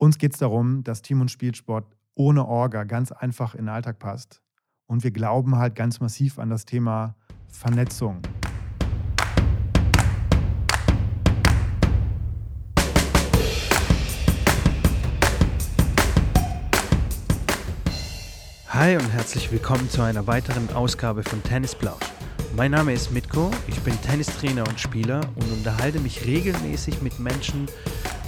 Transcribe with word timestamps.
Uns 0.00 0.18
geht 0.18 0.32
es 0.34 0.38
darum, 0.38 0.84
dass 0.84 1.02
Team- 1.02 1.20
und 1.20 1.28
Spielsport 1.28 1.84
ohne 2.14 2.46
Orga 2.46 2.84
ganz 2.84 3.10
einfach 3.10 3.56
in 3.56 3.64
den 3.64 3.68
Alltag 3.68 3.98
passt. 3.98 4.40
Und 4.86 5.02
wir 5.02 5.10
glauben 5.10 5.56
halt 5.56 5.74
ganz 5.74 5.98
massiv 5.98 6.38
an 6.38 6.50
das 6.50 6.64
Thema 6.64 7.16
Vernetzung. 7.48 8.22
Hi 18.68 18.94
und 18.94 19.12
herzlich 19.12 19.50
willkommen 19.50 19.90
zu 19.90 20.02
einer 20.02 20.28
weiteren 20.28 20.70
Ausgabe 20.74 21.24
von 21.24 21.42
Tennisplausch. 21.42 22.06
Mein 22.54 22.70
Name 22.70 22.92
ist 22.92 23.10
Mitko, 23.10 23.50
ich 23.66 23.80
bin 23.80 24.00
Tennistrainer 24.02 24.62
und 24.68 24.78
Spieler 24.78 25.22
und 25.34 25.50
unterhalte 25.50 25.98
mich 25.98 26.24
regelmäßig 26.24 27.02
mit 27.02 27.18
Menschen, 27.18 27.66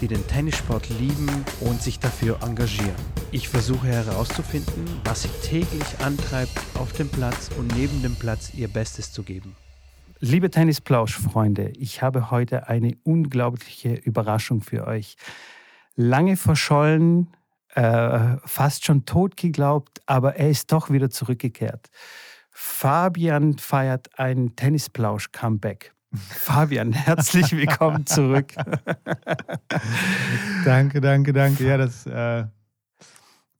die 0.00 0.08
den 0.08 0.26
Tennissport 0.26 0.88
lieben 0.88 1.28
und 1.60 1.82
sich 1.82 1.98
dafür 1.98 2.38
engagieren. 2.42 2.94
Ich 3.32 3.48
versuche 3.48 3.86
herauszufinden, 3.86 4.84
was 5.04 5.22
sie 5.22 5.28
täglich 5.42 5.98
antreibt, 6.00 6.58
auf 6.78 6.92
dem 6.92 7.08
Platz 7.08 7.50
und 7.58 7.74
neben 7.76 8.02
dem 8.02 8.16
Platz 8.16 8.54
ihr 8.54 8.68
Bestes 8.68 9.12
zu 9.12 9.22
geben. 9.22 9.56
Liebe 10.20 10.50
Tennisplausch-Freunde, 10.50 11.72
ich 11.78 12.02
habe 12.02 12.30
heute 12.30 12.68
eine 12.68 12.96
unglaubliche 13.04 13.94
Überraschung 13.94 14.60
für 14.60 14.86
euch. 14.86 15.16
Lange 15.96 16.36
verschollen, 16.36 17.28
äh, 17.74 18.36
fast 18.44 18.84
schon 18.84 19.06
tot 19.06 19.36
geglaubt, 19.36 20.00
aber 20.06 20.36
er 20.36 20.50
ist 20.50 20.72
doch 20.72 20.90
wieder 20.90 21.10
zurückgekehrt. 21.10 21.88
Fabian 22.50 23.56
feiert 23.58 24.18
ein 24.18 24.56
Tennisplausch-Comeback. 24.56 25.94
Fabian, 26.12 26.92
herzlich 26.92 27.52
willkommen 27.52 28.04
zurück. 28.04 28.52
danke, 30.64 31.00
danke, 31.00 31.32
danke. 31.32 31.64
Ja, 31.64 31.76
das 31.76 32.04
äh, 32.06 32.46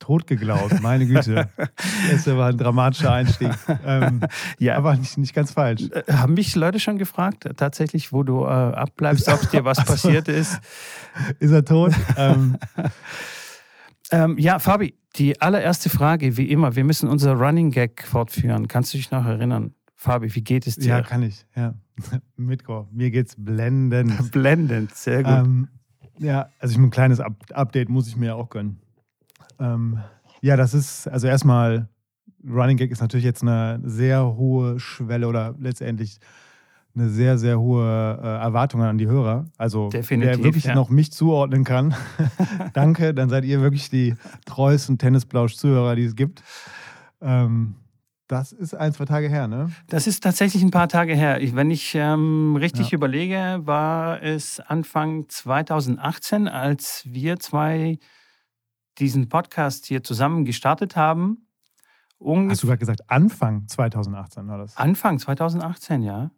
tot 0.01 0.27
geglaubt, 0.27 0.81
meine 0.81 1.07
Güte. 1.07 1.49
Das 2.11 2.27
war 2.27 2.49
ein 2.49 2.59
dramatischer 2.59 3.13
Einstieg. 3.13 3.53
Ähm, 3.85 4.23
ja. 4.59 4.77
Aber 4.77 4.97
nicht, 4.97 5.17
nicht 5.17 5.33
ganz 5.33 5.53
falsch. 5.53 5.83
Äh, 5.93 6.13
haben 6.13 6.35
mich 6.35 6.57
Leute 6.57 6.81
schon 6.81 6.99
gefragt, 6.99 7.49
tatsächlich, 7.57 8.13
wo 8.13 8.25
du 8.25 8.43
äh, 8.43 8.49
abbleibst, 8.49 9.29
ob 9.29 9.49
dir 9.51 9.65
was 9.65 9.79
also, 9.79 9.93
passiert 9.93 10.27
ist? 10.27 10.59
Ist 11.39 11.53
er 11.53 11.65
tot? 11.65 11.93
ähm. 12.17 12.59
Ähm, 14.13 14.39
ja, 14.39 14.59
Fabi, 14.59 14.97
die 15.15 15.41
allererste 15.41 15.89
Frage, 15.89 16.37
wie 16.37 16.51
immer, 16.51 16.75
wir 16.75 16.83
müssen 16.83 17.09
unser 17.09 17.35
Running 17.35 17.71
Gag 17.71 18.05
fortführen. 18.05 18.67
Kannst 18.67 18.93
du 18.93 18.99
dich 18.99 19.13
noch 19.13 19.25
erinnern? 19.25 19.75
Fabi, 19.95 20.35
wie 20.35 20.43
geht 20.43 20.67
es 20.67 20.77
dir? 20.77 20.89
Ja, 20.89 21.03
kann 21.03 21.23
ich. 21.23 21.47
Ja. 21.55 21.75
Mitko, 22.37 22.89
mir 22.93 23.11
geht's 23.11 23.35
blendend. 23.37 24.31
blendend, 24.33 24.95
sehr 24.95 25.23
gut. 25.23 25.33
Ähm, 25.33 25.69
ja, 26.19 26.51
also 26.59 26.79
ein 26.79 26.91
kleines 26.91 27.21
Up 27.21 27.35
Update 27.53 27.89
muss 27.89 28.09
ich 28.09 28.17
mir 28.17 28.37
auch 28.37 28.51
gönnen. 28.51 28.81
Ähm, 29.59 30.01
ja, 30.43 30.57
das 30.57 30.75
ist, 30.75 31.09
also 31.09 31.27
erstmal, 31.27 31.89
Running 32.47 32.77
Gag 32.77 32.91
ist 32.91 33.01
natürlich 33.01 33.25
jetzt 33.25 33.43
eine 33.43 33.81
sehr 33.85 34.37
hohe 34.37 34.79
Schwelle 34.81 35.29
oder 35.29 35.55
letztendlich 35.59 36.19
eine 36.95 37.09
sehr, 37.09 37.39
sehr 37.39 37.61
hohe 37.61 38.19
äh, 38.23 38.27
Erwartung 38.27 38.83
an 38.83 38.99
die 38.99 39.07
Hörer. 39.07 39.47
Also 39.57 39.89
Definitiv, 39.91 40.39
wer 40.39 40.45
wirklich 40.45 40.65
ja. 40.65 40.75
noch 40.75 40.91
mich 40.91 41.13
zuordnen 41.13 41.65
kann, 41.65 41.95
danke, 42.73 43.15
dann 43.15 43.29
seid 43.29 43.45
ihr 43.45 43.61
wirklich 43.61 43.91
die 43.91 44.15
treuesten 44.47 44.99
Tennisplausch-Zuhörer, 44.99 45.95
die 45.95 46.05
es 46.05 46.17
gibt. 46.17 46.43
Ähm, 47.21 47.77
das 48.31 48.53
ist 48.53 48.75
ein, 48.75 48.93
zwei 48.93 49.07
Tage 49.07 49.29
her, 49.29 49.49
ne? 49.49 49.73
Das 49.89 50.07
ist 50.07 50.23
tatsächlich 50.23 50.63
ein 50.63 50.71
paar 50.71 50.89
Tage 50.89 51.15
her. 51.15 51.41
Ich, 51.41 51.57
wenn 51.57 51.71
ich 51.71 51.95
ähm, 51.97 52.55
richtig 52.57 52.91
ja. 52.91 52.97
überlege, 52.97 53.61
war 53.65 54.23
es 54.23 54.61
Anfang 54.61 55.29
2018, 55.29 56.47
als 56.47 57.03
wir 57.07 57.41
zwei 57.41 57.99
diesen 58.99 59.29
Podcast 59.29 59.87
hier 59.87 60.05
zusammen 60.05 60.45
gestartet 60.45 60.95
haben. 60.95 61.49
Ungef 62.19 62.53
Hast 62.53 62.63
du 62.63 62.67
gerade 62.69 62.79
gesagt, 62.79 63.11
Anfang 63.11 63.67
2018 63.67 64.47
war 64.47 64.59
das? 64.59 64.77
Anfang 64.77 65.19
2018, 65.19 66.03
ja. 66.03 66.31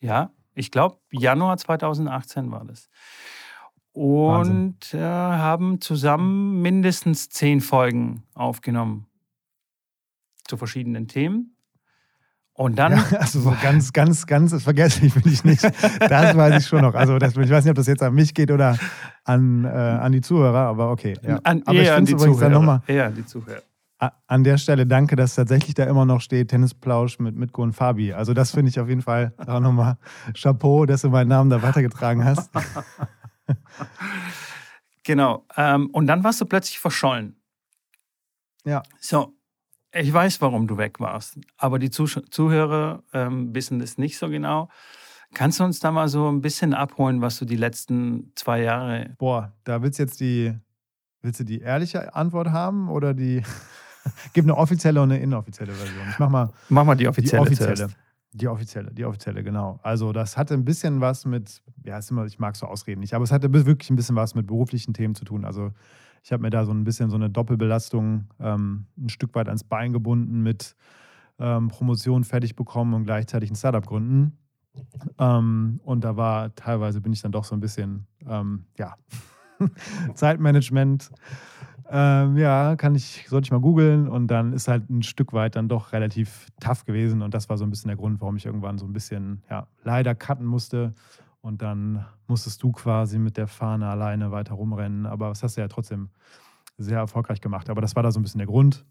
Ja, 0.00 0.30
ich 0.54 0.70
glaube, 0.70 0.98
Januar 1.10 1.56
2018 1.56 2.50
war 2.50 2.66
das. 2.66 2.90
Und 3.92 4.92
äh, 4.92 4.98
haben 4.98 5.80
zusammen 5.80 6.60
mindestens 6.60 7.30
zehn 7.30 7.60
Folgen 7.62 8.24
aufgenommen 8.34 9.06
zu 10.52 10.58
verschiedenen 10.58 11.08
Themen. 11.08 11.56
Und 12.52 12.78
dann. 12.78 12.92
Ja, 12.92 13.18
also 13.18 13.40
so 13.40 13.56
ganz, 13.62 13.94
ganz, 13.94 14.26
ganz 14.26 14.62
vergesslich 14.62 15.14
bin 15.14 15.32
ich 15.32 15.44
nicht. 15.44 15.64
Das 15.64 15.72
weiß 16.36 16.62
ich 16.62 16.68
schon 16.68 16.82
noch. 16.82 16.94
Also 16.94 17.18
das, 17.18 17.34
ich 17.34 17.50
weiß 17.50 17.64
nicht, 17.64 17.70
ob 17.70 17.76
das 17.76 17.86
jetzt 17.86 18.02
an 18.02 18.12
mich 18.12 18.34
geht 18.34 18.50
oder 18.50 18.76
an, 19.24 19.64
äh, 19.64 19.68
an 19.68 20.12
die 20.12 20.20
Zuhörer, 20.20 20.58
aber 20.58 20.90
okay. 20.90 21.14
Ja. 21.22 21.38
An, 21.42 21.62
aber 21.64 21.78
eher 21.78 21.96
an 21.96 22.04
die 22.04 22.14
Zuhörer. 22.14 22.50
Noch 22.50 22.62
mal, 22.62 22.82
eher 22.86 23.06
an 23.06 23.14
die 23.14 23.24
Zuhörer. 23.24 23.62
An 24.26 24.44
der 24.44 24.58
Stelle 24.58 24.84
danke, 24.84 25.16
dass 25.16 25.36
tatsächlich 25.36 25.74
da 25.74 25.84
immer 25.84 26.04
noch 26.04 26.20
steht 26.20 26.48
Tennisplausch 26.48 27.18
mit 27.18 27.34
Mitko 27.34 27.62
und 27.62 27.72
Fabi. 27.72 28.12
Also 28.12 28.34
das 28.34 28.50
finde 28.50 28.68
ich 28.68 28.78
auf 28.78 28.88
jeden 28.88 29.00
Fall 29.00 29.32
auch 29.46 29.60
nochmal 29.60 29.96
Chapeau, 30.34 30.84
dass 30.84 31.00
du 31.00 31.08
meinen 31.08 31.28
Namen 31.28 31.48
da 31.48 31.62
weitergetragen 31.62 32.24
hast. 32.24 32.50
genau. 35.04 35.46
Ähm, 35.56 35.88
und 35.92 36.08
dann 36.08 36.22
warst 36.22 36.40
du 36.40 36.44
plötzlich 36.44 36.78
verschollen. 36.80 37.36
Ja. 38.64 38.82
So, 39.00 39.34
ich 39.92 40.12
weiß, 40.12 40.40
warum 40.40 40.66
du 40.66 40.76
weg 40.78 41.00
warst, 41.00 41.38
aber 41.56 41.78
die 41.78 41.90
Zuhörer 41.90 43.02
ähm, 43.12 43.54
wissen 43.54 43.80
es 43.80 43.98
nicht 43.98 44.18
so 44.18 44.28
genau. 44.28 44.68
Kannst 45.34 45.60
du 45.60 45.64
uns 45.64 45.80
da 45.80 45.90
mal 45.90 46.08
so 46.08 46.30
ein 46.30 46.42
bisschen 46.42 46.74
abholen, 46.74 47.20
was 47.22 47.38
du 47.38 47.44
die 47.44 47.56
letzten 47.56 48.32
zwei 48.34 48.62
Jahre. 48.62 49.14
Boah, 49.18 49.52
da 49.64 49.82
willst 49.82 49.98
du 49.98 50.02
jetzt 50.02 50.20
die. 50.20 50.54
Willst 51.22 51.40
du 51.40 51.44
die 51.44 51.60
ehrliche 51.60 52.14
Antwort 52.14 52.50
haben 52.50 52.90
oder 52.90 53.14
die. 53.14 53.42
Gibt 54.34 54.46
eine 54.46 54.56
offizielle 54.56 55.00
und 55.00 55.12
eine 55.12 55.22
inoffizielle 55.22 55.72
Version. 55.72 56.08
Ich 56.10 56.18
mach 56.18 56.28
mal. 56.28 56.52
Mach 56.68 56.84
mal 56.84 56.96
die 56.96 57.08
offizielle. 57.08 57.44
Die 57.44 57.52
offizielle. 57.52 57.88
Die 58.34 58.48
offizielle, 58.48 58.90
die 58.92 59.04
offizielle, 59.04 59.42
genau. 59.42 59.78
Also 59.82 60.12
das 60.12 60.38
hatte 60.38 60.54
ein 60.54 60.64
bisschen 60.64 61.02
was 61.02 61.26
mit, 61.26 61.62
ja, 61.84 62.00
immer, 62.08 62.24
ich 62.24 62.38
mag 62.38 62.56
so 62.56 62.64
ausreden 62.64 63.00
nicht, 63.00 63.12
aber 63.12 63.24
es 63.24 63.30
hatte 63.30 63.52
wirklich 63.52 63.90
ein 63.90 63.96
bisschen 63.96 64.16
was 64.16 64.34
mit 64.34 64.46
beruflichen 64.46 64.94
Themen 64.94 65.14
zu 65.14 65.26
tun. 65.26 65.44
Also 65.44 65.72
ich 66.22 66.32
habe 66.32 66.42
mir 66.42 66.50
da 66.50 66.64
so 66.64 66.72
ein 66.72 66.84
bisschen 66.84 67.10
so 67.10 67.16
eine 67.16 67.30
Doppelbelastung 67.30 68.28
ähm, 68.40 68.86
ein 68.96 69.08
Stück 69.08 69.34
weit 69.34 69.48
ans 69.48 69.64
Bein 69.64 69.92
gebunden 69.92 70.42
mit 70.42 70.76
ähm, 71.38 71.68
Promotion 71.68 72.24
fertig 72.24 72.54
bekommen 72.54 72.94
und 72.94 73.04
gleichzeitig 73.04 73.50
ein 73.50 73.56
Startup 73.56 73.84
gründen. 73.84 74.38
Ähm, 75.18 75.80
und 75.84 76.04
da 76.04 76.16
war 76.16 76.54
teilweise 76.54 77.00
bin 77.00 77.12
ich 77.12 77.22
dann 77.22 77.32
doch 77.32 77.44
so 77.44 77.54
ein 77.54 77.60
bisschen, 77.60 78.06
ähm, 78.26 78.66
ja, 78.78 78.94
Zeitmanagement. 80.14 81.10
Ähm, 81.90 82.38
ja, 82.38 82.76
kann 82.76 82.94
ich, 82.94 83.26
sollte 83.28 83.46
ich 83.46 83.50
mal 83.50 83.60
googeln 83.60 84.08
und 84.08 84.28
dann 84.28 84.52
ist 84.54 84.68
halt 84.68 84.88
ein 84.88 85.02
Stück 85.02 85.32
weit 85.34 85.56
dann 85.56 85.68
doch 85.68 85.92
relativ 85.92 86.46
tough 86.58 86.86
gewesen 86.86 87.20
und 87.20 87.34
das 87.34 87.50
war 87.50 87.58
so 87.58 87.64
ein 87.64 87.70
bisschen 87.70 87.88
der 87.88 87.98
Grund, 87.98 88.20
warum 88.20 88.36
ich 88.36 88.46
irgendwann 88.46 88.78
so 88.78 88.86
ein 88.86 88.94
bisschen, 88.94 89.42
ja, 89.50 89.66
leider 89.82 90.14
cutten 90.14 90.46
musste 90.46 90.94
und 91.42 91.60
dann 91.60 92.06
musstest 92.28 92.62
du 92.62 92.72
quasi 92.72 93.18
mit 93.18 93.36
der 93.36 93.48
Fahne 93.48 93.88
alleine 93.88 94.30
weiter 94.30 94.54
rumrennen. 94.54 95.06
Aber 95.06 95.28
das 95.28 95.42
hast 95.42 95.56
du 95.56 95.60
ja 95.60 95.68
trotzdem 95.68 96.08
sehr 96.78 96.98
erfolgreich 96.98 97.40
gemacht. 97.40 97.68
Aber 97.68 97.80
das 97.80 97.96
war 97.96 98.02
da 98.02 98.12
so 98.12 98.20
ein 98.20 98.22
bisschen 98.22 98.38
der 98.38 98.46
Grund. 98.46 98.86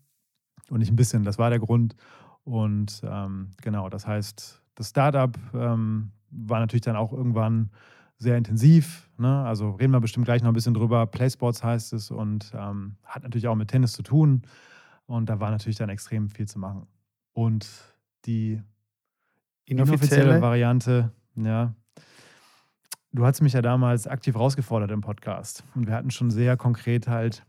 Und 0.69 0.79
nicht 0.79 0.91
ein 0.91 0.97
bisschen, 0.97 1.23
das 1.23 1.39
war 1.39 1.49
der 1.49 1.59
Grund. 1.59 1.95
Und 2.43 3.01
ähm, 3.05 3.51
genau, 3.61 3.89
das 3.89 4.05
heißt, 4.05 4.61
das 4.75 4.89
Startup 4.89 5.37
ähm, 5.53 6.11
war 6.29 6.59
natürlich 6.59 6.81
dann 6.81 6.97
auch 6.97 7.13
irgendwann 7.13 7.71
sehr 8.17 8.37
intensiv. 8.37 9.09
Ne? 9.17 9.43
Also 9.43 9.71
reden 9.71 9.93
wir 9.93 10.01
bestimmt 10.01 10.25
gleich 10.25 10.41
noch 10.41 10.49
ein 10.49 10.53
bisschen 10.53 10.73
drüber. 10.73 11.07
Playsports 11.07 11.63
heißt 11.63 11.93
es 11.93 12.11
und 12.11 12.51
ähm, 12.53 12.97
hat 13.03 13.23
natürlich 13.23 13.47
auch 13.47 13.55
mit 13.55 13.69
Tennis 13.69 13.93
zu 13.93 14.03
tun. 14.03 14.43
Und 15.05 15.29
da 15.29 15.39
war 15.39 15.51
natürlich 15.51 15.77
dann 15.77 15.89
extrem 15.89 16.29
viel 16.29 16.47
zu 16.47 16.59
machen. 16.59 16.85
Und 17.31 17.69
die 18.25 18.61
inoffizielle, 19.65 19.93
inoffizielle 19.93 20.41
Variante, 20.41 21.11
ja, 21.35 21.73
du 23.13 23.25
hast 23.25 23.41
mich 23.41 23.53
ja 23.53 23.61
damals 23.61 24.07
aktiv 24.07 24.35
rausgefordert 24.35 24.91
im 24.91 25.01
Podcast. 25.01 25.63
Und 25.75 25.87
wir 25.87 25.93
hatten 25.93 26.11
schon 26.11 26.31
sehr 26.31 26.57
konkret 26.57 27.07
halt 27.07 27.45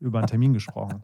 über 0.00 0.18
einen 0.18 0.26
Termin 0.26 0.52
gesprochen. 0.52 1.02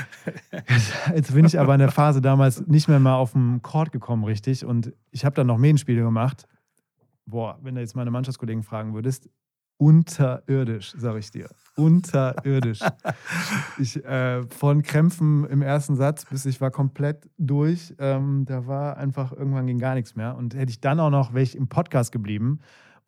Jetzt 1.14 1.32
bin 1.32 1.44
ich 1.44 1.58
aber 1.58 1.74
in 1.74 1.80
der 1.80 1.92
Phase 1.92 2.20
damals 2.20 2.66
nicht 2.66 2.88
mehr 2.88 2.98
mal 2.98 3.14
auf 3.14 3.32
dem 3.32 3.62
Court 3.62 3.92
gekommen, 3.92 4.24
richtig. 4.24 4.64
Und 4.64 4.92
ich 5.10 5.24
habe 5.24 5.34
dann 5.36 5.46
noch 5.46 5.58
Medienspiele 5.58 6.02
gemacht. 6.02 6.46
Boah, 7.24 7.58
wenn 7.62 7.76
du 7.76 7.80
jetzt 7.80 7.94
meine 7.94 8.10
Mannschaftskollegen 8.10 8.64
fragen 8.64 8.92
würdest, 8.92 9.30
unterirdisch, 9.76 10.92
sag 10.96 11.16
ich 11.16 11.30
dir. 11.30 11.48
Unterirdisch. 11.76 12.80
Ich, 13.78 14.04
äh, 14.04 14.42
von 14.48 14.82
Krämpfen 14.82 15.46
im 15.46 15.62
ersten 15.62 15.94
Satz 15.94 16.26
bis 16.26 16.44
ich 16.44 16.60
war 16.60 16.70
komplett 16.72 17.30
durch. 17.38 17.94
Ähm, 17.98 18.44
da 18.44 18.66
war 18.66 18.96
einfach, 18.96 19.32
irgendwann 19.32 19.66
ging 19.66 19.78
gar 19.78 19.94
nichts 19.94 20.16
mehr. 20.16 20.36
Und 20.36 20.54
hätte 20.54 20.70
ich 20.70 20.80
dann 20.80 20.98
auch 20.98 21.10
noch, 21.10 21.32
wäre 21.32 21.42
ich 21.42 21.56
im 21.56 21.68
Podcast 21.68 22.10
geblieben, 22.10 22.60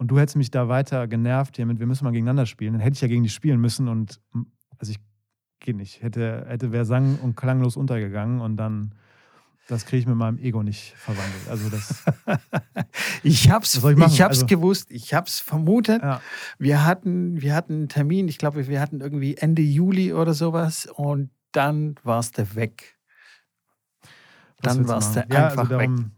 und 0.02 0.08
du 0.08 0.18
hättest 0.18 0.34
mich 0.34 0.50
da 0.50 0.68
weiter 0.68 1.06
genervt 1.06 1.54
hiermit, 1.54 1.78
wir 1.78 1.86
müssen 1.86 2.02
mal 2.02 2.10
gegeneinander 2.10 2.44
spielen, 2.44 2.72
dann 2.72 2.82
hätte 2.82 2.94
ich 2.94 3.00
ja 3.00 3.06
gegen 3.06 3.22
dich 3.22 3.32
spielen 3.32 3.60
müssen 3.60 3.86
und 3.86 4.20
also 4.78 4.90
ich 4.90 4.98
geht 5.60 5.76
nicht. 5.76 6.02
Hätte, 6.02 6.44
hätte 6.48 6.72
wäre 6.72 6.84
sang- 6.84 7.20
und 7.22 7.36
klanglos 7.36 7.76
untergegangen 7.76 8.40
und 8.40 8.56
dann 8.56 8.96
das 9.68 9.86
kriege 9.86 10.00
ich 10.00 10.06
mit 10.08 10.16
meinem 10.16 10.38
Ego 10.38 10.64
nicht 10.64 10.92
verwandelt. 10.96 11.48
Also 11.48 11.68
das. 11.70 12.02
ich 13.22 13.48
hab's, 13.48 13.76
ich, 13.76 13.84
ich 13.84 14.20
hab's 14.20 14.38
also, 14.38 14.46
gewusst, 14.46 14.90
ich 14.90 15.14
hab's 15.14 15.38
vermutet. 15.38 16.02
Ja. 16.02 16.20
Wir 16.58 16.84
hatten, 16.84 17.40
wir 17.40 17.54
hatten 17.54 17.74
einen 17.74 17.88
Termin, 17.88 18.26
ich 18.26 18.38
glaube, 18.38 18.66
wir 18.66 18.80
hatten 18.80 19.00
irgendwie 19.00 19.36
Ende 19.36 19.62
Juli 19.62 20.14
oder 20.14 20.34
sowas 20.34 20.86
und 20.92 21.30
dann 21.52 21.94
warst 22.02 22.38
du 22.38 22.56
weg. 22.56 22.98
Dann 24.62 24.88
warst 24.88 25.14
du 25.14 25.20
ja, 25.20 25.46
einfach 25.46 25.58
also 25.58 25.78
darum, 25.78 25.98
weg. 25.98 26.10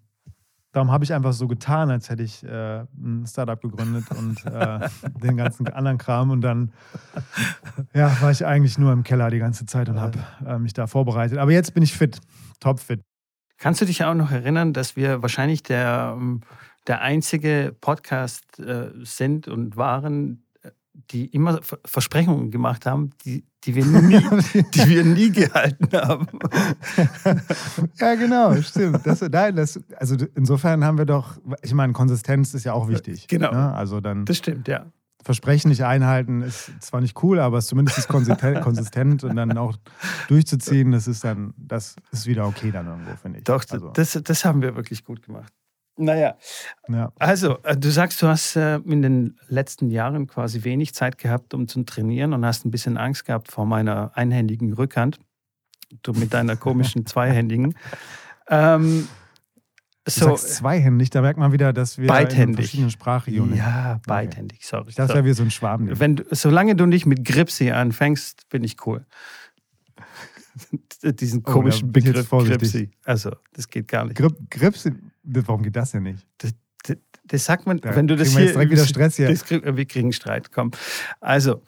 Darum 0.74 0.90
habe 0.90 1.04
ich 1.04 1.14
einfach 1.14 1.32
so 1.32 1.46
getan, 1.46 1.88
als 1.88 2.10
hätte 2.10 2.24
ich 2.24 2.42
äh, 2.42 2.80
ein 2.96 3.24
Startup 3.28 3.60
gegründet 3.60 4.06
und 4.10 4.44
äh, 4.44 4.80
den 5.22 5.36
ganzen 5.36 5.68
anderen 5.68 5.98
Kram. 5.98 6.30
Und 6.30 6.40
dann 6.40 6.72
ja, 7.94 8.20
war 8.20 8.32
ich 8.32 8.44
eigentlich 8.44 8.76
nur 8.76 8.92
im 8.92 9.04
Keller 9.04 9.30
die 9.30 9.38
ganze 9.38 9.66
Zeit 9.66 9.88
und 9.88 10.00
habe 10.00 10.18
äh, 10.44 10.58
mich 10.58 10.72
da 10.72 10.88
vorbereitet. 10.88 11.38
Aber 11.38 11.52
jetzt 11.52 11.74
bin 11.74 11.84
ich 11.84 11.92
fit, 11.92 12.18
topfit. 12.58 13.02
Kannst 13.56 13.82
du 13.82 13.84
dich 13.84 14.02
auch 14.02 14.14
noch 14.14 14.32
erinnern, 14.32 14.72
dass 14.72 14.96
wir 14.96 15.22
wahrscheinlich 15.22 15.62
der, 15.62 16.16
ähm, 16.16 16.40
der 16.88 17.02
einzige 17.02 17.72
Podcast 17.80 18.58
äh, 18.58 18.90
sind 19.04 19.46
und 19.46 19.76
waren, 19.76 20.43
die 21.10 21.26
immer 21.26 21.60
Versprechungen 21.84 22.50
gemacht 22.50 22.86
haben, 22.86 23.10
die, 23.24 23.44
die, 23.64 23.74
wir, 23.74 23.84
nie, 23.84 24.18
die 24.74 24.88
wir 24.88 25.04
nie 25.04 25.30
gehalten 25.30 25.88
haben. 25.92 26.26
ja, 27.98 28.14
genau, 28.14 28.54
stimmt. 28.62 29.04
Das, 29.04 29.20
nein, 29.20 29.56
das, 29.56 29.80
also 29.96 30.16
insofern 30.34 30.84
haben 30.84 30.98
wir 30.98 31.06
doch, 31.06 31.36
ich 31.62 31.74
meine, 31.74 31.92
Konsistenz 31.92 32.54
ist 32.54 32.64
ja 32.64 32.72
auch 32.72 32.88
wichtig. 32.88 33.26
Genau. 33.28 33.50
Ne? 33.50 33.74
Also 33.74 34.00
dann, 34.00 34.24
das 34.24 34.38
stimmt, 34.38 34.68
ja. 34.68 34.86
Versprechen 35.24 35.70
nicht 35.70 35.82
einhalten 35.84 36.42
ist 36.42 36.70
zwar 36.80 37.00
nicht 37.00 37.22
cool, 37.22 37.40
aber 37.40 37.56
es 37.56 37.64
ist 37.64 37.70
zumindest 37.70 38.08
konsistent, 38.08 38.60
konsistent 38.62 39.24
und 39.24 39.36
dann 39.36 39.56
auch 39.56 39.74
durchzuziehen, 40.28 40.92
das 40.92 41.08
ist 41.08 41.24
dann, 41.24 41.54
das 41.56 41.96
ist 42.12 42.26
wieder 42.26 42.46
okay 42.46 42.70
dann 42.70 42.86
irgendwo, 42.86 43.16
finde 43.16 43.38
ich. 43.38 43.44
Doch, 43.44 43.64
also. 43.70 43.88
das, 43.88 44.20
das 44.22 44.44
haben 44.44 44.60
wir 44.60 44.76
wirklich 44.76 45.02
gut 45.02 45.22
gemacht. 45.22 45.52
Naja, 45.96 46.36
ja. 46.88 47.12
also 47.20 47.58
äh, 47.62 47.76
du 47.76 47.90
sagst, 47.90 48.20
du 48.20 48.26
hast 48.26 48.56
äh, 48.56 48.76
in 48.78 49.02
den 49.02 49.38
letzten 49.48 49.90
Jahren 49.90 50.26
quasi 50.26 50.64
wenig 50.64 50.92
Zeit 50.92 51.18
gehabt, 51.18 51.54
um 51.54 51.68
zu 51.68 51.84
trainieren 51.84 52.32
und 52.32 52.44
hast 52.44 52.64
ein 52.64 52.72
bisschen 52.72 52.96
Angst 52.96 53.24
gehabt 53.24 53.50
vor 53.50 53.64
meiner 53.64 54.10
einhändigen 54.14 54.72
Rückhand. 54.72 55.20
Du 56.02 56.12
mit 56.12 56.34
deiner 56.34 56.56
komischen 56.56 57.06
zweihändigen. 57.06 57.76
Ähm, 58.48 59.06
so, 60.06 60.26
du 60.26 60.36
sagst 60.36 60.56
zweihändig, 60.56 61.10
da 61.10 61.22
merkt 61.22 61.38
man 61.38 61.52
wieder, 61.52 61.72
dass 61.72 61.96
wir 61.96 62.12
in 62.30 62.54
verschiedenen 62.54 62.90
Sprachregionen. 62.90 63.56
Ja, 63.56 64.00
beidhändig, 64.06 64.58
okay. 64.58 64.66
sorry. 64.68 64.92
Das 64.94 65.10
wäre 65.10 65.24
wie 65.24 65.32
so 65.32 65.44
ein 65.44 65.50
Schwaben. 65.50 65.98
Wenn, 65.98 66.24
solange 66.30 66.76
du 66.76 66.86
nicht 66.86 67.06
mit 67.06 67.24
Gripsi 67.24 67.70
anfängst, 67.70 68.48
bin 68.50 68.64
ich 68.64 68.84
cool. 68.84 69.06
Diesen 71.02 71.40
oh, 71.46 71.52
komischen 71.52 71.88
oh, 71.88 71.92
Begriff 71.92 72.28
Gripsi. 72.28 72.90
Also, 73.04 73.30
das 73.54 73.68
geht 73.68 73.88
gar 73.88 74.04
nicht. 74.04 74.16
Grip, 74.16 74.36
Gripsi, 74.50 74.92
warum 75.24 75.62
geht 75.62 75.76
das 75.76 75.92
denn 75.92 76.04
nicht? 76.04 76.26
Das, 76.38 76.52
das, 76.84 76.96
das 77.24 77.44
sagt 77.44 77.66
man, 77.66 77.78
da 77.78 77.96
wenn 77.96 78.06
du 78.06 78.16
das 78.16 78.28
hier. 78.28 78.46
Wir 78.46 78.52
direkt 78.52 78.70
wieder 78.72 78.86
Stress 78.86 79.16
hier. 79.16 79.28
Das, 79.28 79.50
wir 79.50 79.84
kriegen 79.86 80.12
Streit, 80.12 80.52
komm. 80.52 80.70
Also, 81.20 81.62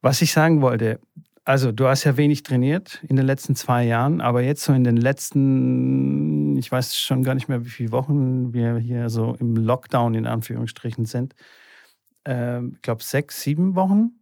was 0.00 0.22
ich 0.22 0.32
sagen 0.32 0.60
wollte, 0.60 1.00
also 1.48 1.72
du 1.72 1.88
hast 1.88 2.04
ja 2.04 2.18
wenig 2.18 2.42
trainiert 2.42 3.02
in 3.08 3.16
den 3.16 3.24
letzten 3.24 3.56
zwei 3.56 3.84
Jahren, 3.86 4.20
aber 4.20 4.42
jetzt 4.42 4.62
so 4.64 4.74
in 4.74 4.84
den 4.84 4.98
letzten, 4.98 6.58
ich 6.58 6.70
weiß 6.70 6.94
schon 6.94 7.22
gar 7.22 7.34
nicht 7.34 7.48
mehr, 7.48 7.64
wie 7.64 7.70
viele 7.70 7.90
Wochen 7.90 8.52
wir 8.52 8.76
hier 8.76 9.08
so 9.08 9.34
im 9.34 9.56
Lockdown 9.56 10.14
in 10.14 10.26
Anführungsstrichen 10.26 11.06
sind. 11.06 11.34
Ähm, 12.26 12.72
ich 12.74 12.82
glaube 12.82 13.02
sechs, 13.02 13.40
sieben 13.40 13.74
Wochen. 13.76 14.20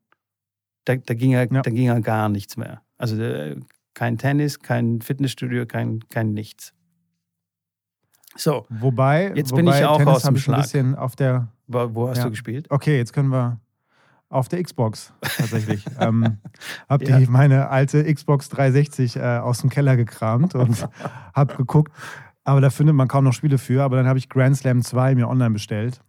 Da, 0.85 0.95
da, 0.95 1.15
ging 1.15 1.33
ja, 1.33 1.43
ja. 1.43 1.63
da 1.63 1.71
ging 1.71 1.87
ja 1.87 1.99
gar 1.99 2.29
nichts 2.29 2.57
mehr. 2.57 2.83
Also 2.97 3.21
äh, 3.21 3.57
kein 3.93 4.19
Tennis, 4.19 4.61
kein 4.61 5.01
Fitnessstudio, 5.01 5.67
kein, 5.67 6.05
kein 6.09 6.33
nichts. 6.33 6.76
So. 8.37 8.67
Wobei, 8.69 9.33
jetzt 9.35 9.53
wobei 9.53 9.63
bin 9.63 9.73
ich 9.73 9.85
auch 9.85 9.99
Tennis 9.99 10.15
aus 10.17 10.23
dem 10.23 10.37
Schlag. 10.37 10.59
Ein 10.59 10.63
bisschen 10.63 10.95
auf 10.95 11.17
der, 11.17 11.49
wo, 11.67 11.95
wo 11.95 12.09
hast 12.09 12.19
ja. 12.19 12.25
du 12.25 12.31
gespielt? 12.31 12.71
Okay, 12.71 12.97
jetzt 12.97 13.13
können 13.13 13.31
wir 13.31 13.59
auf 14.29 14.49
der 14.49 14.63
Xbox 14.63 15.13
tatsächlich. 15.21 15.85
ähm, 16.01 16.39
hab 16.89 17.03
ja. 17.03 17.19
die 17.19 17.27
meine 17.27 17.69
alte 17.69 18.13
Xbox 18.13 18.49
360 18.49 19.17
äh, 19.17 19.21
aus 19.39 19.61
dem 19.61 19.71
Keller 19.71 19.97
gekramt 19.97 20.55
und 20.55 20.89
hab 21.35 21.57
geguckt. 21.57 21.93
Aber 22.45 22.61
da 22.61 22.71
findet 22.71 22.95
man 22.95 23.09
kaum 23.09 23.25
noch 23.25 23.33
Spiele 23.33 23.59
für. 23.59 23.83
Aber 23.83 23.97
dann 23.97 24.07
habe 24.07 24.19
ich 24.19 24.29
Grand 24.29 24.57
Slam 24.57 24.83
2 24.83 25.15
mir 25.15 25.29
online 25.29 25.51
bestellt. 25.51 26.01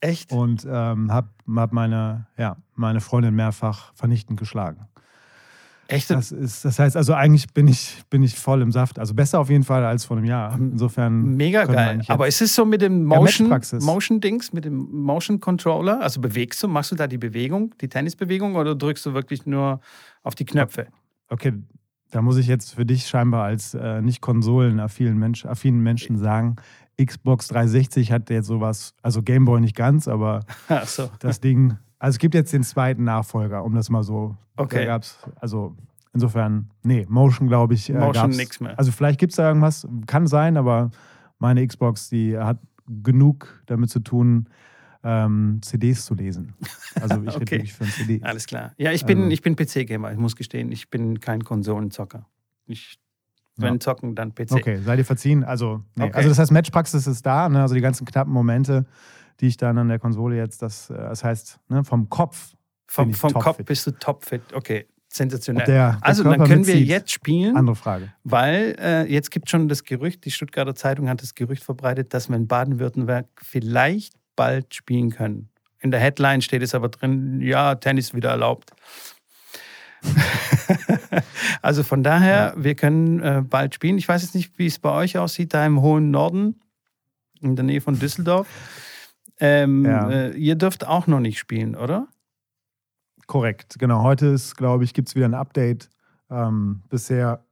Echt? 0.00 0.32
Und 0.32 0.66
ähm, 0.68 1.12
habe 1.12 1.28
hab 1.56 1.72
meine, 1.72 2.26
ja, 2.36 2.56
meine 2.74 3.00
Freundin 3.00 3.34
mehrfach 3.34 3.92
vernichtend 3.94 4.38
geschlagen. 4.38 4.86
Echt? 5.90 6.10
Das, 6.10 6.32
ist, 6.32 6.64
das 6.64 6.78
heißt, 6.78 6.96
also 6.96 7.14
eigentlich 7.14 7.52
bin 7.52 7.68
ich, 7.68 8.02
bin 8.10 8.22
ich 8.22 8.36
voll 8.36 8.62
im 8.62 8.72
Saft. 8.72 8.98
Also 8.98 9.14
besser 9.14 9.40
auf 9.40 9.50
jeden 9.50 9.64
Fall 9.64 9.84
als 9.84 10.04
vor 10.04 10.16
einem 10.16 10.26
Jahr. 10.26 10.56
Insofern. 10.56 11.36
Mega 11.36 11.64
geil. 11.64 12.00
Aber 12.08 12.28
ist 12.28 12.40
es 12.40 12.54
so 12.54 12.64
mit 12.64 12.82
dem 12.82 13.04
Motion, 13.04 13.50
ja, 13.50 13.78
Motion 13.80 14.20
mit 14.52 14.64
dem 14.64 14.88
Motion 14.90 15.40
Controller? 15.40 16.00
Also 16.00 16.20
bewegst 16.20 16.62
du, 16.62 16.68
machst 16.68 16.92
du 16.92 16.96
da 16.96 17.06
die 17.06 17.18
Bewegung, 17.18 17.74
die 17.80 17.88
Tennisbewegung 17.88 18.54
oder 18.54 18.74
drückst 18.74 19.06
du 19.06 19.14
wirklich 19.14 19.46
nur 19.46 19.80
auf 20.22 20.34
die 20.34 20.44
Knöpfe? 20.44 20.86
Okay, 21.28 21.54
da 22.10 22.22
muss 22.22 22.36
ich 22.36 22.46
jetzt 22.46 22.74
für 22.74 22.84
dich 22.84 23.06
scheinbar 23.06 23.44
als 23.44 23.74
äh, 23.74 24.02
nicht 24.02 24.20
konsolenaffinen 24.20 25.18
Mensch, 25.18 25.46
affinen 25.46 25.80
Menschen 25.82 26.16
sagen, 26.18 26.56
Xbox 27.04 27.48
360 27.48 28.12
hat 28.12 28.30
jetzt 28.30 28.46
sowas, 28.46 28.94
also 29.02 29.22
Gameboy 29.22 29.60
nicht 29.60 29.76
ganz, 29.76 30.08
aber 30.08 30.40
so. 30.86 31.10
das 31.20 31.40
Ding 31.40 31.78
also 32.00 32.14
es 32.14 32.18
gibt 32.18 32.34
jetzt 32.34 32.52
den 32.52 32.64
zweiten 32.64 33.04
Nachfolger, 33.04 33.62
um 33.62 33.74
das 33.74 33.90
mal 33.90 34.02
so. 34.02 34.34
Okay. 34.56 34.80
Da 34.80 34.84
gab's, 34.86 35.18
also 35.36 35.76
insofern, 36.14 36.70
nee, 36.82 37.06
Motion 37.08 37.46
glaube 37.46 37.74
ich. 37.74 37.90
Äh, 37.90 37.92
Motion 37.92 38.30
nichts 38.30 38.58
mehr. 38.58 38.76
Also 38.78 38.90
vielleicht 38.90 39.20
gibt 39.20 39.32
es 39.32 39.36
da 39.36 39.48
irgendwas, 39.48 39.86
kann 40.06 40.26
sein, 40.26 40.56
aber 40.56 40.90
meine 41.38 41.64
Xbox, 41.64 42.08
die 42.08 42.36
hat 42.36 42.58
genug 43.02 43.62
damit 43.66 43.90
zu 43.90 44.00
tun, 44.00 44.48
ähm, 45.04 45.58
CDs 45.62 46.06
zu 46.06 46.14
lesen. 46.14 46.54
Also 47.00 47.22
ich 47.22 47.28
okay. 47.36 47.38
rede 47.38 47.50
wirklich 47.50 47.72
für 47.74 47.84
ein 47.84 47.90
CD. 47.90 48.20
Alles 48.22 48.46
klar. 48.46 48.72
Ja, 48.78 48.92
ich 48.92 49.04
bin, 49.04 49.30
also. 49.30 49.42
bin 49.42 49.56
PC-Gamer, 49.56 50.10
ich 50.10 50.18
muss 50.18 50.36
gestehen, 50.36 50.72
ich 50.72 50.88
bin 50.88 51.20
kein 51.20 51.44
Konsolenzocker. 51.44 52.26
Ich, 52.64 52.98
wenn 53.56 53.74
ja. 53.74 53.80
zocken, 53.80 54.14
dann 54.14 54.34
PC. 54.34 54.52
Okay, 54.52 54.78
seid 54.78 54.98
ihr 54.98 55.04
verziehen. 55.04 55.44
Also, 55.44 55.82
nee. 55.96 56.04
okay. 56.04 56.14
also 56.14 56.30
das 56.30 56.38
heißt, 56.38 56.50
Matchpraxis 56.50 57.06
ist 57.06 57.26
da, 57.26 57.50
ne? 57.50 57.60
also 57.60 57.74
die 57.74 57.82
ganzen 57.82 58.06
knappen 58.06 58.32
Momente 58.32 58.86
die 59.40 59.48
ich 59.48 59.56
dann 59.56 59.78
an 59.78 59.88
der 59.88 59.98
Konsole 59.98 60.36
jetzt, 60.36 60.62
das, 60.62 60.90
äh, 60.90 60.94
das 60.94 61.24
heißt, 61.24 61.58
ne, 61.68 61.84
vom 61.84 62.08
Kopf. 62.08 62.54
Vom, 62.86 63.14
vom 63.14 63.32
Kopf 63.32 63.64
bist 63.64 63.86
du 63.86 63.92
topfit. 63.92 64.42
Okay, 64.52 64.86
sensationell. 65.08 65.64
Der, 65.64 65.92
der 65.92 65.98
also 66.00 66.22
Körper 66.22 66.38
dann 66.38 66.48
können 66.48 66.60
mitzieht. 66.60 66.74
wir 66.74 66.82
jetzt 66.82 67.10
spielen. 67.12 67.56
Andere 67.56 67.76
Frage. 67.76 68.12
Weil 68.24 68.76
äh, 68.80 69.12
jetzt 69.12 69.30
gibt 69.30 69.48
schon 69.48 69.68
das 69.68 69.84
Gerücht, 69.84 70.24
die 70.24 70.30
Stuttgarter 70.30 70.74
Zeitung 70.74 71.08
hat 71.08 71.22
das 71.22 71.34
Gerücht 71.34 71.62
verbreitet, 71.62 72.12
dass 72.14 72.28
wir 72.28 72.36
in 72.36 72.48
Baden-Württemberg 72.48 73.26
vielleicht 73.42 74.14
bald 74.36 74.74
spielen 74.74 75.10
können. 75.10 75.50
In 75.80 75.90
der 75.90 76.00
Headline 76.00 76.42
steht 76.42 76.62
es 76.62 76.74
aber 76.74 76.88
drin, 76.88 77.40
ja, 77.40 77.74
Tennis 77.76 78.12
wieder 78.12 78.30
erlaubt. 78.30 78.72
also 81.62 81.82
von 81.82 82.02
daher, 82.02 82.54
ja. 82.56 82.62
wir 82.62 82.74
können 82.74 83.20
äh, 83.20 83.42
bald 83.44 83.74
spielen. 83.74 83.98
Ich 83.98 84.08
weiß 84.08 84.22
jetzt 84.22 84.34
nicht, 84.34 84.58
wie 84.58 84.66
es 84.66 84.78
bei 84.78 84.90
euch 84.90 85.18
aussieht, 85.18 85.54
da 85.54 85.64
im 85.64 85.80
hohen 85.80 86.10
Norden, 86.10 86.60
in 87.40 87.56
der 87.56 87.64
Nähe 87.64 87.80
von 87.80 87.98
Düsseldorf. 87.98 88.46
Ähm, 89.40 89.84
ja. 89.84 90.08
äh, 90.10 90.36
ihr 90.36 90.54
dürft 90.54 90.86
auch 90.86 91.06
noch 91.06 91.20
nicht 91.20 91.38
spielen, 91.38 91.74
oder? 91.74 92.08
Korrekt, 93.26 93.78
genau. 93.78 94.02
Heute 94.02 94.26
ist, 94.26 94.56
glaube 94.56 94.84
ich, 94.84 94.92
gibt 94.92 95.08
es 95.08 95.14
wieder 95.14 95.26
ein 95.26 95.34
Update. 95.34 95.88
Ähm, 96.30 96.82
bisher, 96.88 97.44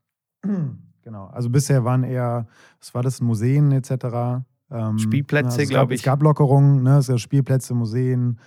genau, 1.03 1.27
also 1.27 1.51
bisher 1.51 1.85
waren 1.85 2.05
eher, 2.05 2.47
was 2.79 2.95
war 2.95 3.03
das, 3.03 3.21
Museen 3.21 3.73
etc. 3.73 4.45
Ähm, 4.71 4.99
Spielplätze, 4.99 5.61
also 5.61 5.71
glaube 5.73 5.95
ich. 5.95 6.01
Es 6.01 6.05
gab 6.05 6.23
Lockerungen, 6.23 6.83
ne? 6.83 6.99
es 6.99 7.09
gab 7.09 7.19
Spielplätze, 7.19 7.75
Museen, 7.75 8.39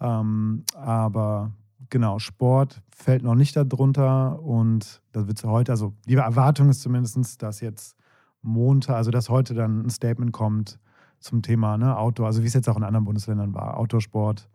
ähm, 0.00 0.64
aber 0.74 1.52
genau, 1.90 2.18
Sport 2.18 2.82
fällt 2.94 3.22
noch 3.22 3.34
nicht 3.34 3.56
darunter 3.56 4.40
und 4.42 5.02
das 5.12 5.26
wird 5.26 5.42
heute, 5.44 5.72
also 5.72 5.94
die 6.06 6.14
Erwartung 6.14 6.68
ist 6.68 6.82
zumindest, 6.82 7.42
dass 7.42 7.60
jetzt 7.60 7.96
Montag, 8.42 8.96
also 8.96 9.10
dass 9.10 9.28
heute 9.28 9.54
dann 9.54 9.86
ein 9.86 9.90
Statement 9.90 10.32
kommt, 10.32 10.78
zum 11.24 11.42
Thema 11.42 11.78
ne, 11.78 11.96
Outdoor, 11.96 12.26
also 12.26 12.42
wie 12.42 12.46
es 12.46 12.54
jetzt 12.54 12.68
auch 12.68 12.76
in 12.76 12.84
anderen 12.84 13.06
Bundesländern 13.06 13.54
war, 13.54 13.78
Outdoorsport 13.78 14.48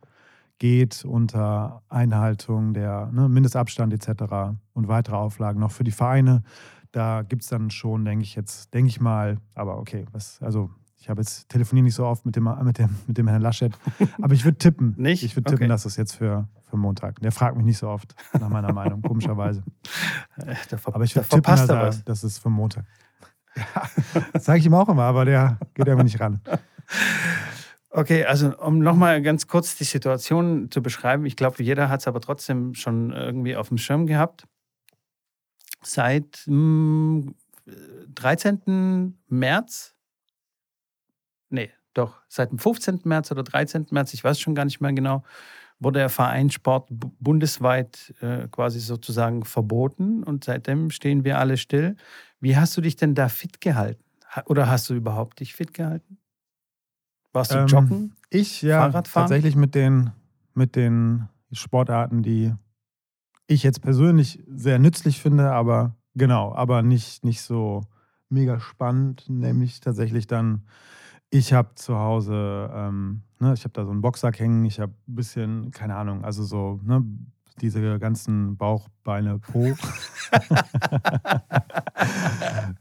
geht 0.59 1.03
unter 1.03 1.81
Einhaltung 1.89 2.73
der 2.73 3.09
ne, 3.11 3.27
Mindestabstand 3.27 3.93
etc. 3.93 4.55
und 4.73 4.87
weitere 4.87 5.15
Auflagen 5.15 5.59
noch 5.59 5.71
für 5.71 5.83
die 5.83 5.91
Vereine. 5.91 6.43
Da 6.91 7.23
gibt 7.23 7.43
es 7.43 7.49
dann 7.49 7.71
schon, 7.71 8.05
denke 8.05 8.23
ich 8.23 8.35
jetzt, 8.35 8.73
denke 8.73 8.89
ich 8.89 9.01
mal, 9.01 9.37
aber 9.55 9.79
okay, 9.79 10.05
was, 10.11 10.41
also 10.41 10.69
ich 10.97 11.09
habe 11.09 11.21
jetzt 11.21 11.49
telefoniere 11.49 11.85
nicht 11.85 11.95
so 11.95 12.05
oft 12.05 12.25
mit 12.25 12.35
dem, 12.35 12.49
mit 12.63 12.77
dem, 12.77 12.89
mit 13.07 13.17
dem 13.17 13.27
Herrn 13.27 13.41
Laschet, 13.41 13.73
aber 14.21 14.33
ich 14.33 14.43
würde 14.45 14.57
tippen. 14.57 14.93
nicht? 14.97 15.23
Ich 15.23 15.35
würde 15.35 15.49
tippen, 15.49 15.63
okay. 15.63 15.69
dass 15.69 15.85
es 15.85 15.95
jetzt 15.95 16.13
für, 16.13 16.47
für 16.69 16.77
Montag. 16.77 17.19
Der 17.21 17.31
fragt 17.31 17.55
mich 17.55 17.65
nicht 17.65 17.77
so 17.77 17.87
oft, 17.87 18.13
nach 18.39 18.49
meiner 18.49 18.73
Meinung, 18.73 19.01
komischerweise. 19.01 19.63
aber 20.85 21.03
ich 21.03 21.15
würde 21.15 21.29
tippen, 21.29 21.55
dass, 21.55 21.69
er, 21.69 21.91
dass 22.05 22.23
es 22.23 22.37
für 22.37 22.49
Montag. 22.49 22.85
Ja, 23.75 24.39
sage 24.39 24.59
ich 24.59 24.65
ihm 24.65 24.73
auch 24.73 24.89
immer, 24.89 25.03
aber 25.03 25.25
der 25.25 25.59
geht 25.73 25.87
einfach 25.87 26.03
nicht 26.03 26.19
ran. 26.19 26.41
Okay, 27.91 28.23
also 28.25 28.55
um 28.59 28.79
nochmal 28.79 29.21
ganz 29.21 29.47
kurz 29.47 29.75
die 29.75 29.83
Situation 29.83 30.69
zu 30.69 30.81
beschreiben. 30.81 31.25
Ich 31.25 31.35
glaube, 31.35 31.63
jeder 31.63 31.89
hat 31.89 32.01
es 32.01 32.07
aber 32.07 32.21
trotzdem 32.21 32.75
schon 32.75 33.11
irgendwie 33.11 33.55
auf 33.55 33.69
dem 33.69 33.77
Schirm 33.77 34.05
gehabt. 34.05 34.47
Seit 35.81 36.43
mh, 36.45 37.23
hm, 37.25 37.35
13. 38.15 39.17
März, 39.27 39.95
nee, 41.49 41.71
doch, 41.93 42.21
seit 42.27 42.51
dem 42.51 42.59
15. 42.59 43.01
März 43.03 43.31
oder 43.31 43.43
13. 43.43 43.87
März, 43.91 44.13
ich 44.13 44.23
weiß 44.23 44.39
schon 44.39 44.55
gar 44.55 44.65
nicht 44.65 44.81
mehr 44.81 44.93
genau, 44.93 45.23
wurde 45.79 45.99
der 45.99 46.09
Vereinssport 46.09 46.87
bundesweit 46.89 48.13
äh, 48.21 48.47
quasi 48.49 48.79
sozusagen 48.79 49.45
verboten 49.45 50.23
und 50.23 50.43
seitdem 50.43 50.91
stehen 50.91 51.23
wir 51.23 51.39
alle 51.39 51.57
still. 51.57 51.95
Wie 52.39 52.55
hast 52.57 52.75
du 52.77 52.81
dich 52.81 52.95
denn 52.95 53.15
da 53.15 53.29
fit 53.29 53.61
gehalten? 53.61 54.03
Oder 54.45 54.69
hast 54.69 54.89
du 54.89 54.93
überhaupt 54.93 55.39
dich 55.39 55.53
fit 55.53 55.73
gehalten? 55.73 56.17
Warst 57.33 57.51
du 57.51 57.57
Ähm, 57.57 57.67
joggen? 57.67 58.15
Ich, 58.29 58.61
ja, 58.61 58.83
Fahrradfahren? 58.83 59.29
tatsächlich 59.29 59.55
mit 59.55 59.75
den, 59.75 60.11
mit 60.53 60.75
den 60.75 61.27
Sportarten, 61.51 62.21
die 62.23 62.53
ich 63.47 63.63
jetzt 63.63 63.81
persönlich 63.81 64.43
sehr 64.47 64.79
nützlich 64.79 65.19
finde, 65.21 65.51
aber 65.51 65.95
genau, 66.15 66.53
aber 66.53 66.81
nicht, 66.83 67.23
nicht 67.25 67.41
so 67.41 67.81
mega 68.29 68.59
spannend, 68.59 69.25
nämlich 69.27 69.79
tatsächlich 69.79 70.27
dann, 70.27 70.65
ich 71.31 71.53
habe 71.53 71.73
zu 71.75 71.97
Hause, 71.97 72.69
ähm, 72.73 73.23
ne, 73.39 73.53
ich 73.53 73.63
habe 73.63 73.73
da 73.73 73.85
so 73.85 73.91
einen 73.91 74.01
Boxsack 74.01 74.39
hängen, 74.39 74.65
ich 74.65 74.79
habe 74.79 74.93
ein 75.07 75.15
bisschen, 75.15 75.71
keine 75.71 75.95
Ahnung, 75.95 76.23
also 76.23 76.43
so, 76.43 76.79
ne, 76.83 77.03
diese 77.61 77.97
ganzen 77.99 78.55
Bauch, 78.57 78.87
Beine, 79.03 79.39
Po. 79.39 79.75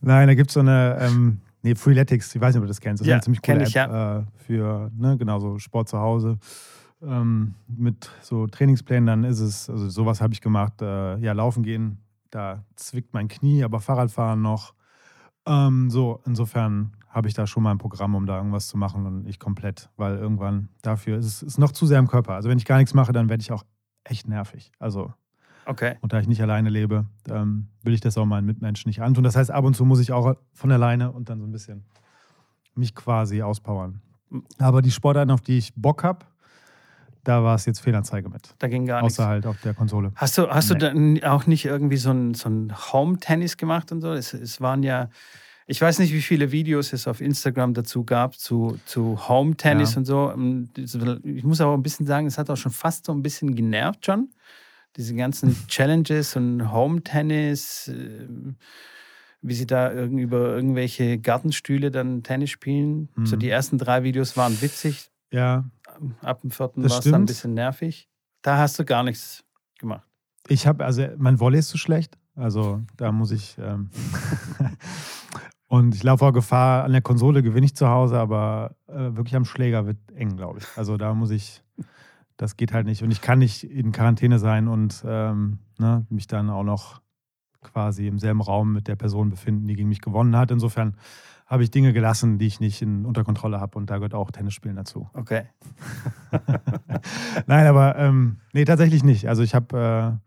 Nein, 0.08 0.26
da 0.26 0.34
gibt 0.34 0.48
es 0.48 0.54
so 0.54 0.60
eine, 0.60 0.96
ähm, 1.02 1.42
nee, 1.62 1.74
Freeletics, 1.74 2.34
ich 2.34 2.40
weiß 2.40 2.54
nicht, 2.54 2.60
ob 2.60 2.64
du 2.64 2.68
das 2.68 2.80
kennst. 2.80 3.02
Das 3.02 3.06
Ja, 3.06 3.16
ist 3.16 3.28
eine 3.28 3.36
ziemlich 3.36 3.42
coole 3.42 3.62
ich, 3.62 3.76
App 3.76 3.90
äh, 3.90 4.24
für, 4.42 4.90
ne, 4.96 5.18
genau, 5.18 5.38
so 5.38 5.58
Sport 5.58 5.90
zu 5.90 5.98
Hause. 5.98 6.38
Ähm, 7.02 7.54
mit 7.66 8.10
so 8.22 8.46
Trainingsplänen, 8.46 9.06
dann 9.06 9.24
ist 9.24 9.40
es, 9.40 9.68
also 9.68 9.90
sowas 9.90 10.22
habe 10.22 10.32
ich 10.32 10.40
gemacht, 10.40 10.80
äh, 10.80 11.18
ja, 11.18 11.32
laufen 11.32 11.62
gehen, 11.62 11.98
da 12.30 12.64
zwickt 12.74 13.12
mein 13.12 13.28
Knie, 13.28 13.62
aber 13.64 13.80
Fahrradfahren 13.80 14.40
noch. 14.40 14.72
Ähm, 15.46 15.90
so, 15.90 16.22
insofern 16.24 16.92
habe 17.10 17.28
ich 17.28 17.34
da 17.34 17.46
schon 17.46 17.62
mal 17.62 17.72
ein 17.72 17.78
Programm, 17.78 18.14
um 18.14 18.24
da 18.24 18.38
irgendwas 18.38 18.66
zu 18.66 18.78
machen 18.78 19.04
und 19.04 19.26
ich 19.26 19.38
komplett, 19.38 19.90
weil 19.98 20.16
irgendwann 20.16 20.70
dafür 20.80 21.18
ist 21.18 21.26
es 21.26 21.42
ist 21.42 21.58
noch 21.58 21.72
zu 21.72 21.84
sehr 21.84 21.98
im 21.98 22.08
Körper. 22.08 22.32
Also 22.32 22.48
wenn 22.48 22.56
ich 22.56 22.64
gar 22.64 22.78
nichts 22.78 22.94
mache, 22.94 23.12
dann 23.12 23.28
werde 23.28 23.42
ich 23.42 23.52
auch 23.52 23.64
echt 24.04 24.26
nervig. 24.26 24.72
Also 24.78 25.12
Okay. 25.68 25.96
und 26.00 26.12
da 26.12 26.18
ich 26.20 26.26
nicht 26.26 26.40
alleine 26.42 26.70
lebe, 26.70 27.04
ähm, 27.28 27.68
will 27.82 27.94
ich 27.94 28.00
das 28.00 28.16
auch 28.18 28.24
meinen 28.26 28.46
Mitmenschen 28.46 28.88
nicht 28.88 29.02
antun. 29.02 29.22
Das 29.22 29.36
heißt, 29.36 29.50
ab 29.50 29.64
und 29.64 29.74
zu 29.74 29.84
muss 29.84 30.00
ich 30.00 30.12
auch 30.12 30.34
von 30.54 30.72
alleine 30.72 31.12
und 31.12 31.28
dann 31.28 31.38
so 31.40 31.46
ein 31.46 31.52
bisschen 31.52 31.84
mich 32.74 32.94
quasi 32.94 33.42
auspowern. 33.42 34.00
Aber 34.58 34.82
die 34.82 34.90
Sportarten, 34.90 35.30
auf 35.30 35.40
die 35.42 35.58
ich 35.58 35.72
Bock 35.74 36.02
habe, 36.04 36.24
da 37.24 37.42
war 37.42 37.54
es 37.56 37.66
jetzt 37.66 37.80
Fehlanzeige 37.80 38.28
mit. 38.30 38.54
Da 38.58 38.68
ging 38.68 38.86
gar 38.86 39.02
nichts. 39.02 39.18
Außer 39.18 39.28
halt 39.28 39.46
auf 39.46 39.60
der 39.60 39.74
Konsole. 39.74 40.12
Hast 40.14 40.38
du, 40.38 40.48
hast 40.48 40.70
Nee. 40.70 40.78
du 40.78 40.86
dann 40.86 41.22
auch 41.24 41.46
nicht 41.46 41.64
irgendwie 41.66 41.96
so 41.98 42.10
ein, 42.10 42.34
so 42.34 42.48
ein 42.48 42.72
Home-Tennis 42.92 43.56
gemacht 43.56 43.92
und 43.92 44.00
so? 44.00 44.12
Es, 44.12 44.32
es 44.32 44.60
waren 44.62 44.82
ja, 44.82 45.10
ich 45.66 45.80
weiß 45.82 45.98
nicht, 45.98 46.14
wie 46.14 46.22
viele 46.22 46.52
Videos 46.52 46.92
es 46.94 47.06
auf 47.06 47.20
Instagram 47.20 47.74
dazu 47.74 48.04
gab 48.04 48.38
zu, 48.38 48.78
zu 48.86 49.28
Home-Tennis 49.28 49.92
Ja. 49.94 49.98
und 49.98 50.04
so. 50.06 50.32
Ich 51.24 51.44
muss 51.44 51.60
aber 51.60 51.74
ein 51.74 51.82
bisschen 51.82 52.06
sagen, 52.06 52.26
es 52.26 52.38
hat 52.38 52.48
auch 52.48 52.56
schon 52.56 52.72
fast 52.72 53.04
so 53.04 53.12
ein 53.12 53.22
bisschen 53.22 53.54
genervt 53.54 54.06
schon. 54.06 54.30
Diese 54.98 55.14
ganzen 55.14 55.56
Challenges 55.68 56.36
und 56.36 56.70
Home-Tennis, 56.72 57.88
äh, 57.88 58.28
wie 59.40 59.54
sie 59.54 59.66
da 59.66 59.92
über 59.92 60.54
irgendwelche 60.54 61.18
Gartenstühle 61.18 61.90
dann 61.90 62.22
Tennis 62.24 62.50
spielen. 62.50 63.08
So 63.24 63.36
Mhm. 63.36 63.40
die 63.40 63.48
ersten 63.48 63.78
drei 63.78 64.02
Videos 64.02 64.36
waren 64.36 64.60
witzig. 64.60 65.10
Ja, 65.30 65.64
Ab 66.20 66.40
dem 66.42 66.50
vierten 66.50 66.82
war 66.88 66.98
es 66.98 67.04
dann 67.04 67.22
ein 67.22 67.26
bisschen 67.26 67.54
nervig. 67.54 68.08
Da 68.42 68.58
hast 68.58 68.78
du 68.78 68.84
gar 68.84 69.02
nichts 69.04 69.44
gemacht. 69.78 70.06
ich 70.48 70.66
habe, 70.66 70.84
also 70.84 71.06
mein 71.16 71.38
Volley 71.40 71.58
ist 71.60 71.68
zu 71.68 71.78
schlecht. 71.78 72.18
Also 72.34 72.82
da 72.96 73.10
muss 73.12 73.30
ich. 73.32 73.56
Ähm 73.58 73.90
und 75.68 75.94
ich 75.94 76.02
laufe 76.02 76.24
auch 76.24 76.32
Gefahr, 76.32 76.84
an 76.84 76.92
der 76.92 77.02
Konsole 77.02 77.42
gewinne 77.42 77.66
ich 77.66 77.74
zu 77.76 77.88
Hause, 77.88 78.18
aber 78.18 78.76
äh, 78.86 78.94
wirklich 79.16 79.36
am 79.36 79.44
Schläger 79.44 79.86
wird 79.86 79.98
eng, 80.14 80.36
glaube 80.36 80.60
ich. 80.60 80.66
Also 80.76 80.96
da 80.96 81.14
muss 81.14 81.30
ich. 81.30 81.62
Das 82.38 82.56
geht 82.56 82.72
halt 82.72 82.86
nicht. 82.86 83.02
Und 83.02 83.10
ich 83.10 83.20
kann 83.20 83.40
nicht 83.40 83.64
in 83.64 83.92
Quarantäne 83.92 84.38
sein 84.38 84.68
und 84.68 85.04
ähm, 85.06 85.58
ne, 85.78 86.06
mich 86.08 86.28
dann 86.28 86.48
auch 86.48 86.62
noch 86.62 87.02
quasi 87.62 88.06
im 88.06 88.20
selben 88.20 88.40
Raum 88.40 88.72
mit 88.72 88.86
der 88.88 88.94
Person 88.96 89.28
befinden, 89.28 89.66
die 89.66 89.74
gegen 89.74 89.88
mich 89.88 90.00
gewonnen 90.00 90.36
hat. 90.36 90.52
Insofern 90.52 90.96
habe 91.46 91.64
ich 91.64 91.70
Dinge 91.72 91.92
gelassen, 91.92 92.38
die 92.38 92.46
ich 92.46 92.60
nicht 92.60 92.80
in, 92.80 93.06
unter 93.06 93.24
Kontrolle 93.24 93.58
habe. 93.58 93.76
Und 93.76 93.90
da 93.90 93.96
gehört 93.96 94.14
auch 94.14 94.30
Tennisspielen 94.30 94.76
dazu. 94.76 95.10
Okay. 95.14 95.46
Nein, 97.46 97.66
aber 97.66 97.96
ähm, 97.96 98.36
nee, 98.52 98.64
tatsächlich 98.64 99.02
nicht. 99.02 99.28
Also 99.28 99.42
ich 99.42 99.54
habe, 99.56 100.20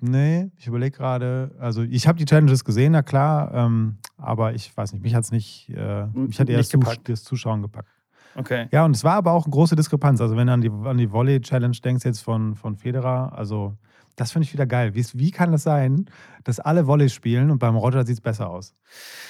äh, 0.00 0.06
nee, 0.06 0.52
ich 0.56 0.68
überlege 0.68 0.96
gerade, 0.96 1.56
also 1.58 1.82
ich 1.82 2.06
habe 2.06 2.18
die 2.18 2.26
Challenges 2.26 2.64
gesehen, 2.64 2.92
na 2.92 3.02
klar, 3.02 3.52
ähm, 3.54 3.96
aber 4.18 4.54
ich 4.54 4.76
weiß 4.76 4.92
nicht, 4.92 5.02
mich 5.02 5.16
hat 5.16 5.24
es 5.24 5.32
nicht, 5.32 5.70
äh, 5.70 6.06
mich 6.14 6.38
hat 6.38 6.48
eher 6.48 6.58
das, 6.58 6.66
Nicht 6.66 6.72
Zus 6.72 6.80
gepackt. 6.80 7.08
das 7.08 7.24
Zuschauen 7.24 7.62
gepackt. 7.62 7.88
Okay. 8.34 8.68
Ja, 8.72 8.84
und 8.84 8.96
es 8.96 9.04
war 9.04 9.14
aber 9.14 9.32
auch 9.32 9.44
eine 9.44 9.52
große 9.52 9.76
Diskrepanz. 9.76 10.20
Also 10.20 10.36
wenn 10.36 10.46
du 10.46 10.52
an 10.52 10.60
die, 10.60 10.70
an 10.70 10.96
die 10.98 11.10
Volley-Challenge 11.10 11.76
denkst 11.84 12.04
jetzt 12.04 12.20
von, 12.20 12.54
von 12.54 12.76
Federer, 12.76 13.32
also 13.36 13.76
das 14.16 14.32
finde 14.32 14.44
ich 14.44 14.52
wieder 14.52 14.66
geil. 14.66 14.94
Wie, 14.94 15.04
wie 15.14 15.30
kann 15.30 15.52
das 15.52 15.62
sein, 15.62 16.06
dass 16.44 16.60
alle 16.60 16.86
Volley 16.86 17.08
spielen 17.08 17.50
und 17.50 17.58
beim 17.58 17.76
Roger 17.76 18.04
sieht 18.04 18.16
es 18.16 18.20
besser 18.20 18.50
aus? 18.50 18.74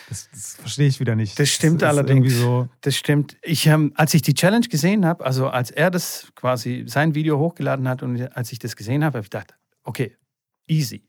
Das, 0.08 0.28
das 0.30 0.56
verstehe 0.56 0.88
ich 0.88 0.98
wieder 0.98 1.14
nicht. 1.14 1.38
Das 1.38 1.48
stimmt 1.50 1.82
ist 1.82 1.88
allerdings. 1.88 2.26
Irgendwie 2.26 2.34
so, 2.34 2.68
Das 2.80 2.96
stimmt. 2.96 3.36
Ich, 3.42 3.66
ähm, 3.66 3.92
als 3.94 4.12
ich 4.14 4.22
die 4.22 4.34
Challenge 4.34 4.66
gesehen 4.66 5.06
habe, 5.06 5.24
also 5.24 5.48
als 5.48 5.70
er 5.70 5.90
das 5.90 6.32
quasi 6.34 6.84
sein 6.88 7.14
Video 7.14 7.38
hochgeladen 7.38 7.88
hat 7.88 8.02
und 8.02 8.20
als 8.36 8.50
ich 8.52 8.58
das 8.58 8.74
gesehen 8.74 9.04
habe, 9.04 9.18
habe 9.18 9.24
ich 9.24 9.30
gedacht, 9.30 9.56
okay, 9.84 10.16
easy. 10.66 11.04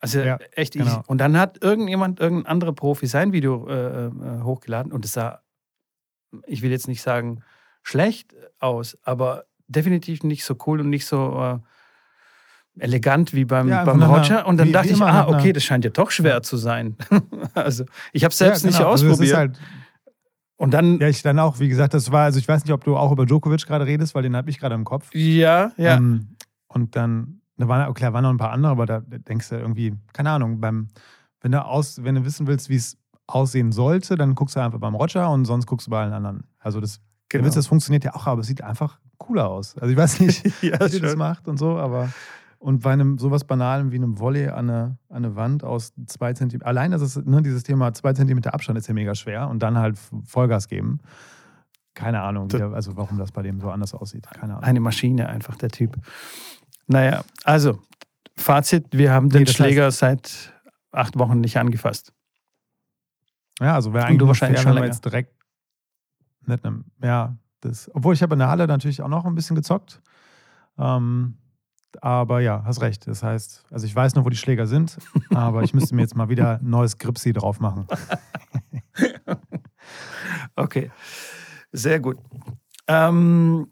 Also 0.00 0.20
Ja, 0.20 0.38
echt 0.52 0.74
easy. 0.76 0.84
genau. 0.84 1.02
Und 1.06 1.18
dann 1.18 1.38
hat 1.38 1.62
irgendjemand, 1.62 2.20
irgendein 2.20 2.46
anderer 2.50 2.72
Profi 2.72 3.06
sein 3.06 3.32
Video 3.32 3.68
äh, 3.68 4.06
äh, 4.06 4.10
hochgeladen 4.42 4.92
und 4.92 5.04
es 5.04 5.12
sah, 5.12 5.40
ich 6.46 6.62
will 6.62 6.70
jetzt 6.70 6.88
nicht 6.88 7.02
sagen 7.02 7.42
schlecht 7.82 8.34
aus, 8.58 8.96
aber 9.02 9.44
definitiv 9.68 10.22
nicht 10.22 10.44
so 10.44 10.56
cool 10.66 10.80
und 10.80 10.90
nicht 10.90 11.06
so 11.06 11.60
äh, 12.78 12.82
elegant 12.82 13.32
wie 13.34 13.44
beim, 13.44 13.68
Ja, 13.68 13.84
beim 13.84 14.02
Roger. 14.02 14.46
Und 14.46 14.58
dann 14.58 14.68
wie- 14.68 14.72
dachte 14.72 14.88
wie 14.88 14.92
ich, 14.94 15.00
ah, 15.02 15.28
okay, 15.28 15.52
das 15.52 15.64
scheint 15.64 15.84
ja 15.84 15.90
doch 15.90 16.10
schwer 16.10 16.42
zu 16.42 16.56
sein. 16.56 16.96
also 17.54 17.84
ich 18.12 18.24
habe 18.24 18.34
selbst 18.34 18.62
ja, 18.62 18.68
nicht 18.68 18.78
genau. 18.78 18.90
Also 18.90 19.06
es 19.06 19.12
ausprobiert. 19.12 19.32
ist 19.32 19.36
halt, 19.36 19.60
und 20.58 20.72
dann, 20.72 20.98
Ja, 21.00 21.08
ich 21.08 21.22
dann 21.22 21.38
auch, 21.38 21.58
wie 21.60 21.68
gesagt, 21.68 21.94
das 21.94 22.10
war, 22.12 22.24
also 22.24 22.38
ich 22.38 22.48
weiß 22.48 22.64
nicht, 22.64 22.72
ob 22.72 22.84
du 22.84 22.96
auch 22.96 23.12
über 23.12 23.26
Djokovic 23.26 23.66
gerade 23.66 23.86
redest, 23.86 24.14
weil 24.14 24.22
den 24.22 24.36
habe 24.36 24.50
ich 24.50 24.58
gerade 24.58 24.74
im 24.74 24.84
Kopf. 24.84 25.10
ja, 25.14 25.72
ja. 25.76 25.96
Ähm, 25.96 26.36
und 26.68 26.96
dann, 26.96 27.40
da 27.56 27.68
waren, 27.68 27.92
klar, 27.94 28.12
waren 28.12 28.22
noch 28.22 28.30
ein 28.30 28.36
paar 28.38 28.50
andere, 28.52 28.72
aber 28.72 28.86
da 28.86 29.00
denkst 29.00 29.48
du 29.48 29.56
irgendwie, 29.56 29.94
keine 30.12 30.30
Ahnung, 30.30 30.60
beim, 30.60 30.88
wenn 31.40 31.52
du 31.52 31.64
aus, 31.64 32.02
wenn 32.04 32.14
du 32.16 32.24
wissen 32.24 32.46
willst, 32.46 32.68
wie 32.68 32.76
es 32.76 32.98
aussehen 33.26 33.72
sollte, 33.72 34.16
dann 34.16 34.34
guckst 34.34 34.56
du 34.56 34.60
einfach 34.60 34.78
beim 34.78 34.94
Roger 34.94 35.30
und 35.30 35.44
sonst 35.44 35.66
guckst 35.66 35.86
du 35.86 35.90
bei 35.90 36.02
allen 36.02 36.12
anderen. 36.12 36.44
Also 36.58 36.80
das, 36.80 37.00
Genau. 37.28 37.42
der 37.42 37.46
Witz, 37.48 37.54
das 37.56 37.66
funktioniert 37.66 38.04
ja 38.04 38.14
auch, 38.14 38.28
aber 38.28 38.42
es 38.42 38.46
sieht 38.46 38.62
einfach 38.62 39.00
cooler 39.18 39.48
aus. 39.48 39.76
Also 39.78 39.90
ich 39.90 39.96
weiß 39.96 40.20
nicht, 40.20 40.44
ja, 40.62 40.78
wie 40.92 41.00
das 41.00 41.16
macht 41.16 41.48
und 41.48 41.56
so, 41.58 41.76
aber 41.76 42.08
und 42.58 42.82
bei 42.82 42.92
einem 42.92 43.18
sowas 43.18 43.44
Banalem 43.44 43.90
wie 43.90 43.96
einem 43.96 44.18
Volley 44.20 44.48
an 44.48 44.70
eine, 44.70 44.98
an 45.08 45.16
eine 45.24 45.34
Wand 45.36 45.64
aus 45.64 45.92
zwei 46.06 46.32
Zentimeter, 46.34 46.66
allein 46.68 46.92
das 46.92 47.02
ist, 47.02 47.26
ne, 47.26 47.42
dieses 47.42 47.64
Thema 47.64 47.92
zwei 47.94 48.12
Zentimeter 48.12 48.54
Abstand 48.54 48.78
ist 48.78 48.86
ja 48.86 48.94
mega 48.94 49.14
schwer 49.16 49.48
und 49.48 49.60
dann 49.62 49.76
halt 49.76 49.98
Vollgas 50.24 50.68
geben. 50.68 51.00
Keine 51.94 52.20
Ahnung, 52.22 52.48
der, 52.48 52.72
also 52.72 52.96
warum 52.96 53.18
das 53.18 53.32
bei 53.32 53.42
dem 53.42 53.58
so 53.60 53.70
anders 53.70 53.92
aussieht. 53.94 54.26
Keine 54.30 54.52
Ahnung. 54.54 54.64
Eine 54.64 54.80
Maschine 54.80 55.28
einfach, 55.28 55.56
der 55.56 55.70
Typ. 55.70 55.96
Naja, 56.86 57.24
also, 57.42 57.78
Fazit, 58.36 58.86
wir 58.92 59.12
haben 59.12 59.30
den 59.30 59.40
Nee, 59.40 59.44
das 59.46 59.54
heißt- 59.54 59.56
Schläger 59.56 59.90
seit 59.90 60.52
acht 60.92 61.18
Wochen 61.18 61.40
nicht 61.40 61.56
angefasst. 61.58 62.12
Ja, 63.60 63.74
also 63.74 63.92
wäre 63.92 64.06
eigentlich 64.06 64.26
wahrscheinlich 64.26 64.60
schon 64.60 64.70
wenn 64.70 64.74
länger. 64.76 64.86
jetzt 64.86 65.04
direkt 65.04 65.34
mit 66.42 66.64
einem, 66.64 66.84
ja, 67.02 67.36
das, 67.60 67.90
obwohl 67.94 68.14
ich 68.14 68.22
habe 68.22 68.34
in 68.34 68.38
der 68.38 68.48
Halle 68.48 68.66
natürlich 68.66 69.02
auch 69.02 69.08
noch 69.08 69.24
ein 69.24 69.34
bisschen 69.34 69.56
gezockt. 69.56 70.00
Ähm, 70.78 71.38
aber 72.02 72.40
ja, 72.40 72.62
hast 72.64 72.82
recht. 72.82 73.06
Das 73.06 73.22
heißt, 73.22 73.64
also 73.70 73.86
ich 73.86 73.94
weiß 73.96 74.14
noch, 74.14 74.24
wo 74.24 74.28
die 74.28 74.36
Schläger 74.36 74.66
sind, 74.66 74.98
aber 75.34 75.62
ich 75.62 75.72
müsste 75.72 75.94
mir 75.94 76.02
jetzt 76.02 76.14
mal 76.16 76.28
wieder 76.28 76.58
ein 76.60 76.68
neues 76.68 76.98
Gripsi 76.98 77.32
drauf 77.32 77.60
machen. 77.60 77.86
Okay, 80.56 80.90
sehr 81.70 82.00
gut. 82.00 82.16
Ähm, 82.88 83.70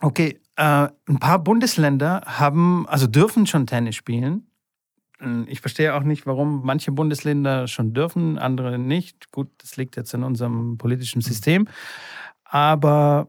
okay, 0.00 0.38
äh, 0.56 0.88
ein 1.08 1.18
paar 1.18 1.38
Bundesländer 1.38 2.22
haben, 2.26 2.86
also 2.88 3.06
dürfen 3.06 3.46
schon 3.46 3.66
Tennis 3.66 3.96
spielen. 3.96 4.46
Ähm, 5.22 5.46
Ich 5.48 5.60
verstehe 5.60 5.94
auch 5.94 6.02
nicht, 6.02 6.26
warum 6.26 6.62
manche 6.64 6.92
Bundesländer 6.92 7.68
schon 7.68 7.94
dürfen, 7.94 8.38
andere 8.38 8.78
nicht. 8.78 9.30
Gut, 9.32 9.48
das 9.58 9.76
liegt 9.76 9.96
jetzt 9.96 10.14
in 10.14 10.22
unserem 10.24 10.78
politischen 10.78 11.20
System. 11.22 11.68
Aber 12.44 13.28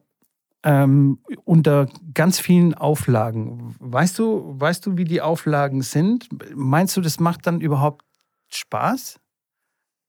ähm, 0.64 1.20
unter 1.46 1.88
ganz 2.14 2.40
vielen 2.40 2.74
Auflagen. 2.74 3.76
Weißt 3.80 4.18
du, 4.20 4.56
weißt 4.60 4.86
du, 4.86 4.98
wie 4.98 5.06
die 5.06 5.22
Auflagen 5.22 5.82
sind? 5.82 6.30
Meinst 6.56 6.96
du, 6.98 7.02
das 7.02 7.20
macht 7.20 7.48
dann 7.48 7.62
überhaupt 7.62 8.06
Spaß? 8.50 9.20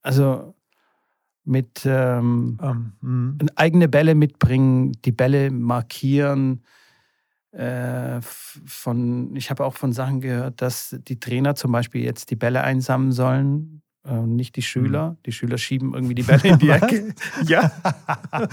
Also 0.02 0.54
mit 1.44 1.82
ähm, 1.84 2.58
Ähm, 2.62 2.92
mh. 3.00 3.46
eigene 3.56 3.88
Bälle 3.88 4.14
mitbringen, 4.14 4.92
die 5.04 5.12
Bälle 5.12 5.50
markieren. 5.50 6.62
Äh, 7.54 8.20
von, 8.20 9.34
ich 9.36 9.50
habe 9.50 9.64
auch 9.64 9.74
von 9.74 9.92
Sachen 9.92 10.20
gehört, 10.20 10.60
dass 10.60 10.96
die 11.06 11.20
Trainer 11.20 11.54
zum 11.54 11.72
Beispiel 11.72 12.02
jetzt 12.02 12.30
die 12.30 12.36
Bälle 12.36 12.62
einsammeln 12.62 13.12
sollen 13.12 13.82
äh, 14.06 14.14
nicht 14.26 14.56
die 14.56 14.62
Schüler. 14.62 15.10
Mhm. 15.10 15.16
Die 15.24 15.32
Schüler 15.32 15.56
schieben 15.58 15.94
irgendwie 15.94 16.14
die 16.14 16.22
Bälle 16.22 16.42
in 16.42 16.58
die 16.58 16.68
Ecke. 16.70 17.14
Ja. 17.46 17.72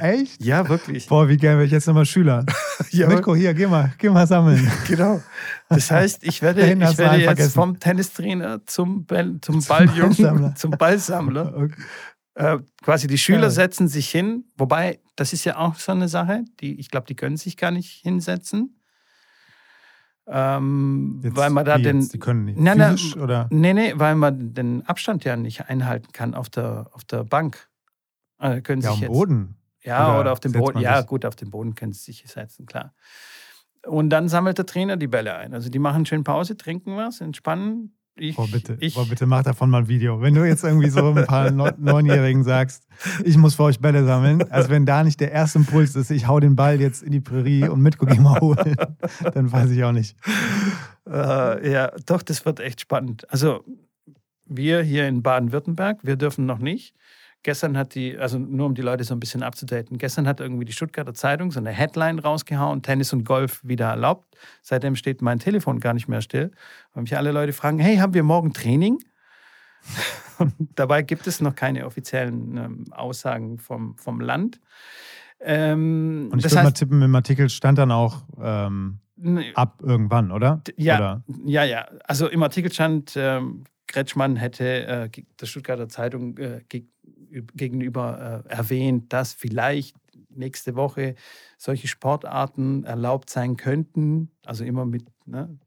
Echt? 0.00 0.42
Ja, 0.42 0.68
wirklich. 0.68 1.06
Boah, 1.06 1.28
wie 1.28 1.36
gerne 1.36 1.58
wäre 1.58 1.66
ich 1.66 1.72
jetzt 1.72 1.86
nochmal 1.86 2.06
Schüler. 2.06 2.46
ja. 2.90 3.06
Mitko, 3.08 3.34
hier, 3.34 3.52
geh 3.52 3.66
mal, 3.66 3.92
geh 3.98 4.08
mal 4.08 4.26
sammeln. 4.26 4.70
Genau. 4.88 5.22
Das 5.68 5.90
heißt, 5.90 6.24
ich 6.24 6.40
werde, 6.40 6.62
ich 6.62 6.98
werde 6.98 7.16
jetzt 7.16 7.24
vergessen. 7.24 7.52
vom 7.52 7.78
Tennistrainer 7.78 8.64
zum, 8.64 9.04
Ball, 9.04 9.36
zum, 9.42 9.62
Balljungen, 9.62 10.56
zum 10.56 10.70
Ballsammler. 10.70 11.54
Okay. 11.56 11.82
Äh, 12.36 12.58
quasi 12.82 13.06
die 13.06 13.16
Schüler 13.16 13.44
ja. 13.44 13.50
setzen 13.50 13.88
sich 13.88 14.10
hin, 14.10 14.44
wobei 14.58 15.00
das 15.16 15.32
ist 15.32 15.46
ja 15.46 15.56
auch 15.56 15.76
so 15.76 15.92
eine 15.92 16.06
Sache, 16.06 16.44
die 16.60 16.78
ich 16.78 16.90
glaube, 16.90 17.06
die 17.06 17.16
können 17.16 17.38
sich 17.38 17.56
gar 17.56 17.70
nicht 17.70 18.02
hinsetzen. 18.02 18.78
Ähm, 20.26 21.20
jetzt, 21.22 21.34
weil 21.34 21.48
man 21.48 21.64
da 21.64 21.78
den. 21.78 22.00
Jetzt? 22.00 22.12
Die 22.12 22.18
können 22.18 22.44
nicht. 22.44 22.58
Nein, 22.58 22.78
Physisch, 22.78 23.14
nein, 23.14 23.24
oder? 23.24 23.48
Nee, 23.50 23.72
nee, 23.72 23.92
weil 23.96 24.16
man 24.16 24.52
den 24.52 24.84
Abstand 24.84 25.24
ja 25.24 25.36
nicht 25.36 25.70
einhalten 25.70 26.12
kann 26.12 26.34
auf 26.34 26.50
der, 26.50 26.90
auf 26.92 27.04
der 27.04 27.24
Bank. 27.24 27.70
Also 28.36 28.60
können 28.60 28.82
ja, 28.82 28.90
sich 28.90 29.00
jetzt, 29.00 29.12
Boden. 29.12 29.56
Ja, 29.82 30.10
oder, 30.10 30.20
oder 30.20 30.32
auf 30.32 30.40
dem 30.40 30.52
Boden. 30.52 30.80
Ja, 30.80 31.00
gut, 31.00 31.24
auf 31.24 31.36
dem 31.36 31.50
Boden 31.50 31.74
können 31.74 31.94
sie 31.94 32.12
sich 32.12 32.26
setzen, 32.26 32.66
klar. 32.66 32.92
Und 33.86 34.10
dann 34.10 34.28
sammelt 34.28 34.58
der 34.58 34.66
Trainer 34.66 34.98
die 34.98 35.06
Bälle 35.06 35.36
ein. 35.36 35.54
Also 35.54 35.70
die 35.70 35.78
machen 35.78 36.04
schön 36.04 36.22
Pause, 36.22 36.58
trinken 36.58 36.98
was, 36.98 37.22
entspannen, 37.22 37.96
ich, 38.18 38.38
oh, 38.38 38.46
bitte, 38.50 38.78
ich, 38.80 38.96
oh, 38.96 39.04
bitte 39.04 39.26
mach 39.26 39.42
davon 39.42 39.68
mal 39.68 39.78
ein 39.78 39.88
Video. 39.88 40.22
Wenn 40.22 40.34
du 40.34 40.44
jetzt 40.44 40.64
irgendwie 40.64 40.88
so 40.88 41.12
ein 41.12 41.26
paar 41.26 41.50
Neunjährigen 41.78 42.44
sagst, 42.44 42.86
ich 43.24 43.36
muss 43.36 43.56
für 43.56 43.64
euch 43.64 43.78
Bälle 43.78 44.04
sammeln, 44.04 44.42
also 44.50 44.70
wenn 44.70 44.86
da 44.86 45.04
nicht 45.04 45.20
der 45.20 45.32
erste 45.32 45.58
Impuls 45.58 45.94
ist, 45.94 46.10
ich 46.10 46.26
hau 46.26 46.40
den 46.40 46.56
Ball 46.56 46.80
jetzt 46.80 47.02
in 47.02 47.12
die 47.12 47.20
Prärie 47.20 47.68
und 47.68 47.82
mit 47.82 47.98
geh 47.98 48.18
mal 48.18 48.40
holen, 48.40 48.76
dann 49.34 49.52
weiß 49.52 49.70
ich 49.70 49.84
auch 49.84 49.92
nicht. 49.92 50.16
Äh, 51.06 51.70
ja, 51.70 51.92
doch, 52.06 52.22
das 52.22 52.46
wird 52.46 52.60
echt 52.60 52.80
spannend. 52.80 53.30
Also 53.30 53.64
wir 54.46 54.82
hier 54.82 55.06
in 55.08 55.22
Baden-Württemberg, 55.22 55.98
wir 56.02 56.16
dürfen 56.16 56.46
noch 56.46 56.58
nicht. 56.58 56.94
Gestern 57.46 57.78
hat 57.78 57.94
die, 57.94 58.18
also 58.18 58.40
nur 58.40 58.66
um 58.66 58.74
die 58.74 58.82
Leute 58.82 59.04
so 59.04 59.14
ein 59.14 59.20
bisschen 59.20 59.44
abzudaten, 59.44 59.98
gestern 59.98 60.26
hat 60.26 60.40
irgendwie 60.40 60.64
die 60.64 60.72
Stuttgarter 60.72 61.14
Zeitung 61.14 61.52
so 61.52 61.60
eine 61.60 61.70
Headline 61.70 62.18
rausgehauen, 62.18 62.82
Tennis 62.82 63.12
und 63.12 63.22
Golf 63.22 63.60
wieder 63.62 63.86
erlaubt. 63.86 64.36
Seitdem 64.62 64.96
steht 64.96 65.22
mein 65.22 65.38
Telefon 65.38 65.78
gar 65.78 65.94
nicht 65.94 66.08
mehr 66.08 66.22
still. 66.22 66.50
Und 66.92 67.04
mich 67.04 67.16
alle 67.16 67.30
Leute 67.30 67.52
fragen, 67.52 67.78
hey, 67.78 67.98
haben 67.98 68.14
wir 68.14 68.24
morgen 68.24 68.52
Training? 68.52 68.98
dabei 70.74 71.02
gibt 71.02 71.28
es 71.28 71.40
noch 71.40 71.54
keine 71.54 71.86
offiziellen 71.86 72.56
ähm, 72.56 72.84
Aussagen 72.90 73.58
vom, 73.58 73.96
vom 73.96 74.18
Land. 74.20 74.60
Ähm, 75.38 76.30
und 76.32 76.44
ich 76.44 76.50
würde 76.50 76.64
mal 76.64 76.72
tippen, 76.72 77.00
im 77.00 77.14
Artikel 77.14 77.48
stand 77.48 77.78
dann 77.78 77.92
auch 77.92 78.24
ähm, 78.42 78.98
ab 79.54 79.80
irgendwann, 79.84 80.32
oder? 80.32 80.62
Ja, 80.76 80.96
oder? 80.96 81.24
ja, 81.44 81.62
ja. 81.62 81.86
Also 82.08 82.26
im 82.26 82.42
Artikel 82.42 82.72
stand, 82.72 83.12
ähm, 83.14 83.62
Kretschmann 83.86 84.34
hätte 84.34 84.86
äh, 84.86 85.08
der 85.40 85.46
Stuttgarter 85.46 85.88
Zeitung 85.88 86.36
äh, 86.38 86.62
gegenüber 87.54 88.44
äh, 88.46 88.48
erwähnt, 88.48 89.12
dass 89.12 89.32
vielleicht 89.32 89.96
nächste 90.30 90.76
Woche 90.76 91.14
solche 91.58 91.88
Sportarten 91.88 92.84
erlaubt 92.84 93.30
sein 93.30 93.56
könnten, 93.56 94.30
also 94.44 94.64
immer 94.64 94.84
mit 94.84 95.06
ne, 95.26 95.58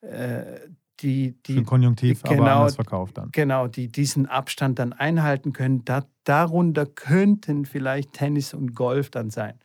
äh, 0.00 0.68
die, 1.00 1.36
die 1.42 1.54
Für 1.54 1.62
Konjunktiv, 1.64 2.22
genau, 2.22 2.42
aber 2.42 2.52
anders 2.52 2.74
verkauft 2.76 3.18
dann. 3.18 3.30
Genau, 3.32 3.66
die 3.66 3.88
diesen 3.88 4.26
Abstand 4.26 4.78
dann 4.78 4.92
einhalten 4.92 5.52
können. 5.52 5.84
Da, 5.84 6.04
darunter 6.24 6.86
könnten 6.86 7.64
vielleicht 7.64 8.12
Tennis 8.12 8.54
und 8.54 8.74
Golf 8.74 9.10
dann 9.10 9.30
sein. 9.30 9.58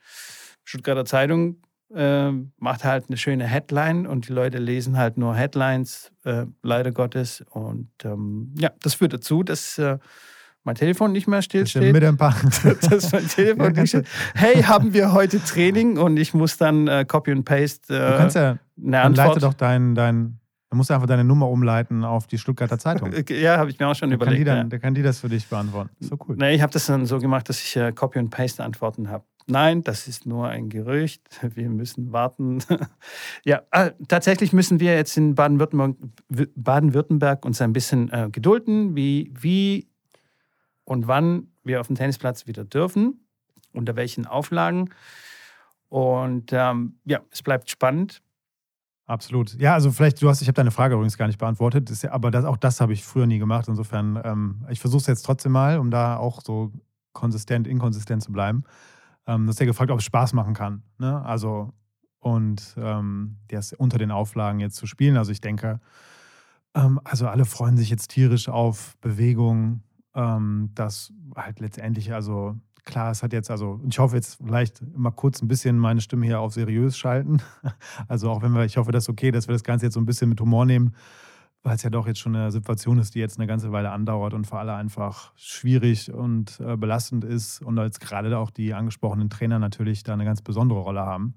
Stuttgarter 0.63 1.05
Zeitung 1.05 1.62
äh, 1.93 2.31
macht 2.57 2.84
halt 2.84 3.05
eine 3.07 3.17
schöne 3.17 3.46
Headline 3.46 4.07
und 4.07 4.27
die 4.27 4.34
Leute 4.34 4.57
lesen 4.57 4.98
halt 4.98 5.17
nur 5.17 5.36
Headlines, 5.36 6.12
äh, 6.24 6.46
leider 6.63 6.91
Gottes. 6.91 7.43
Und 7.51 7.91
ähm, 8.03 8.53
ja, 8.57 8.72
das 8.81 8.96
führt 8.96 9.13
dazu, 9.13 9.43
dass 9.43 9.77
äh, 9.77 10.00
mein 10.67 10.75
Telefon 10.75 11.13
nicht 11.13 11.27
mehr 11.27 11.41
stillsteht. 11.41 11.93
Mit 11.93 12.03
ein 12.03 12.17
paar. 12.17 12.36
dass 12.89 13.12
mein 13.12 13.27
Telefon 13.27 13.71
nicht 13.75 13.89
steht. 13.89 14.05
Hey, 14.36 14.62
haben 14.63 14.93
wir 14.93 15.13
heute 15.13 15.43
Training 15.43 15.97
und 15.97 16.17
ich 16.17 16.33
muss 16.33 16.57
dann 16.57 16.88
äh, 16.88 17.05
Copy 17.05 17.31
und 17.31 17.45
Paste. 17.45 17.95
Äh, 17.95 18.12
du 18.12 18.17
kannst 18.17 18.36
ja, 18.36 18.57
eine 18.83 19.01
Antwort. 19.01 19.27
leite 19.27 19.39
doch 19.39 19.53
dein, 19.53 19.95
dein, 19.95 20.39
du 20.69 20.77
musst 20.77 20.91
einfach 20.91 21.07
deine 21.07 21.24
Nummer 21.24 21.50
umleiten 21.50 22.03
auf 22.03 22.27
die 22.27 22.38
Stuttgarter 22.38 22.77
Zeitung. 22.77 23.12
ja, 23.30 23.58
habe 23.58 23.69
ich 23.69 23.80
mir 23.80 23.88
auch 23.88 23.95
schon 23.95 24.12
überlegt. 24.12 24.45
Kann 24.45 24.56
dann, 24.58 24.65
ja. 24.65 24.69
Der 24.69 24.80
kann 24.80 24.93
die 24.93 25.01
das 25.01 25.21
für 25.21 25.30
dich 25.30 25.47
beantworten. 25.47 25.89
So 26.01 26.17
cool. 26.27 26.36
Nee, 26.38 26.53
ich 26.53 26.62
habe 26.62 26.73
das 26.73 26.86
dann 26.86 27.06
so 27.06 27.17
gemacht, 27.19 27.47
dass 27.47 27.62
ich 27.62 27.75
äh, 27.77 27.93
Copy 27.93 28.19
und 28.19 28.30
Paste 28.30 28.63
Antworten 28.63 29.10
habe. 29.10 29.23
Nein, 29.49 29.82
das 29.84 30.10
ist 30.10 30.25
nur 30.25 30.49
ein 30.49 30.67
Gerücht. 30.67 31.21
Wir 31.41 31.69
müssen 31.69 32.12
warten. 32.12 32.60
ja, 33.45 33.62
äh, 33.71 33.91
tatsächlich 34.10 34.51
müssen 34.51 34.82
wir 34.82 34.95
jetzt 34.95 35.15
in 35.15 35.34
Baden-Württemberg 35.36 35.97
Baden 36.58 37.38
uns 37.43 37.62
ein 37.62 37.71
bisschen 37.71 38.12
äh, 38.12 38.27
gedulden, 38.30 38.97
wie, 38.97 39.32
wie 39.39 39.88
und 40.88 41.06
wann 41.08 41.52
wir 41.65 41.82
auf 41.82 41.88
dem 41.88 41.97
Tennisplatz 41.97 42.47
wieder 42.47 42.63
dürfen, 42.63 43.19
unter 43.73 43.97
welchen 43.97 44.26
Auflagen. 44.26 44.89
Und 45.89 46.52
ähm, 46.54 46.95
ja, 47.04 47.19
es 47.30 47.43
bleibt 47.43 47.69
spannend. 47.69 48.21
Absolut. 49.06 49.54
Ja, 49.56 49.73
also 49.73 49.91
vielleicht, 49.91 50.21
du 50.21 50.30
hast, 50.30 50.41
ich 50.41 50.47
habe 50.47 50.56
deine 50.56 50.71
Frage 50.71 50.95
übrigens 50.95 51.17
gar 51.17 51.28
nicht 51.28 51.39
beantwortet, 51.39 51.89
das, 51.89 52.06
aber 52.06 52.32
das, 52.32 52.45
auch 52.45 52.56
das 52.56 52.80
habe 52.80 52.93
ich 52.93 53.04
früher 53.04 53.28
nie 53.28 53.38
gemacht. 53.38 53.67
Insofern, 53.67 54.19
ähm, 54.23 54.65
ich 54.69 54.80
versuche 54.80 55.02
es 55.02 55.08
jetzt 55.08 55.23
trotzdem 55.23 55.52
mal, 55.52 55.78
um 55.78 55.91
da 55.91 56.15
auch 56.15 56.41
so 56.41 56.71
konsistent, 57.12 57.67
inkonsistent 57.67 58.23
zu 58.23 58.32
bleiben. 58.32 58.63
Ähm, 59.26 59.43
du 59.43 59.50
hast 59.50 59.60
ja 59.60 59.65
gefragt, 59.65 59.91
ob 59.91 60.00
es 60.00 60.06
Spaß 60.06 60.32
machen 60.32 60.54
kann. 60.54 60.84
Ne? 61.00 61.21
Also, 61.26 61.73
und 62.19 62.76
ähm, 62.78 63.39
das 63.50 63.73
unter 63.73 63.97
den 63.97 64.12
Auflagen 64.12 64.62
jetzt 64.62 64.78
zu 64.78 64.88
spielen. 64.88 65.17
Also 65.17 65.34
ich 65.34 65.41
denke, 65.41 65.82
ähm, 66.76 67.02
also 67.04 67.28
alle 67.28 67.43
freuen 67.43 67.76
sich 67.76 67.89
jetzt 67.89 68.08
tierisch 68.08 68.47
auf 68.47 68.97
Bewegung, 69.02 69.84
ähm, 70.17 70.71
dass 70.73 71.13
halt 71.36 71.60
letztendlich, 71.60 72.12
also 72.12 72.56
klar, 72.84 73.12
es 73.12 73.21
hat 73.21 73.34
jetzt, 73.34 73.51
also 73.51 73.80
ich 73.88 73.99
hoffe 73.99 74.15
jetzt 74.15 74.39
vielleicht 74.43 74.82
mal 74.97 75.12
kurz 75.12 75.41
ein 75.41 75.47
bisschen 75.47 75.77
meine 75.77 76.01
Stimme 76.01 76.25
hier 76.25 76.39
auf 76.39 76.53
seriös 76.53 76.97
schalten. 76.97 77.41
Also 78.08 78.30
auch 78.30 78.41
wenn 78.41 78.53
wir, 78.53 78.65
ich 78.65 78.77
hoffe, 78.77 78.91
das 78.91 79.06
ist 79.06 79.10
okay, 79.10 79.32
dass 79.32 79.47
wir 79.47 79.53
das 79.53 79.63
Ganze 79.63 79.86
jetzt 79.86 79.93
so 79.93 79.99
ein 79.99 80.06
bisschen 80.06 80.30
mit 80.30 80.39
Humor 80.39 80.65
nehmen, 80.65 80.95
weil 81.62 81.75
es 81.75 81.84
ja 81.84 81.89
doch 81.89 82.08
jetzt 82.08 82.19
schon 82.19 82.36
eine 82.36 82.51
Situation 82.51 82.97
ist, 82.97 83.13
die 83.13 83.19
jetzt 83.19 83.38
eine 83.38 83.47
ganze 83.47 83.71
Weile 83.71 83.91
andauert 83.91 84.34
und 84.34 84.47
für 84.47 84.58
alle 84.58 84.73
einfach 84.73 85.34
schwierig 85.36 86.12
und 86.12 86.60
äh, 86.62 86.77
belastend 86.77 87.23
ist 87.23 87.62
und 87.62 87.77
jetzt 87.77 87.99
gerade 87.99 88.38
auch 88.38 88.49
die 88.49 88.73
angesprochenen 88.73 89.30
Trainer 89.30 89.60
natürlich 89.60 90.03
da 90.03 90.13
eine 90.13 90.25
ganz 90.25 90.41
besondere 90.41 90.80
Rolle 90.80 91.01
haben. 91.01 91.36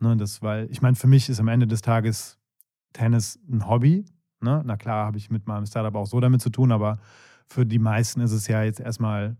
Ne, 0.00 0.16
das, 0.16 0.42
weil, 0.42 0.68
ich 0.70 0.82
meine, 0.82 0.96
für 0.96 1.06
mich 1.06 1.28
ist 1.28 1.40
am 1.40 1.48
Ende 1.48 1.66
des 1.66 1.82
Tages 1.82 2.38
Tennis 2.92 3.38
ein 3.50 3.68
Hobby. 3.68 4.04
Ne? 4.40 4.62
Na 4.64 4.76
klar, 4.76 5.06
habe 5.06 5.18
ich 5.18 5.30
mit 5.30 5.46
meinem 5.46 5.66
Startup 5.66 5.94
auch 5.94 6.06
so 6.06 6.20
damit 6.20 6.40
zu 6.40 6.50
tun, 6.50 6.72
aber 6.72 6.98
für 7.50 7.66
die 7.66 7.78
meisten 7.78 8.20
ist 8.20 8.32
es 8.32 8.46
ja 8.46 8.62
jetzt 8.62 8.80
erstmal 8.80 9.36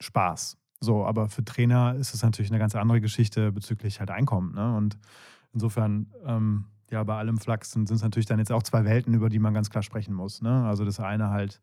Spaß. 0.00 0.56
So, 0.80 1.04
aber 1.04 1.28
für 1.28 1.44
Trainer 1.44 1.94
ist 1.96 2.14
es 2.14 2.22
natürlich 2.22 2.50
eine 2.50 2.58
ganz 2.58 2.74
andere 2.74 3.00
Geschichte 3.00 3.52
bezüglich 3.52 4.00
halt 4.00 4.10
Einkommen. 4.10 4.54
Ne? 4.54 4.76
Und 4.76 4.98
insofern, 5.52 6.06
ähm, 6.24 6.66
ja, 6.90 7.02
bei 7.04 7.16
allem 7.16 7.38
Flachs 7.38 7.72
sind 7.72 7.90
es 7.90 8.02
natürlich 8.02 8.26
dann 8.26 8.38
jetzt 8.38 8.52
auch 8.52 8.62
zwei 8.62 8.84
Welten, 8.84 9.12
über 9.12 9.28
die 9.28 9.38
man 9.38 9.52
ganz 9.52 9.68
klar 9.68 9.82
sprechen 9.82 10.14
muss. 10.14 10.40
Ne? 10.40 10.64
Also 10.64 10.84
das 10.84 11.00
eine 11.00 11.30
halt 11.30 11.60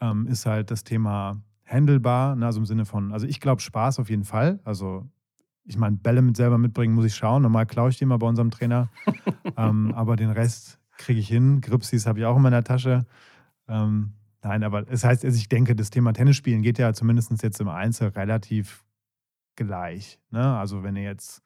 ähm, 0.00 0.26
ist 0.26 0.46
halt 0.46 0.70
das 0.70 0.84
Thema 0.84 1.42
handelbar, 1.66 2.36
ne? 2.36 2.46
also 2.46 2.60
im 2.60 2.66
Sinne 2.66 2.84
von, 2.84 3.12
also 3.12 3.26
ich 3.26 3.40
glaube 3.40 3.60
Spaß 3.60 3.98
auf 3.98 4.10
jeden 4.10 4.24
Fall. 4.24 4.60
Also 4.62 5.06
ich 5.64 5.76
meine, 5.76 5.96
Bälle 5.96 6.22
mit 6.22 6.36
selber 6.36 6.58
mitbringen 6.58 6.94
muss 6.94 7.06
ich 7.06 7.14
schauen. 7.14 7.42
Normal 7.42 7.66
klaue 7.66 7.90
ich 7.90 7.98
die 7.98 8.06
mal 8.06 8.18
bei 8.18 8.26
unserem 8.26 8.50
Trainer. 8.50 8.88
ähm, 9.56 9.92
aber 9.94 10.16
den 10.16 10.30
Rest 10.30 10.78
kriege 10.96 11.20
ich 11.20 11.28
hin. 11.28 11.60
Gripsis 11.60 12.06
habe 12.06 12.20
ich 12.20 12.24
auch 12.24 12.36
in 12.36 12.42
meiner 12.42 12.62
Tasche. 12.62 13.04
Ähm, 13.68 14.12
Nein, 14.42 14.62
aber 14.62 14.88
es 14.88 15.04
heißt, 15.04 15.24
also 15.24 15.36
ich 15.36 15.48
denke, 15.48 15.74
das 15.74 15.90
Thema 15.90 16.12
Tennisspielen 16.12 16.62
geht 16.62 16.78
ja 16.78 16.92
zumindest 16.92 17.42
jetzt 17.42 17.60
im 17.60 17.68
Einzel 17.68 18.08
relativ 18.08 18.84
gleich. 19.56 20.20
Ne? 20.30 20.56
Also 20.56 20.82
wenn 20.82 20.96
ihr 20.96 21.02
jetzt, 21.02 21.42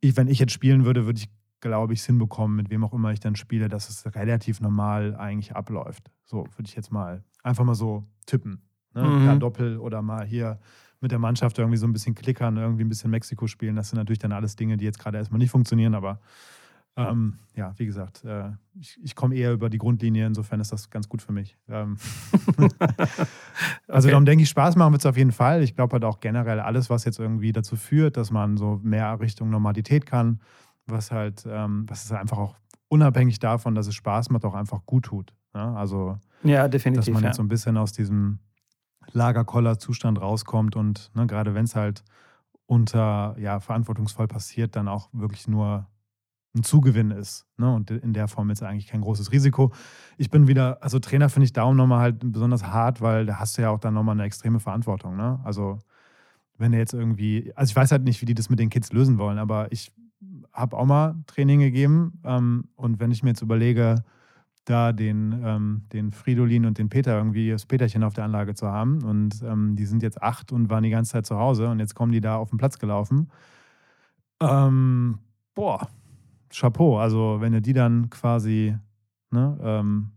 ich, 0.00 0.16
wenn 0.16 0.28
ich 0.28 0.38
jetzt 0.38 0.52
spielen 0.52 0.84
würde, 0.84 1.06
würde 1.06 1.18
ich, 1.18 1.28
glaube 1.60 1.92
ich, 1.92 2.00
es 2.00 2.06
hinbekommen, 2.06 2.56
mit 2.56 2.70
wem 2.70 2.84
auch 2.84 2.92
immer 2.92 3.12
ich 3.12 3.20
dann 3.20 3.34
spiele, 3.34 3.68
dass 3.68 3.88
es 3.88 4.14
relativ 4.14 4.60
normal 4.60 5.16
eigentlich 5.16 5.56
abläuft. 5.56 6.12
So 6.24 6.46
würde 6.56 6.68
ich 6.68 6.76
jetzt 6.76 6.92
mal 6.92 7.24
einfach 7.42 7.64
mal 7.64 7.74
so 7.74 8.06
tippen. 8.26 8.62
Ne? 8.94 9.02
Mhm. 9.02 9.26
Ja, 9.26 9.34
Doppel 9.34 9.78
oder 9.78 10.00
mal 10.00 10.24
hier 10.24 10.60
mit 11.00 11.10
der 11.10 11.18
Mannschaft 11.18 11.58
irgendwie 11.58 11.78
so 11.78 11.86
ein 11.86 11.92
bisschen 11.92 12.14
klickern, 12.14 12.56
irgendwie 12.56 12.84
ein 12.84 12.88
bisschen 12.88 13.10
Mexiko 13.10 13.46
spielen. 13.48 13.76
Das 13.76 13.90
sind 13.90 13.98
natürlich 13.98 14.18
dann 14.18 14.32
alles 14.32 14.56
Dinge, 14.56 14.76
die 14.76 14.84
jetzt 14.84 14.98
gerade 14.98 15.18
erstmal 15.18 15.38
nicht 15.38 15.50
funktionieren, 15.50 15.94
aber 15.94 16.20
ähm, 16.98 17.38
ja, 17.54 17.72
wie 17.76 17.86
gesagt, 17.86 18.24
äh, 18.24 18.50
ich, 18.74 18.98
ich 19.02 19.14
komme 19.14 19.34
eher 19.34 19.52
über 19.52 19.70
die 19.70 19.78
Grundlinie, 19.78 20.26
insofern 20.26 20.60
ist 20.60 20.72
das 20.72 20.90
ganz 20.90 21.08
gut 21.08 21.22
für 21.22 21.32
mich. 21.32 21.56
Ähm 21.68 21.96
also 23.88 24.06
okay. 24.06 24.10
darum 24.10 24.24
denke 24.24 24.42
ich, 24.42 24.48
Spaß 24.48 24.76
machen 24.76 24.92
wird 24.92 25.02
es 25.02 25.06
auf 25.06 25.16
jeden 25.16 25.32
Fall. 25.32 25.62
Ich 25.62 25.74
glaube 25.74 25.94
halt 25.94 26.04
auch 26.04 26.20
generell 26.20 26.60
alles, 26.60 26.90
was 26.90 27.04
jetzt 27.04 27.18
irgendwie 27.18 27.52
dazu 27.52 27.76
führt, 27.76 28.16
dass 28.16 28.30
man 28.30 28.56
so 28.56 28.80
mehr 28.82 29.20
Richtung 29.20 29.50
Normalität 29.50 30.06
kann, 30.06 30.40
was 30.86 31.10
halt, 31.10 31.46
ähm, 31.48 31.84
was 31.88 32.04
ist 32.04 32.12
einfach 32.12 32.38
auch 32.38 32.56
unabhängig 32.88 33.38
davon, 33.38 33.74
dass 33.74 33.86
es 33.86 33.94
Spaß 33.94 34.30
macht, 34.30 34.44
auch 34.44 34.54
einfach 34.54 34.84
gut 34.86 35.04
tut. 35.06 35.32
Ja? 35.54 35.70
Ne? 35.70 35.76
Also, 35.76 36.18
ja, 36.42 36.68
definitiv, 36.68 37.06
dass 37.06 37.14
man 37.14 37.22
ja. 37.22 37.28
jetzt 37.28 37.36
so 37.36 37.42
ein 37.42 37.48
bisschen 37.48 37.76
aus 37.76 37.92
diesem 37.92 38.38
Lagerkoller-Zustand 39.12 40.20
rauskommt 40.20 40.76
und 40.76 41.10
ne, 41.14 41.26
gerade 41.26 41.54
wenn 41.54 41.64
es 41.64 41.74
halt 41.74 42.04
unter 42.66 43.34
ja, 43.38 43.60
verantwortungsvoll 43.60 44.28
passiert, 44.28 44.76
dann 44.76 44.88
auch 44.88 45.08
wirklich 45.12 45.48
nur 45.48 45.86
ein 46.58 46.64
Zugewinn 46.64 47.10
ist. 47.10 47.46
Ne? 47.56 47.72
Und 47.72 47.90
in 47.90 48.12
der 48.12 48.28
Form 48.28 48.48
jetzt 48.50 48.62
eigentlich 48.62 48.86
kein 48.86 49.00
großes 49.00 49.32
Risiko. 49.32 49.72
Ich 50.16 50.30
bin 50.30 50.46
wieder, 50.46 50.82
also 50.82 50.98
Trainer 50.98 51.28
finde 51.28 51.44
ich 51.44 51.52
darum 51.52 51.76
nochmal 51.76 52.00
halt 52.00 52.16
besonders 52.32 52.64
hart, 52.64 53.00
weil 53.00 53.26
da 53.26 53.38
hast 53.38 53.56
du 53.56 53.62
ja 53.62 53.70
auch 53.70 53.78
dann 53.78 53.94
nochmal 53.94 54.14
eine 54.14 54.24
extreme 54.24 54.60
Verantwortung. 54.60 55.16
Ne? 55.16 55.40
Also 55.44 55.78
wenn 56.58 56.72
du 56.72 56.78
jetzt 56.78 56.92
irgendwie, 56.92 57.52
also 57.54 57.70
ich 57.70 57.76
weiß 57.76 57.92
halt 57.92 58.04
nicht, 58.04 58.20
wie 58.20 58.26
die 58.26 58.34
das 58.34 58.50
mit 58.50 58.58
den 58.58 58.70
Kids 58.70 58.92
lösen 58.92 59.18
wollen, 59.18 59.38
aber 59.38 59.72
ich 59.72 59.92
habe 60.52 60.76
auch 60.76 60.86
mal 60.86 61.14
Training 61.26 61.60
gegeben 61.60 62.20
ähm, 62.24 62.64
und 62.74 63.00
wenn 63.00 63.10
ich 63.10 63.22
mir 63.22 63.30
jetzt 63.30 63.42
überlege, 63.42 64.04
da 64.64 64.92
den, 64.92 65.40
ähm, 65.44 65.82
den 65.92 66.12
Fridolin 66.12 66.66
und 66.66 66.78
den 66.78 66.88
Peter 66.88 67.16
irgendwie 67.16 67.50
das 67.50 67.64
Peterchen 67.64 68.04
auf 68.04 68.14
der 68.14 68.24
Anlage 68.24 68.54
zu 68.54 68.66
haben 68.66 69.02
und 69.02 69.42
ähm, 69.42 69.76
die 69.76 69.86
sind 69.86 70.02
jetzt 70.02 70.20
acht 70.20 70.52
und 70.52 70.68
waren 70.68 70.82
die 70.82 70.90
ganze 70.90 71.12
Zeit 71.12 71.26
zu 71.26 71.38
Hause 71.38 71.68
und 71.68 71.78
jetzt 71.78 71.94
kommen 71.94 72.12
die 72.12 72.20
da 72.20 72.36
auf 72.36 72.50
den 72.50 72.58
Platz 72.58 72.78
gelaufen. 72.78 73.30
Ähm, 74.40 75.18
boah, 75.54 75.88
Chapeau. 76.50 76.98
Also, 76.98 77.38
wenn 77.40 77.52
du 77.52 77.60
die 77.60 77.72
dann 77.72 78.10
quasi, 78.10 78.76
ne, 79.30 79.58
ähm, 79.62 80.12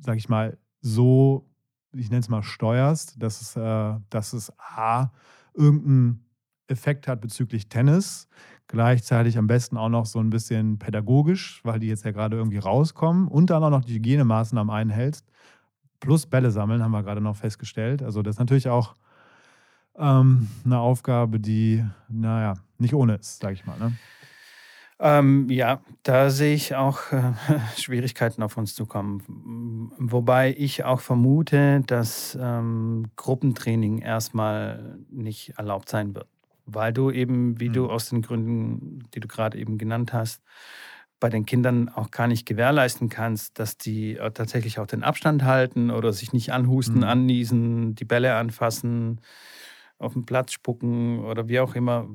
sag 0.00 0.16
ich 0.16 0.28
mal, 0.28 0.58
so, 0.80 1.48
ich 1.92 2.10
nenne 2.10 2.20
es 2.20 2.28
mal, 2.28 2.42
steuerst, 2.42 3.20
dass 3.22 3.40
es, 3.40 3.56
äh, 3.56 3.94
dass 4.10 4.32
es 4.32 4.52
A, 4.58 5.10
irgendeinen 5.54 6.24
Effekt 6.68 7.08
hat 7.08 7.20
bezüglich 7.20 7.68
Tennis, 7.68 8.28
gleichzeitig 8.68 9.38
am 9.38 9.46
besten 9.46 9.76
auch 9.76 9.88
noch 9.88 10.06
so 10.06 10.18
ein 10.18 10.30
bisschen 10.30 10.78
pädagogisch, 10.78 11.60
weil 11.64 11.78
die 11.78 11.86
jetzt 11.86 12.04
ja 12.04 12.10
gerade 12.10 12.36
irgendwie 12.36 12.58
rauskommen 12.58 13.28
und 13.28 13.50
dann 13.50 13.62
auch 13.62 13.70
noch 13.70 13.84
die 13.84 13.94
Hygienemaßnahmen 13.94 14.74
einhältst, 14.74 15.30
plus 16.00 16.26
Bälle 16.26 16.50
sammeln, 16.50 16.82
haben 16.82 16.90
wir 16.90 17.02
gerade 17.02 17.20
noch 17.20 17.36
festgestellt. 17.36 18.02
Also, 18.02 18.22
das 18.22 18.36
ist 18.36 18.40
natürlich 18.40 18.68
auch 18.68 18.94
ähm, 19.98 20.48
eine 20.64 20.78
Aufgabe, 20.78 21.40
die, 21.40 21.84
naja, 22.08 22.54
nicht 22.78 22.94
ohne 22.94 23.16
ist, 23.16 23.40
sag 23.40 23.52
ich 23.52 23.64
mal. 23.64 23.78
Ne? 23.78 23.92
Ähm, 24.98 25.50
ja, 25.50 25.82
da 26.04 26.30
sehe 26.30 26.54
ich 26.54 26.74
auch 26.74 27.12
äh, 27.12 27.32
Schwierigkeiten 27.76 28.42
auf 28.42 28.56
uns 28.56 28.74
zukommen. 28.74 29.92
Wobei 29.98 30.54
ich 30.56 30.84
auch 30.84 31.00
vermute, 31.00 31.82
dass 31.86 32.36
ähm, 32.40 33.10
Gruppentraining 33.16 33.98
erstmal 33.98 34.98
nicht 35.10 35.54
erlaubt 35.58 35.90
sein 35.90 36.14
wird. 36.14 36.28
Weil 36.64 36.92
du 36.92 37.10
eben, 37.10 37.60
wie 37.60 37.68
mhm. 37.68 37.74
du 37.74 37.90
aus 37.90 38.08
den 38.08 38.22
Gründen, 38.22 39.08
die 39.14 39.20
du 39.20 39.28
gerade 39.28 39.58
eben 39.58 39.76
genannt 39.76 40.12
hast, 40.12 40.42
bei 41.20 41.28
den 41.28 41.46
Kindern 41.46 41.88
auch 41.88 42.10
gar 42.10 42.26
nicht 42.26 42.46
gewährleisten 42.46 43.08
kannst, 43.08 43.58
dass 43.58 43.76
die 43.76 44.16
äh, 44.16 44.30
tatsächlich 44.30 44.78
auch 44.78 44.86
den 44.86 45.02
Abstand 45.02 45.44
halten 45.44 45.90
oder 45.90 46.12
sich 46.12 46.32
nicht 46.32 46.52
anhusten, 46.52 46.98
mhm. 46.98 47.04
anniesen, 47.04 47.94
die 47.94 48.04
Bälle 48.04 48.34
anfassen, 48.34 49.20
auf 49.98 50.14
den 50.14 50.26
Platz 50.26 50.52
spucken 50.52 51.20
oder 51.20 51.48
wie 51.48 51.60
auch 51.60 51.74
immer 51.74 52.06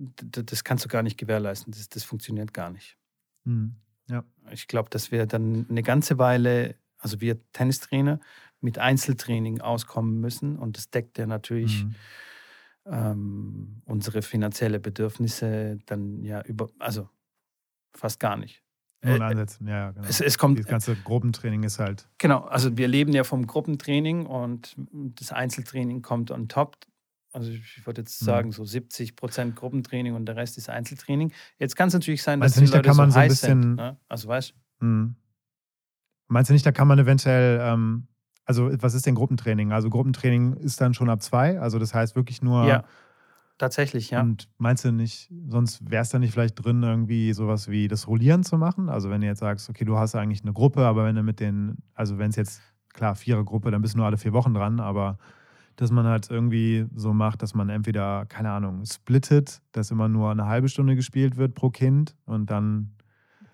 das 0.00 0.64
kannst 0.64 0.84
du 0.84 0.88
gar 0.88 1.02
nicht 1.02 1.18
gewährleisten. 1.18 1.72
Das, 1.72 1.88
das 1.88 2.04
funktioniert 2.04 2.54
gar 2.54 2.70
nicht. 2.70 2.96
Mhm. 3.44 3.76
Ja. 4.08 4.24
Ich 4.50 4.66
glaube, 4.66 4.90
dass 4.90 5.10
wir 5.10 5.26
dann 5.26 5.66
eine 5.68 5.82
ganze 5.82 6.18
Weile, 6.18 6.74
also 6.98 7.20
wir 7.20 7.38
Tennistrainer, 7.52 8.20
mit 8.60 8.78
Einzeltraining 8.78 9.60
auskommen 9.60 10.20
müssen. 10.20 10.58
Und 10.58 10.76
das 10.76 10.90
deckt 10.90 11.18
ja 11.18 11.26
natürlich 11.26 11.84
mhm. 11.84 11.94
ähm, 12.86 13.82
unsere 13.84 14.22
finanzielle 14.22 14.80
Bedürfnisse 14.80 15.78
dann 15.86 16.22
ja 16.24 16.42
über, 16.42 16.68
also 16.78 17.08
fast 17.94 18.20
gar 18.20 18.36
nicht. 18.36 18.62
Nur 19.02 19.16
in 19.16 19.22
äh, 19.22 19.24
Ansätzen, 19.24 19.66
ja, 19.66 19.90
genau. 19.92 20.06
Es, 20.06 20.20
es 20.20 20.36
kommt, 20.36 20.58
das 20.58 20.66
ganze 20.66 20.94
Gruppentraining 20.94 21.62
ist 21.62 21.78
halt. 21.78 22.08
Genau, 22.18 22.40
also 22.40 22.76
wir 22.76 22.86
leben 22.86 23.12
ja 23.12 23.24
vom 23.24 23.46
Gruppentraining 23.46 24.26
und 24.26 24.76
das 24.92 25.32
Einzeltraining 25.32 26.02
kommt 26.02 26.30
on 26.30 26.48
top. 26.48 26.76
Also 27.32 27.50
ich 27.50 27.86
würde 27.86 28.02
jetzt 28.02 28.20
mhm. 28.22 28.26
sagen, 28.26 28.52
so 28.52 28.64
70 28.64 29.16
Prozent 29.16 29.56
Gruppentraining 29.56 30.14
und 30.14 30.26
der 30.26 30.36
Rest 30.36 30.58
ist 30.58 30.68
Einzeltraining. 30.68 31.32
Jetzt 31.58 31.76
kann 31.76 31.88
es 31.88 31.94
natürlich 31.94 32.22
sein, 32.22 32.40
dass 32.40 32.50
Meinst 32.50 32.56
die 32.56 32.60
nicht, 32.62 32.72
Leute 32.72 32.82
da 32.82 32.88
kann 32.88 32.96
man 32.96 33.10
so, 33.10 33.14
so 33.14 33.20
ein 33.20 33.28
bisschen, 33.28 33.62
sind. 33.62 33.74
Ne? 33.76 33.96
Also 34.08 34.28
weißt 34.28 34.54
mhm. 34.80 35.16
Meinst 36.28 36.48
du 36.48 36.52
nicht, 36.52 36.64
da 36.64 36.70
kann 36.70 36.86
man 36.86 36.98
eventuell, 36.98 37.58
ähm, 37.60 38.06
also 38.44 38.70
was 38.80 38.94
ist 38.94 39.04
denn 39.04 39.16
Gruppentraining? 39.16 39.72
Also 39.72 39.90
Gruppentraining 39.90 40.54
ist 40.54 40.80
dann 40.80 40.94
schon 40.94 41.10
ab 41.10 41.22
zwei, 41.22 41.58
also 41.60 41.78
das 41.78 41.92
heißt 41.92 42.14
wirklich 42.14 42.40
nur. 42.40 42.66
Ja, 42.66 42.84
tatsächlich, 43.58 44.10
ja. 44.10 44.20
Und 44.20 44.48
meinst 44.58 44.84
du 44.84 44.92
nicht, 44.92 45.28
sonst 45.48 45.90
wäre 45.90 46.02
es 46.02 46.10
da 46.10 46.20
nicht 46.20 46.32
vielleicht 46.32 46.64
drin, 46.64 46.82
irgendwie 46.84 47.32
sowas 47.32 47.68
wie 47.68 47.88
das 47.88 48.06
Rollieren 48.06 48.44
zu 48.44 48.58
machen? 48.58 48.88
Also 48.88 49.10
wenn 49.10 49.20
du 49.20 49.26
jetzt 49.26 49.40
sagst, 49.40 49.68
okay, 49.70 49.84
du 49.84 49.98
hast 49.98 50.14
eigentlich 50.14 50.42
eine 50.42 50.52
Gruppe, 50.52 50.86
aber 50.86 51.04
wenn 51.04 51.16
du 51.16 51.24
mit 51.24 51.40
den, 51.40 51.78
also 51.94 52.18
wenn 52.18 52.30
es 52.30 52.36
jetzt, 52.36 52.60
klar, 52.92 53.16
Vierergruppe, 53.16 53.72
dann 53.72 53.82
bist 53.82 53.94
du 53.94 53.98
nur 53.98 54.06
alle 54.06 54.16
vier 54.16 54.32
Wochen 54.32 54.54
dran, 54.54 54.78
aber 54.78 55.18
dass 55.80 55.90
man 55.90 56.06
halt 56.06 56.30
irgendwie 56.30 56.86
so 56.94 57.14
macht, 57.14 57.42
dass 57.42 57.54
man 57.54 57.70
entweder, 57.70 58.26
keine 58.26 58.50
Ahnung, 58.50 58.84
splittet, 58.84 59.62
dass 59.72 59.90
immer 59.90 60.08
nur 60.08 60.30
eine 60.30 60.46
halbe 60.46 60.68
Stunde 60.68 60.94
gespielt 60.94 61.38
wird 61.38 61.54
pro 61.54 61.70
Kind 61.70 62.16
und 62.26 62.50
dann 62.50 62.92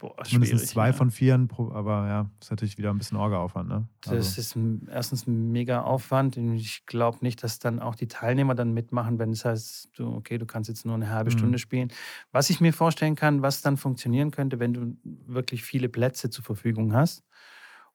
Boah, 0.00 0.14
mindestens 0.30 0.66
zwei 0.66 0.88
ja. 0.88 0.92
von 0.92 1.12
vieren, 1.12 1.46
pro, 1.46 1.70
aber 1.70 2.08
ja, 2.08 2.30
ist 2.40 2.50
natürlich 2.50 2.76
wieder 2.78 2.90
ein 2.90 2.98
bisschen 2.98 3.16
Orga-Aufwand. 3.16 3.68
Ne? 3.68 3.86
Also. 4.04 4.16
Das 4.16 4.36
ist 4.36 4.58
erstens 4.90 5.28
ein 5.28 5.52
mega 5.52 5.82
Aufwand 5.82 6.36
und 6.36 6.56
ich 6.56 6.84
glaube 6.84 7.18
nicht, 7.20 7.44
dass 7.44 7.60
dann 7.60 7.78
auch 7.78 7.94
die 7.94 8.08
Teilnehmer 8.08 8.56
dann 8.56 8.74
mitmachen, 8.74 9.20
wenn 9.20 9.30
es 9.30 9.44
heißt, 9.44 9.90
du, 9.96 10.12
okay, 10.12 10.36
du 10.36 10.46
kannst 10.46 10.68
jetzt 10.68 10.84
nur 10.84 10.96
eine 10.96 11.08
halbe 11.10 11.30
mhm. 11.30 11.38
Stunde 11.38 11.58
spielen. 11.58 11.92
Was 12.32 12.50
ich 12.50 12.60
mir 12.60 12.72
vorstellen 12.72 13.14
kann, 13.14 13.42
was 13.42 13.62
dann 13.62 13.76
funktionieren 13.76 14.32
könnte, 14.32 14.58
wenn 14.58 14.74
du 14.74 14.96
wirklich 15.04 15.62
viele 15.62 15.88
Plätze 15.88 16.28
zur 16.28 16.44
Verfügung 16.44 16.92
hast 16.92 17.22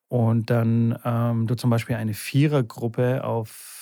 und 0.07 0.49
dann 0.49 0.97
ähm, 1.03 1.47
du 1.47 1.55
zum 1.55 1.69
Beispiel 1.69 1.97
eine 1.97 2.13
Vierergruppe 2.13 3.25
auf 3.25 3.80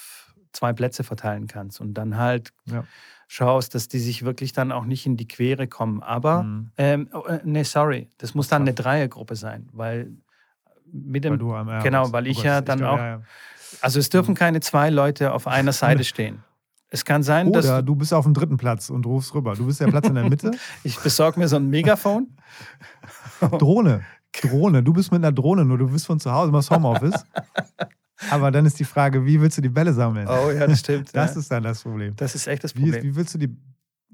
zwei 0.51 0.73
Plätze 0.73 1.03
verteilen 1.03 1.47
kannst 1.47 1.79
und 1.81 1.93
dann 1.93 2.17
halt 2.17 2.51
ja. 2.65 2.83
schaust, 3.27 3.75
dass 3.75 3.88
die 3.88 3.99
sich 3.99 4.23
wirklich 4.23 4.53
dann 4.53 4.71
auch 4.71 4.85
nicht 4.85 5.05
in 5.05 5.17
die 5.17 5.27
Quere 5.27 5.67
kommen. 5.67 6.01
Aber, 6.01 6.43
mhm. 6.43 6.71
ähm, 6.77 7.09
oh, 7.13 7.25
äh, 7.25 7.39
nee, 7.43 7.63
sorry, 7.63 8.09
das 8.17 8.33
muss 8.35 8.47
dann 8.47 8.63
eine 8.63 8.73
Dreiergruppe 8.73 9.35
sein, 9.35 9.69
weil 9.73 10.12
mit 10.91 11.23
dem, 11.23 11.39
weil 11.39 11.55
am, 11.55 11.83
genau, 11.83 12.12
weil 12.12 12.27
ich 12.27 12.41
ja 12.41 12.62
dann 12.62 12.79
ich, 12.79 12.85
auch, 12.85 12.97
ja, 12.97 13.07
ja. 13.07 13.21
also 13.81 13.99
es 13.99 14.09
dürfen 14.09 14.31
mhm. 14.31 14.38
keine 14.38 14.59
zwei 14.59 14.89
Leute 14.89 15.33
auf 15.33 15.47
einer 15.47 15.73
Seite 15.73 16.03
stehen. 16.03 16.43
Es 16.91 17.05
kann 17.05 17.21
sein, 17.21 17.49
Oder 17.49 17.62
dass. 17.62 17.85
du 17.85 17.95
bist 17.95 18.13
auf 18.13 18.25
dem 18.25 18.33
dritten 18.33 18.57
Platz 18.57 18.89
und 18.89 19.05
rufst 19.05 19.35
rüber. 19.35 19.53
Du 19.53 19.67
bist 19.67 19.79
der 19.79 19.88
Platz 19.88 20.07
in 20.07 20.15
der 20.15 20.27
Mitte. 20.27 20.51
ich 20.83 20.97
besorge 20.99 21.39
mir 21.39 21.47
so 21.47 21.57
ein 21.57 21.69
Megafon. 21.69 22.35
Drohne. 23.39 24.03
Drohne. 24.41 24.81
Du 24.81 24.93
bist 24.93 25.12
mit 25.12 25.23
einer 25.23 25.31
Drohne, 25.31 25.65
nur 25.65 25.77
du 25.77 25.88
bist 25.89 26.07
von 26.07 26.19
zu 26.19 26.31
Hause, 26.31 26.51
machst 26.51 26.71
Homeoffice. 26.71 27.25
Aber 28.29 28.51
dann 28.51 28.65
ist 28.65 28.79
die 28.79 28.86
Frage, 28.86 29.25
wie 29.25 29.39
willst 29.39 29.58
du 29.58 29.62
die 29.62 29.69
Bälle 29.69 29.93
sammeln? 29.93 30.27
Oh 30.27 30.51
ja, 30.51 30.67
das 30.67 30.79
stimmt. 30.79 31.10
das 31.13 31.36
ja. 31.36 31.39
ist 31.39 31.51
dann 31.51 31.63
das 31.63 31.84
Problem. 31.84 32.15
Das 32.15 32.36
ist 32.36 32.47
echt 32.47 32.63
das 32.63 32.73
Problem. 32.73 33.03
Wie, 33.03 33.10
wie 33.10 33.15
willst 33.15 33.34
du 33.34 33.38
die. 33.38 33.55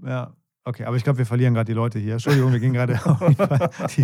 Ja, 0.03 0.35
okay, 0.63 0.85
aber 0.85 0.97
ich 0.97 1.03
glaube, 1.03 1.17
wir 1.17 1.25
verlieren 1.25 1.53
gerade 1.53 1.65
die 1.65 1.73
Leute 1.73 1.99
hier. 1.99 2.13
Entschuldigung, 2.13 2.51
wir 2.51 2.59
gehen 2.59 2.73
gerade 2.73 3.03
auf 3.05 3.95
die, 3.95 4.03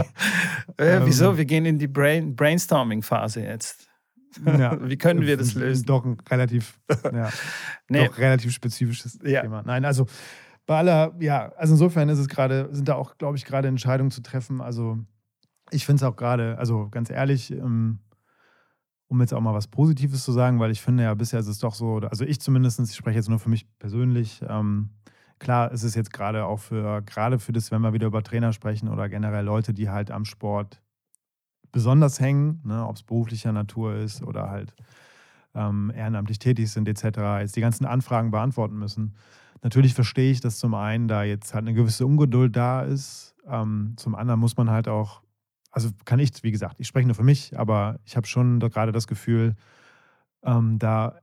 äh, 0.77 1.01
Wieso? 1.03 1.31
Ähm, 1.31 1.37
wir 1.37 1.45
gehen 1.45 1.65
in 1.65 1.77
die 1.77 1.87
Brain 1.87 2.35
Brainstorming-Phase 2.35 3.41
jetzt. 3.41 3.87
Ja, 4.45 4.77
wie 4.87 4.97
können 4.97 5.21
wir 5.21 5.37
das 5.37 5.53
lösen? 5.53 5.85
Doch 5.85 6.05
ein 6.05 6.17
relativ, 6.29 6.79
ja, 7.13 7.29
nee. 7.89 8.07
doch 8.07 8.17
relativ 8.17 8.51
spezifisches 8.53 9.19
ja. 9.23 9.41
Thema. 9.41 9.61
Nein, 9.63 9.85
also 9.85 10.07
bei 10.65 10.77
aller, 10.77 11.13
ja, 11.19 11.51
also 11.57 11.73
insofern 11.73 12.09
ist 12.09 12.19
es 12.19 12.27
gerade, 12.27 12.69
sind 12.71 12.87
da 12.87 12.95
auch, 12.95 13.17
glaube 13.17 13.37
ich, 13.37 13.45
gerade 13.45 13.67
Entscheidungen 13.67 14.11
zu 14.11 14.21
treffen. 14.21 14.61
Also 14.61 14.97
ich 15.71 15.85
finde 15.85 16.03
es 16.03 16.09
auch 16.09 16.15
gerade, 16.15 16.57
also 16.57 16.87
ganz 16.89 17.09
ehrlich, 17.09 17.51
ähm, 17.51 17.99
um 19.11 19.19
jetzt 19.19 19.33
auch 19.33 19.41
mal 19.41 19.53
was 19.53 19.67
Positives 19.67 20.23
zu 20.23 20.31
sagen, 20.31 20.61
weil 20.61 20.71
ich 20.71 20.81
finde 20.81 21.03
ja 21.03 21.13
bisher 21.13 21.41
ist 21.41 21.47
es 21.47 21.59
doch 21.59 21.75
so, 21.75 21.97
also 21.97 22.23
ich 22.23 22.39
zumindest, 22.39 22.79
ich 22.79 22.95
spreche 22.95 23.17
jetzt 23.17 23.27
nur 23.27 23.39
für 23.39 23.49
mich 23.49 23.67
persönlich, 23.77 24.41
ähm, 24.47 24.91
klar 25.37 25.69
ist 25.73 25.83
es 25.83 25.95
jetzt 25.95 26.13
gerade 26.13 26.45
auch 26.45 26.59
für, 26.59 27.01
gerade 27.01 27.37
für 27.37 27.51
das, 27.51 27.71
wenn 27.71 27.81
wir 27.81 27.91
wieder 27.91 28.07
über 28.07 28.23
Trainer 28.23 28.53
sprechen 28.53 28.87
oder 28.87 29.09
generell 29.09 29.43
Leute, 29.43 29.73
die 29.73 29.89
halt 29.89 30.11
am 30.11 30.23
Sport 30.23 30.81
besonders 31.73 32.21
hängen, 32.21 32.61
ne, 32.63 32.87
ob 32.87 32.95
es 32.95 33.03
beruflicher 33.03 33.51
Natur 33.51 33.95
ist 33.95 34.23
oder 34.23 34.49
halt 34.49 34.73
ähm, 35.55 35.91
ehrenamtlich 35.93 36.39
tätig 36.39 36.71
sind 36.71 36.87
etc., 36.87 37.41
jetzt 37.41 37.57
die 37.57 37.61
ganzen 37.61 37.85
Anfragen 37.85 38.31
beantworten 38.31 38.79
müssen. 38.79 39.15
Natürlich 39.61 39.93
verstehe 39.93 40.31
ich, 40.31 40.39
dass 40.39 40.57
zum 40.57 40.73
einen 40.73 41.09
da 41.09 41.23
jetzt 41.23 41.53
halt 41.53 41.67
eine 41.67 41.73
gewisse 41.73 42.05
Ungeduld 42.05 42.55
da 42.55 42.83
ist. 42.83 43.35
Ähm, 43.45 43.93
zum 43.97 44.15
anderen 44.15 44.39
muss 44.39 44.55
man 44.55 44.69
halt 44.69 44.87
auch 44.87 45.20
also 45.71 45.89
kann 46.05 46.19
ich, 46.19 46.31
wie 46.43 46.51
gesagt, 46.51 46.75
ich 46.79 46.87
spreche 46.87 47.07
nur 47.07 47.15
für 47.15 47.23
mich, 47.23 47.57
aber 47.57 47.99
ich 48.05 48.17
habe 48.17 48.27
schon 48.27 48.59
gerade 48.59 48.91
das 48.91 49.07
Gefühl, 49.07 49.55
ähm, 50.43 50.77
da, 50.79 51.19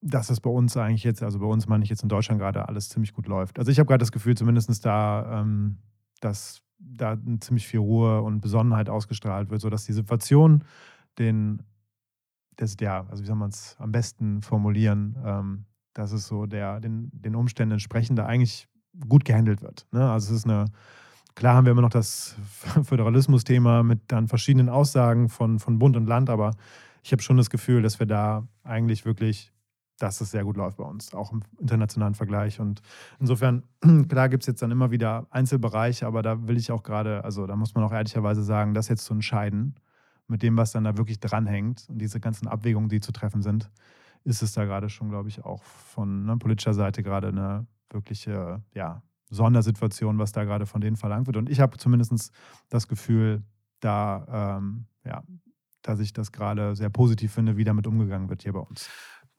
dass 0.00 0.30
es 0.30 0.40
bei 0.40 0.50
uns 0.50 0.76
eigentlich 0.76 1.04
jetzt, 1.04 1.22
also 1.22 1.38
bei 1.38 1.46
uns 1.46 1.66
meine 1.68 1.84
ich 1.84 1.90
jetzt 1.90 2.02
in 2.02 2.08
Deutschland 2.08 2.40
gerade 2.40 2.68
alles 2.68 2.88
ziemlich 2.88 3.12
gut 3.12 3.26
läuft. 3.26 3.58
Also 3.58 3.70
ich 3.70 3.78
habe 3.78 3.86
gerade 3.86 4.02
das 4.02 4.12
Gefühl, 4.12 4.36
zumindest 4.36 4.84
da, 4.84 5.40
ähm, 5.40 5.78
dass 6.20 6.60
da 6.78 7.16
ziemlich 7.40 7.66
viel 7.66 7.80
Ruhe 7.80 8.20
und 8.22 8.40
Besonnenheit 8.40 8.88
ausgestrahlt 8.88 9.50
wird, 9.50 9.60
sodass 9.60 9.84
die 9.84 9.92
Situation 9.92 10.64
den, 11.18 11.62
das, 12.56 12.76
ja, 12.80 13.06
also 13.08 13.22
wie 13.22 13.26
soll 13.26 13.36
man 13.36 13.50
es 13.50 13.76
am 13.78 13.92
besten 13.92 14.42
formulieren, 14.42 15.16
ähm, 15.24 15.64
dass 15.94 16.12
es 16.12 16.26
so 16.26 16.46
der, 16.46 16.80
den, 16.80 17.10
den 17.12 17.36
Umständen 17.36 17.72
entsprechend 17.72 18.18
da 18.18 18.26
eigentlich 18.26 18.66
gut 19.08 19.24
gehandelt 19.24 19.62
wird. 19.62 19.86
Ne? 19.92 20.10
Also 20.10 20.32
es 20.32 20.40
ist 20.40 20.44
eine 20.44 20.66
Klar 21.34 21.56
haben 21.56 21.64
wir 21.64 21.72
immer 21.72 21.82
noch 21.82 21.90
das 21.90 22.36
Föderalismus-Thema 22.84 23.82
mit 23.82 24.00
dann 24.08 24.28
verschiedenen 24.28 24.68
Aussagen 24.68 25.28
von, 25.28 25.58
von 25.58 25.78
Bund 25.78 25.96
und 25.96 26.06
Land, 26.06 26.30
aber 26.30 26.52
ich 27.02 27.12
habe 27.12 27.22
schon 27.22 27.36
das 27.36 27.50
Gefühl, 27.50 27.82
dass 27.82 27.98
wir 27.98 28.06
da 28.06 28.46
eigentlich 28.62 29.04
wirklich 29.04 29.54
dass 29.98 30.20
es 30.20 30.30
sehr 30.30 30.44
gut 30.44 30.56
läuft 30.56 30.78
bei 30.78 30.84
uns, 30.84 31.14
auch 31.14 31.32
im 31.32 31.42
internationalen 31.58 32.14
Vergleich. 32.14 32.60
Und 32.60 32.82
insofern, 33.20 33.62
klar 34.08 34.28
gibt 34.28 34.42
es 34.42 34.46
jetzt 34.46 34.62
dann 34.62 34.70
immer 34.70 34.90
wieder 34.90 35.26
Einzelbereiche, 35.30 36.06
aber 36.06 36.22
da 36.22 36.48
will 36.48 36.56
ich 36.56 36.72
auch 36.72 36.82
gerade, 36.82 37.24
also 37.24 37.46
da 37.46 37.56
muss 37.56 37.74
man 37.74 37.84
auch 37.84 37.92
ehrlicherweise 37.92 38.42
sagen, 38.42 38.74
das 38.74 38.88
jetzt 38.88 39.04
zu 39.04 39.14
entscheiden, 39.14 39.76
mit 40.26 40.42
dem, 40.42 40.56
was 40.56 40.72
dann 40.72 40.84
da 40.84 40.96
wirklich 40.96 41.20
dranhängt 41.20 41.86
und 41.88 41.98
diese 41.98 42.18
ganzen 42.18 42.48
Abwägungen, 42.48 42.88
die 42.88 43.00
zu 43.00 43.12
treffen 43.12 43.42
sind, 43.42 43.70
ist 44.24 44.42
es 44.42 44.52
da 44.52 44.64
gerade 44.64 44.88
schon, 44.88 45.10
glaube 45.10 45.28
ich, 45.28 45.44
auch 45.44 45.62
von 45.62 46.24
ne, 46.24 46.36
politischer 46.38 46.74
Seite 46.74 47.02
gerade 47.02 47.28
eine 47.28 47.66
wirkliche 47.90 48.62
ja, 48.72 49.02
Sondersituation, 49.34 50.18
was 50.18 50.32
da 50.32 50.44
gerade 50.44 50.66
von 50.66 50.80
denen 50.80 50.96
verlangt 50.96 51.26
wird. 51.26 51.36
Und 51.36 51.50
ich 51.50 51.60
habe 51.60 51.76
zumindest 51.76 52.32
das 52.68 52.88
Gefühl, 52.88 53.42
da, 53.80 54.58
ähm, 54.58 54.86
ja, 55.04 55.22
dass 55.82 56.00
ich 56.00 56.12
das 56.12 56.32
gerade 56.32 56.74
sehr 56.74 56.90
positiv 56.90 57.32
finde, 57.32 57.56
wie 57.56 57.64
damit 57.64 57.86
umgegangen 57.86 58.28
wird 58.30 58.42
hier 58.42 58.54
bei 58.54 58.60
uns. 58.60 58.88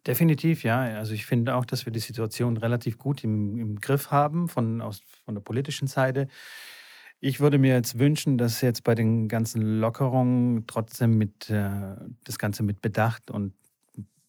Definitiv, 0.05 0.63
ja. 0.63 0.81
Also 0.81 1.13
ich 1.13 1.25
finde 1.25 1.55
auch, 1.55 1.65
dass 1.65 1.85
wir 1.85 1.93
die 1.93 1.99
Situation 1.99 2.57
relativ 2.57 2.99
gut 2.99 3.23
im, 3.23 3.57
im 3.57 3.79
Griff 3.79 4.11
haben 4.11 4.47
von, 4.47 4.81
aus, 4.81 5.01
von 5.25 5.33
der 5.33 5.41
politischen 5.41 5.87
Seite. 5.87 6.27
Ich 7.19 7.39
würde 7.39 7.57
mir 7.57 7.73
jetzt 7.73 7.97
wünschen, 7.97 8.37
dass 8.37 8.61
jetzt 8.61 8.83
bei 8.83 8.93
den 8.93 9.27
ganzen 9.27 9.79
Lockerungen 9.79 10.67
trotzdem 10.67 11.17
mit 11.17 11.49
äh, 11.49 11.95
das 12.23 12.37
Ganze 12.37 12.61
mit 12.61 12.81
Bedacht 12.81 13.31
und 13.31 13.53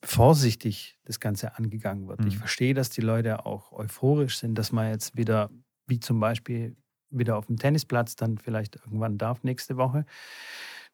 vorsichtig 0.09 0.99
das 1.05 1.21
Ganze 1.21 1.57
angegangen 1.57 2.09
wird. 2.09 2.21
Mhm. 2.21 2.29
Ich 2.29 2.39
verstehe, 2.39 2.75
dass 2.75 2.91
die 2.91 3.01
Leute 3.01 3.47
auch 3.47 3.73
euphorisch 3.73 4.39
sind, 4.39 4.57
dass 4.57 4.73
man 4.73 4.91
jetzt 4.91 5.17
wieder, 5.17 5.51
wie 5.87 6.01
zum 6.01 6.21
Beispiel, 6.21 6.77
wieder 7.11 7.37
auf 7.37 7.47
dem 7.47 7.57
Tennisplatz 7.57 8.17
dann 8.17 8.39
vielleicht 8.39 8.77
irgendwann 8.77 9.19
darf 9.19 9.43
nächste 9.43 9.77
Woche. 9.77 10.05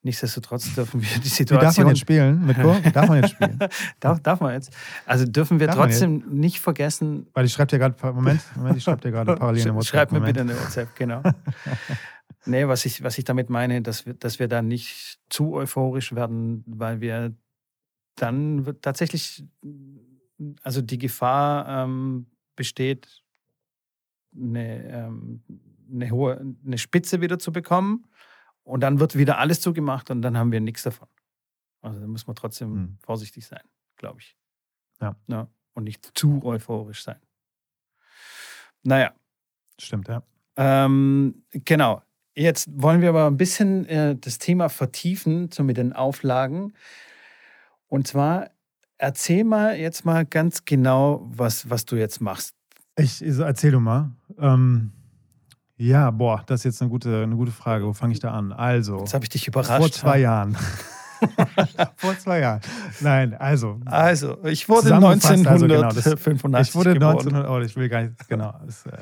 Nichtsdestotrotz 0.05 0.75
dürfen 0.75 1.01
wir 1.01 1.21
die 1.21 1.29
Situation. 1.29 1.61
Wie 1.61 1.65
darf 1.65 1.79
man 1.79 1.89
jetzt 1.89 2.01
spielen? 2.01 2.45
Mit 2.45 2.59
Darf 2.95 3.09
man 3.09 3.23
jetzt 3.23 3.31
spielen? 3.31 3.59
darf, 4.01 4.21
darf 4.21 4.41
man 4.41 4.55
jetzt? 4.55 4.73
Also 5.07 5.25
dürfen 5.27 5.61
wir 5.61 5.69
darf 5.69 5.77
trotzdem 5.77 6.25
nicht 6.29 6.59
vergessen. 6.59 7.29
Weil 7.35 7.45
ich 7.45 7.53
schreibe 7.53 7.69
dir 7.69 7.79
gerade, 7.79 7.95
Moment, 8.13 8.41
Moment, 8.57 8.77
ich 8.77 8.83
schreibe 8.83 9.01
dir 9.01 9.13
gerade 9.13 9.37
parallel 9.37 9.63
eine 9.63 9.75
WhatsApp. 9.77 9.91
Schreib 9.91 10.13
mir 10.13 10.19
Moment. 10.19 10.37
bitte 10.37 10.51
eine 10.51 10.61
WhatsApp, 10.61 10.97
genau. 10.97 11.23
nee, 12.47 12.67
was 12.67 12.85
ich, 12.85 13.05
was 13.05 13.17
ich 13.17 13.25
damit 13.25 13.49
meine, 13.49 13.81
dass 13.81 14.05
wir, 14.05 14.15
dass 14.15 14.41
wir 14.41 14.49
da 14.49 14.61
nicht 14.61 15.21
zu 15.31 15.55
euphorisch 15.55 16.13
werden, 16.15 16.65
weil 16.67 17.01
wir 17.01 17.33
dann 18.15 18.67
wird 18.67 18.83
tatsächlich, 18.83 19.45
also 20.63 20.83
die 20.83 20.99
Gefahr 20.99 21.85
ähm, 21.85 22.27
besteht, 22.57 23.23
eine, 24.35 24.89
ähm, 24.89 25.43
eine 25.91 26.11
hohe, 26.11 26.55
eine 26.65 26.79
Spitze 26.79 27.21
wieder 27.21 27.39
zu 27.39 27.53
bekommen 27.53 28.07
und 28.65 28.81
dann 28.81 29.01
wird 29.01 29.17
wieder 29.17 29.39
alles 29.39 29.61
zugemacht 29.61 30.11
und 30.11 30.23
dann 30.23 30.37
haben 30.37 30.53
wir 30.53 30.61
nichts 30.61 30.83
davon. 30.83 31.09
Also 31.81 32.01
da 32.01 32.07
muss 32.07 32.27
man 32.27 32.37
trotzdem 32.37 32.73
hm. 32.73 32.99
vorsichtig 33.03 33.47
sein, 33.47 33.63
glaube 33.97 34.21
ich. 34.21 34.37
Ja. 35.01 35.17
ja. 35.27 35.49
Und 35.75 35.85
nicht 35.85 36.11
zu 36.15 36.45
euphorisch 36.45 37.03
sein. 37.03 37.21
Naja. 38.83 39.15
Stimmt, 39.79 40.09
ja. 40.09 40.23
Ähm, 40.57 41.45
genau. 41.51 42.03
Jetzt 42.35 42.69
wollen 42.71 43.01
wir 43.01 43.11
aber 43.11 43.27
ein 43.27 43.37
bisschen 43.37 43.87
äh, 43.87 44.17
das 44.17 44.39
Thema 44.39 44.69
vertiefen, 44.69 45.51
so 45.51 45.65
mit 45.65 45.77
den 45.77 45.93
Auflagen. 45.93 46.75
Und 47.93 48.07
zwar, 48.07 48.49
erzähl 48.97 49.45
mal 49.45 49.77
jetzt 49.77 50.07
mal 50.07 50.25
ganz 50.25 50.65
genau, 50.65 51.29
was, 51.31 51.69
was 51.69 51.85
du 51.85 51.97
jetzt 51.97 52.23
machst. 52.23 52.55
Ich, 52.97 53.21
erzähl 53.21 53.71
du 53.71 53.81
mal. 53.81 54.13
Ähm, 54.39 54.93
ja, 55.77 56.11
boah, 56.11 56.43
das 56.47 56.61
ist 56.61 56.65
jetzt 56.65 56.81
eine 56.81 56.89
gute, 56.89 57.23
eine 57.23 57.37
gute 57.37 57.53
Frage. 57.53 57.85
Wo 57.85 57.93
fange 57.93 58.15
ich 58.15 58.19
da 58.19 58.31
an? 58.31 58.51
Also. 58.51 59.01
Jetzt 59.01 59.13
habe 59.13 59.27
ich 59.27 59.29
dich 59.29 59.47
überrascht. 59.47 59.77
Vor 59.77 59.93
zwei 59.93 60.21
Jahren. 60.21 60.57
Vor 61.97 62.19
zwei 62.19 62.41
Jahren. 62.41 62.63
Nein, 63.01 63.35
also. 63.35 63.79
Also, 63.85 64.43
ich 64.45 64.71
wurde 64.71 64.95
1985 64.95 65.47
also 65.47 65.67
genau, 65.67 65.93
das, 65.93 66.69
Ich 66.69 66.75
wurde 66.75 66.93
1900, 66.93 67.51
oh, 67.51 67.61
ich 67.61 67.77
will 67.77 67.91
gar 67.91 68.05
nicht, 68.05 68.27
genau. 68.27 68.59
Das, 68.65 68.87
äh, 68.87 68.97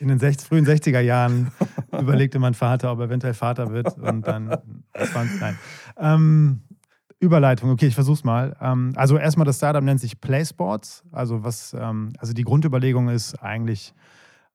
in 0.00 0.08
den 0.08 0.18
60, 0.18 0.48
frühen 0.48 0.66
60er 0.66 0.98
Jahren 0.98 1.52
überlegte 1.96 2.40
mein 2.40 2.54
Vater, 2.54 2.90
ob 2.90 2.98
er 2.98 3.04
eventuell 3.04 3.34
Vater 3.34 3.70
wird. 3.70 3.96
Und 3.98 4.26
dann, 4.26 4.48
nein. 5.38 5.58
Ähm, 5.96 6.62
Überleitung, 7.22 7.70
okay, 7.70 7.86
ich 7.86 7.94
versuch's 7.94 8.24
mal. 8.24 8.56
Ähm, 8.60 8.92
also 8.96 9.16
erstmal 9.16 9.44
das 9.44 9.58
Startup 9.58 9.82
nennt 9.82 10.00
sich 10.00 10.20
PlaySports. 10.20 11.04
Also 11.12 11.44
was, 11.44 11.72
ähm, 11.78 12.12
also 12.18 12.32
die 12.32 12.42
Grundüberlegung 12.42 13.08
ist 13.08 13.36
eigentlich 13.36 13.94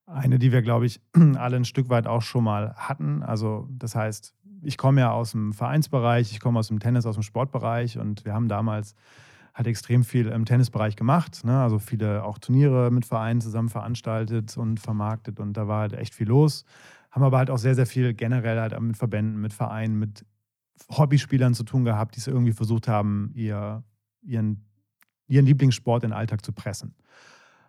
eine, 0.04 0.38
die 0.38 0.52
wir, 0.52 0.60
glaube 0.60 0.84
ich, 0.84 1.00
alle 1.38 1.56
ein 1.56 1.64
Stück 1.64 1.88
weit 1.88 2.06
auch 2.06 2.20
schon 2.20 2.44
mal 2.44 2.74
hatten. 2.76 3.22
Also 3.22 3.66
das 3.70 3.94
heißt, 3.94 4.34
ich 4.60 4.76
komme 4.76 5.00
ja 5.00 5.12
aus 5.12 5.32
dem 5.32 5.54
Vereinsbereich, 5.54 6.30
ich 6.30 6.40
komme 6.40 6.58
aus 6.58 6.68
dem 6.68 6.78
Tennis, 6.78 7.06
aus 7.06 7.14
dem 7.16 7.22
Sportbereich 7.22 7.98
und 7.98 8.26
wir 8.26 8.34
haben 8.34 8.48
damals 8.48 8.94
halt 9.54 9.66
extrem 9.66 10.04
viel 10.04 10.26
im 10.26 10.44
Tennisbereich 10.44 10.94
gemacht. 10.94 11.44
Ne? 11.44 11.58
Also 11.58 11.78
viele 11.78 12.22
auch 12.22 12.36
Turniere 12.36 12.90
mit 12.90 13.06
Vereinen 13.06 13.40
zusammen 13.40 13.70
veranstaltet 13.70 14.58
und 14.58 14.78
vermarktet 14.78 15.40
und 15.40 15.54
da 15.54 15.68
war 15.68 15.80
halt 15.80 15.94
echt 15.94 16.14
viel 16.14 16.28
los. 16.28 16.66
Haben 17.10 17.22
aber 17.22 17.38
halt 17.38 17.48
auch 17.48 17.56
sehr, 17.56 17.74
sehr 17.74 17.86
viel 17.86 18.12
generell 18.12 18.60
halt 18.60 18.78
mit 18.78 18.98
Verbänden, 18.98 19.40
mit 19.40 19.54
Vereinen, 19.54 19.98
mit 19.98 20.26
Hobbyspielern 20.90 21.54
zu 21.54 21.64
tun 21.64 21.84
gehabt, 21.84 22.16
die 22.16 22.20
es 22.20 22.26
irgendwie 22.26 22.52
versucht 22.52 22.88
haben, 22.88 23.30
ihr, 23.34 23.82
ihren, 24.22 24.64
ihren 25.26 25.46
Lieblingssport 25.46 26.04
in 26.04 26.10
den 26.10 26.16
Alltag 26.16 26.44
zu 26.44 26.52
pressen. 26.52 26.94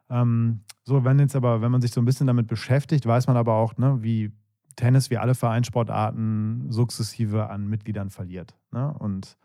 Ähm, 0.10 0.62
so, 0.84 1.04
wenn 1.04 1.20
jetzt 1.20 1.36
aber, 1.36 1.62
wenn 1.62 1.72
man 1.72 1.82
sich 1.82 1.92
so 1.92 2.02
ein 2.02 2.06
bisschen 2.06 2.28
damit 2.28 2.48
beschäftigt, 2.48 3.06
weiß 3.06 3.28
man 3.28 3.38
aber 3.38 3.54
auch, 3.54 3.78
ne, 3.78 4.02
wie 4.02 4.32
Tennis, 4.76 5.10
wie 5.10 5.18
alle 5.18 5.36
Vereinssportarten, 5.36 6.72
sukzessive 6.72 7.50
an 7.50 7.68
Mitgliedern 7.68 8.10
verliert. 8.10 8.58
Ne? 8.72 8.94
Und 8.98 9.38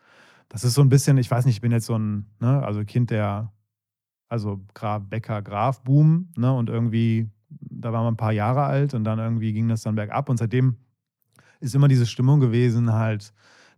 das 0.48 0.64
ist 0.64 0.74
so 0.74 0.80
ein 0.80 0.88
bisschen, 0.88 1.18
ich 1.18 1.30
weiß 1.30 1.44
nicht, 1.44 1.56
ich 1.56 1.60
bin 1.60 1.72
jetzt 1.72 1.86
so 1.86 1.98
ein, 1.98 2.26
ne, 2.40 2.62
also 2.62 2.84
Kind 2.84 3.10
der, 3.10 3.52
also 4.28 4.60
Graf, 4.74 5.02
Becker, 5.08 5.42
Graf, 5.42 5.82
Boom, 5.82 6.32
ne, 6.36 6.52
und 6.52 6.70
irgendwie, 6.70 7.28
da 7.48 7.92
war 7.92 8.04
man 8.04 8.14
ein 8.14 8.16
paar 8.16 8.32
Jahre 8.32 8.62
alt 8.62 8.94
und 8.94 9.04
dann 9.04 9.18
irgendwie 9.18 9.52
ging 9.52 9.68
das 9.68 9.82
dann 9.82 9.96
bergab 9.96 10.28
und 10.28 10.36
seitdem 10.36 10.76
ist 11.64 11.74
immer 11.74 11.88
diese 11.88 12.06
Stimmung 12.06 12.40
gewesen, 12.40 12.92
halt, 12.92 13.32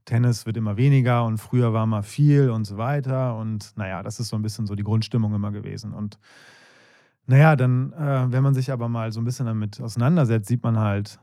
Tennis 0.04 0.46
wird 0.46 0.56
immer 0.56 0.76
weniger 0.76 1.24
und 1.24 1.38
früher 1.38 1.72
war 1.72 1.86
mal 1.86 2.02
viel 2.02 2.50
und 2.50 2.64
so 2.64 2.78
weiter. 2.78 3.36
Und 3.36 3.72
naja, 3.76 4.02
das 4.02 4.20
ist 4.20 4.28
so 4.28 4.36
ein 4.36 4.42
bisschen 4.42 4.66
so 4.66 4.74
die 4.74 4.84
Grundstimmung 4.84 5.34
immer 5.34 5.50
gewesen. 5.50 5.92
Und 5.92 6.18
naja, 7.26 7.56
dann, 7.56 7.92
äh, 7.92 8.30
wenn 8.30 8.42
man 8.42 8.54
sich 8.54 8.70
aber 8.70 8.88
mal 8.88 9.10
so 9.10 9.20
ein 9.20 9.24
bisschen 9.24 9.46
damit 9.46 9.80
auseinandersetzt, 9.80 10.48
sieht 10.48 10.62
man 10.62 10.78
halt, 10.78 11.18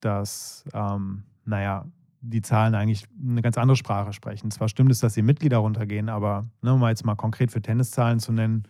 dass, 0.00 0.64
ähm, 0.74 1.22
naja, 1.44 1.86
die 2.20 2.42
Zahlen 2.42 2.74
eigentlich 2.74 3.06
eine 3.22 3.42
ganz 3.42 3.56
andere 3.56 3.76
Sprache 3.76 4.12
sprechen. 4.12 4.50
Zwar 4.50 4.68
stimmt 4.68 4.90
es, 4.90 4.98
dass 4.98 5.14
die 5.14 5.22
Mitglieder 5.22 5.58
runtergehen, 5.58 6.08
aber 6.08 6.44
ne, 6.62 6.74
um 6.74 6.80
mal 6.80 6.90
jetzt 6.90 7.04
mal 7.04 7.14
konkret 7.14 7.52
für 7.52 7.62
Tenniszahlen 7.62 8.18
zu 8.18 8.32
nennen, 8.32 8.64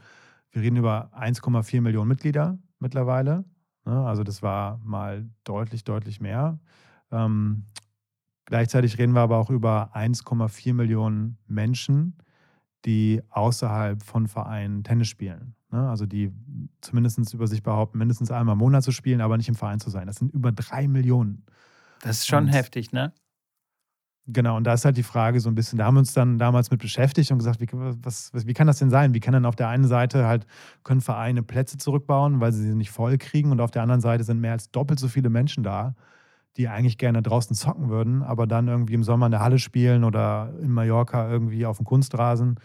wir 0.53 0.63
reden 0.63 0.77
über 0.77 1.11
1,4 1.15 1.81
Millionen 1.81 2.09
Mitglieder 2.09 2.59
mittlerweile. 2.79 3.45
Ne? 3.87 4.07
Also 4.07 4.23
das 4.23 4.43
war 4.43 4.79
mal 4.85 5.27
deutlich, 5.45 5.85
deutlich 5.85 6.21
mehr. 6.21 6.59
Ähm, 7.11 7.65
gleichzeitig 8.45 8.99
reden 8.99 9.13
wir 9.13 9.21
aber 9.21 9.39
auch 9.39 9.51
über 9.51 9.95
1,4 9.95 10.75
Millionen 10.75 11.39
Menschen, 11.47 12.17
die 12.85 13.23
außerhalb 13.31 14.03
von 14.03 14.29
Vereinen 14.29 14.85
Tennis 14.85 15.09
spielen. 15.09 15.55
Ne? 15.71 15.89
Also 15.89 16.07
die 16.07 16.33
zumindest 16.81 17.35
über 17.35 17.47
sich 17.47 17.63
behaupten, 17.63 17.99
mindestens 17.99 18.31
einmal 18.31 18.55
im 18.55 18.59
Monat 18.59 18.85
zu 18.85 18.93
spielen, 18.93 19.21
aber 19.21 19.37
nicht 19.37 19.49
im 19.49 19.55
Verein 19.55 19.81
zu 19.81 19.91
sein. 19.91 20.07
Das 20.07 20.17
sind 20.17 20.33
über 20.33 20.53
drei 20.53 20.87
Millionen. 20.89 21.45
Das 22.03 22.19
ist 22.19 22.27
schon 22.27 22.45
und, 22.45 22.53
heftig, 22.53 22.93
ne? 22.93 23.13
Genau, 24.29 24.57
und 24.57 24.65
da 24.65 24.75
ist 24.75 24.85
halt 24.85 24.97
die 24.97 25.05
Frage 25.05 25.39
so 25.39 25.49
ein 25.49 25.55
bisschen, 25.55 25.79
da 25.79 25.85
haben 25.85 25.95
wir 25.95 26.01
uns 26.01 26.13
dann 26.13 26.37
damals 26.37 26.71
mit 26.73 26.81
beschäftigt 26.81 27.31
und 27.31 27.39
gesagt, 27.39 27.61
wie, 27.61 27.69
was, 27.73 28.33
wie 28.35 28.55
kann 28.55 28.67
das 28.67 28.79
denn 28.81 28.91
sein? 28.91 29.15
Wie 29.15 29.21
kann 29.21 29.33
dann 29.33 29.47
auf 29.47 29.55
der 29.55 29.69
einen 29.69 29.87
Seite 29.87 30.27
halt, 30.27 30.47
können 30.83 31.01
Vereine 31.01 31.45
Plätze 31.45 31.79
zurückbauen, 31.79 32.41
weil 32.41 32.53
sie 32.53 32.63
sie 32.63 32.75
nicht 32.75 32.91
voll 32.91 33.19
kriegen 33.19 33.53
und 33.53 33.61
auf 33.61 33.71
der 33.71 33.83
anderen 33.83 34.01
Seite 34.01 34.25
sind 34.25 34.41
mehr 34.41 34.53
als 34.53 34.71
doppelt 34.73 34.99
so 34.99 35.07
viele 35.07 35.31
Menschen 35.31 35.63
da, 35.63 35.95
die 36.57 36.69
eigentlich 36.69 36.99
gerne 36.99 37.23
draußen 37.23 37.55
zocken 37.57 37.89
würden, 37.89 38.23
aber 38.23 38.47
dann 38.47 38.69
irgendwie 38.69 38.95
im 38.95 39.05
Sommer 39.05 39.27
in 39.27 39.33
der 39.33 39.41
Halle 39.41 39.59
spielen 39.59 40.05
oder 40.05 40.53
in 40.61 40.71
Mallorca 40.71 41.29
irgendwie 41.31 41.67
auf 41.67 41.77
dem 41.79 41.87
Kunstrasen 41.87 42.59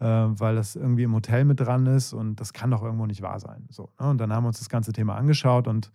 äh, 0.00 0.06
weil 0.06 0.56
das 0.56 0.76
irgendwie 0.76 1.04
im 1.04 1.14
Hotel 1.14 1.44
mit 1.44 1.60
dran 1.60 1.86
ist 1.86 2.12
und 2.12 2.40
das 2.40 2.52
kann 2.52 2.70
doch 2.70 2.82
irgendwo 2.82 3.06
nicht 3.06 3.22
wahr 3.22 3.40
sein. 3.40 3.66
So, 3.70 3.90
ne? 4.00 4.10
Und 4.10 4.18
dann 4.18 4.32
haben 4.32 4.44
wir 4.44 4.48
uns 4.48 4.58
das 4.58 4.68
ganze 4.68 4.92
Thema 4.92 5.16
angeschaut 5.16 5.68
und 5.68 5.90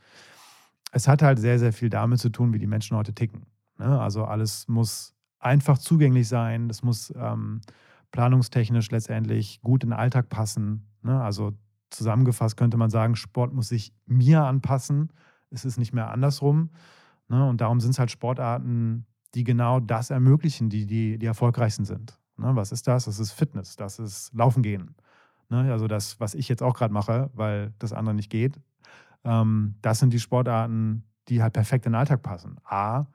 es 0.92 1.08
hat 1.08 1.22
halt 1.22 1.40
sehr, 1.40 1.60
sehr 1.60 1.74
viel 1.74 1.90
damit 1.90 2.20
zu 2.20 2.30
tun, 2.30 2.54
wie 2.54 2.60
die 2.60 2.68
Menschen 2.68 2.98
heute 2.98 3.14
ticken. 3.14 3.46
Ne? 3.78 4.00
Also 4.00 4.26
alles 4.26 4.68
muss 4.68 5.14
einfach 5.40 5.78
zugänglich 5.78 6.28
sein, 6.28 6.68
das 6.68 6.82
muss 6.82 7.14
ähm, 7.16 7.62
planungstechnisch 8.12 8.90
letztendlich 8.90 9.62
gut 9.62 9.84
in 9.84 9.92
den 9.92 10.00
Alltag 10.00 10.30
passen. 10.30 10.88
Ne? 11.04 11.22
Also 11.22 11.54
zusammengefasst 11.92 12.58
könnte 12.58 12.78
man 12.78 12.90
sagen, 12.90 13.16
Sport 13.16 13.54
muss 13.54 13.70
sich 13.70 13.94
mir 14.06 14.44
anpassen. 14.44 15.14
Es 15.52 15.66
ist 15.66 15.78
nicht 15.78 15.94
mehr 15.94 16.10
andersrum. 16.10 16.72
Ne? 17.30 17.48
Und 17.48 17.62
darum 17.62 17.80
sind 17.80 17.92
es 17.92 18.00
halt 18.00 18.12
Sportarten, 18.12 19.06
die 19.36 19.44
genau 19.44 19.80
das 19.80 20.10
ermöglichen, 20.10 20.70
die, 20.70 20.86
die, 20.86 21.18
die 21.18 21.26
erfolgreichsten 21.26 21.86
sind. 21.86 22.20
Ne? 22.38 22.56
Was 22.56 22.72
ist 22.72 22.88
das? 22.88 23.06
Das 23.06 23.20
ist 23.20 23.32
Fitness, 23.32 23.76
das 23.76 24.00
ist 24.00 24.34
Laufen 24.34 24.64
gehen. 24.64 24.96
Ne? 25.50 25.72
Also 25.72 25.88
das, 25.88 26.20
was 26.20 26.36
ich 26.36 26.50
jetzt 26.50 26.64
auch 26.64 26.74
gerade 26.74 26.94
mache, 26.94 27.30
weil 27.34 27.74
das 27.80 27.94
andere 27.94 28.16
nicht 28.16 28.30
geht. 28.30 28.60
Ähm, 29.24 29.76
das 29.82 30.00
sind 30.00 30.14
die 30.14 30.20
Sportarten, 30.20 31.04
die 31.28 31.42
halt 31.42 31.54
perfekt 31.54 31.86
in 31.86 31.92
den 31.92 32.00
Alltag 32.00 32.24
passen. 32.24 32.58
A, 32.64 33.06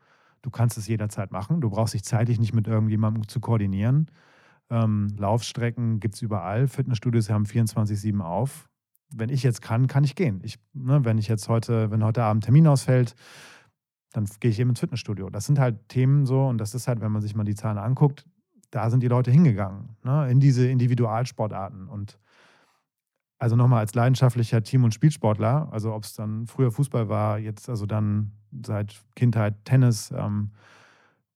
du 0.43 0.51
kannst 0.51 0.79
es 0.79 0.87
jederzeit 0.87 1.33
machen. 1.33 1.61
Du 1.61 1.71
brauchst 1.71 1.95
dich 1.95 2.05
zeitlich 2.05 2.39
nicht 2.39 2.55
mit 2.55 2.69
irgendjemandem 2.69 3.27
zu 3.29 3.41
koordinieren. 3.41 4.11
Ähm, 4.71 5.09
Laufstrecken 5.19 6.01
gibt 6.01 6.15
es 6.15 6.23
überall. 6.23 6.69
Fitnessstudios 6.69 7.31
haben 7.31 7.45
24-7 7.45 8.21
auf. 8.21 8.69
Wenn 9.13 9.29
ich 9.29 9.43
jetzt 9.43 9.63
kann, 9.63 9.87
kann 9.87 10.05
ich 10.05 10.15
gehen. 10.15 10.41
Ich, 10.43 10.59
ne, 10.73 11.05
wenn 11.05 11.19
ich 11.19 11.29
jetzt 11.29 11.49
heute, 11.49 11.91
wenn 11.91 12.05
heute 12.05 12.23
Abend 12.23 12.45
Termin 12.45 12.67
ausfällt, 12.67 13.15
dann 14.15 14.29
gehe 14.39 14.51
ich 14.51 14.61
eben 14.61 14.71
ins 14.71 14.81
Fitnessstudio. 14.81 15.29
Das 15.29 15.45
sind 15.45 15.59
halt 15.59 15.89
Themen 15.89 16.25
so, 16.25 16.47
und 16.47 16.59
das 16.59 16.75
ist 16.75 16.87
halt, 16.87 17.01
wenn 17.01 17.13
man 17.13 17.21
sich 17.21 17.35
mal 17.35 17.45
die 17.45 17.57
Zahlen 17.57 17.79
anguckt, 17.79 18.27
da 18.71 18.89
sind 18.89 19.03
die 19.03 19.09
Leute 19.09 19.31
hingegangen, 19.31 19.97
ne, 20.05 20.31
in 20.31 20.41
diese 20.41 20.69
Individualsportarten. 20.69 21.89
Und 21.89 22.19
also 23.39 23.57
nochmal 23.57 23.81
als 23.81 23.95
leidenschaftlicher 23.95 24.63
Team- 24.63 24.85
und 24.85 24.95
Spielsportler, 24.95 25.69
also 25.73 25.93
ob 25.93 26.05
es 26.05 26.15
dann 26.15 26.47
früher 26.47 26.71
Fußball 26.71 27.09
war, 27.09 27.39
jetzt 27.39 27.69
also 27.69 27.87
dann 27.87 28.33
seit 28.65 29.03
Kindheit 29.17 29.65
Tennis, 29.65 30.13
ähm, 30.17 30.53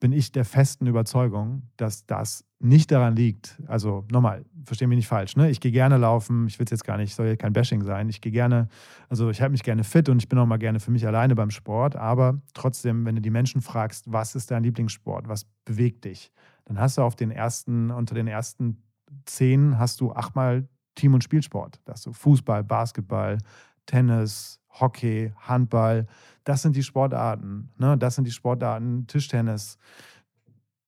bin 0.01 0.13
ich 0.13 0.33
der 0.33 0.45
festen 0.45 0.87
Überzeugung, 0.87 1.63
dass 1.77 2.07
das 2.07 2.45
nicht 2.61 2.91
daran 2.91 3.17
liegt. 3.17 3.61
Also 3.67 4.05
nochmal, 4.11 4.45
verstehe 4.65 4.89
mich 4.89 4.97
nicht 4.97 5.09
falsch. 5.09 5.37
Ne? 5.37 5.51
Ich 5.51 5.61
gehe 5.61 5.73
gerne 5.73 5.97
laufen. 5.97 6.47
Ich 6.47 6.59
will 6.59 6.65
es 6.65 6.71
jetzt 6.71 6.85
gar 6.85 6.97
nicht, 6.97 7.15
soll 7.15 7.27
ja 7.27 7.37
kein 7.37 7.53
Bashing 7.53 7.83
sein. 7.83 8.09
Ich 8.09 8.21
gehe 8.21 8.33
gerne, 8.33 8.69
also 9.09 9.31
ich 9.31 9.41
halte 9.41 9.53
mich 9.53 9.63
gerne 9.63 9.85
fit 9.85 10.09
und 10.09 10.19
ich 10.23 10.29
bin 10.29 10.39
auch 10.39 10.47
mal 10.47 10.59
gerne 10.59 10.81
für 10.81 10.91
mich 10.91 11.07
alleine 11.07 11.35
beim 11.35 11.51
Sport. 11.51 11.97
Aber 11.97 12.41
trotzdem, 12.55 13.05
wenn 13.07 13.17
du 13.17 13.21
die 13.21 13.31
Menschen 13.31 13.61
fragst, 13.61 14.11
was 14.13 14.35
ist 14.35 14.51
dein 14.51 14.63
Lieblingssport, 14.63 15.29
was 15.29 15.47
bewegt 15.65 16.05
dich, 16.05 16.33
dann 16.65 16.79
hast 16.79 16.99
du 16.99 17.03
auf 17.03 17.17
den 17.17 17.31
ersten, 17.31 17.91
unter 17.91 18.15
den 18.15 18.27
ersten 18.27 18.83
zehn 19.25 19.79
hast 19.79 20.01
du 20.01 20.13
achtmal 20.13 20.69
Team- 20.95 21.15
und 21.15 21.25
Spielsport. 21.25 21.81
Da 21.85 21.93
hast 21.93 22.07
du 22.07 22.13
Fußball, 22.13 22.65
Basketball, 22.65 23.39
Tennis, 23.87 24.58
Hockey, 24.71 25.33
Handball. 25.41 26.07
Das 26.45 26.63
sind 26.63 26.77
die 26.77 26.83
Sportarten. 26.83 27.71
Ne? 27.79 27.97
Das 27.99 28.15
sind 28.15 28.25
die 28.25 28.33
Sportarten, 28.33 29.07
Tischtennis. 29.07 29.79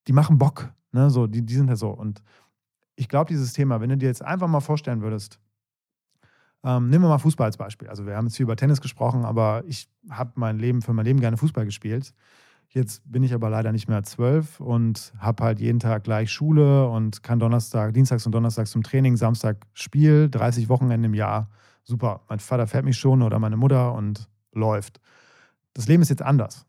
Die 0.06 0.12
machen 0.12 0.38
Bock. 0.38 0.72
Ne? 0.92 1.10
So, 1.10 1.26
die, 1.26 1.44
die 1.44 1.54
sind 1.54 1.68
ja 1.68 1.76
so. 1.76 1.90
Und 1.90 2.22
ich 2.96 3.08
glaube, 3.08 3.28
dieses 3.28 3.52
Thema, 3.52 3.80
wenn 3.80 3.90
du 3.90 3.96
dir 3.96 4.06
jetzt 4.06 4.22
einfach 4.22 4.48
mal 4.48 4.60
vorstellen 4.60 5.02
würdest, 5.02 5.38
ähm, 6.62 6.90
nehmen 6.90 7.04
wir 7.04 7.08
mal 7.08 7.18
Fußball 7.18 7.46
als 7.46 7.56
Beispiel. 7.56 7.88
Also 7.88 8.06
wir 8.06 8.16
haben 8.16 8.26
jetzt 8.26 8.36
hier 8.36 8.44
über 8.44 8.56
Tennis 8.56 8.80
gesprochen, 8.80 9.24
aber 9.24 9.62
ich 9.66 9.88
habe 10.10 10.32
mein 10.34 10.58
Leben 10.58 10.82
für 10.82 10.92
mein 10.92 11.06
Leben 11.06 11.20
gerne 11.20 11.36
Fußball 11.36 11.64
gespielt. 11.64 12.12
Jetzt 12.68 13.02
bin 13.10 13.24
ich 13.24 13.34
aber 13.34 13.50
leider 13.50 13.72
nicht 13.72 13.88
mehr 13.88 14.02
zwölf 14.04 14.60
und 14.60 15.12
habe 15.18 15.42
halt 15.42 15.58
jeden 15.58 15.80
Tag 15.80 16.04
gleich 16.04 16.30
Schule 16.30 16.88
und 16.88 17.22
kann 17.22 17.40
Donnerstag, 17.40 17.94
Dienstags 17.94 18.26
und 18.26 18.32
Donnerstags 18.32 18.70
zum 18.70 18.82
Training, 18.82 19.16
Samstag 19.16 19.66
Spiel, 19.72 20.28
30 20.30 20.68
Wochenende 20.68 21.06
im 21.06 21.14
Jahr. 21.14 21.48
Super. 21.84 22.22
Mein 22.28 22.38
Vater 22.38 22.66
fährt 22.66 22.84
mich 22.84 22.98
schon 22.98 23.22
oder 23.22 23.38
meine 23.38 23.56
Mutter 23.56 23.94
und 23.94 24.28
läuft. 24.52 25.00
Das 25.74 25.86
Leben 25.86 26.02
ist 26.02 26.08
jetzt 26.08 26.22
anders. 26.22 26.66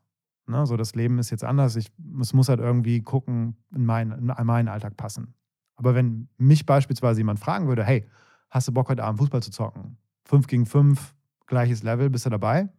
Ne? 0.48 0.66
So, 0.66 0.78
das 0.78 0.96
Leben 0.96 1.20
ist 1.20 1.30
jetzt 1.30 1.44
anders. 1.44 1.76
Ich, 1.76 1.92
es 2.20 2.34
muss 2.34 2.50
halt 2.50 2.60
irgendwie 2.60 3.02
gucken, 3.02 3.56
in, 3.74 3.86
mein, 3.86 4.12
in 4.12 4.46
meinen 4.46 4.68
Alltag 4.68 4.98
passen. 4.98 5.34
Aber 5.76 5.96
wenn 5.96 6.30
mich 6.38 6.66
beispielsweise 6.66 7.20
jemand 7.20 7.40
fragen 7.40 7.68
würde, 7.68 7.84
hey, 7.84 8.08
hast 8.50 8.68
du 8.68 8.72
Bock 8.72 8.90
heute 8.90 9.04
Abend 9.04 9.20
Fußball 9.20 9.42
zu 9.42 9.52
zocken? 9.52 9.98
Fünf 10.26 10.48
gegen 10.48 10.66
fünf, 10.66 11.16
gleiches 11.48 11.84
Level, 11.84 12.10
bist 12.10 12.26
du 12.26 12.30
dabei? 12.30 12.70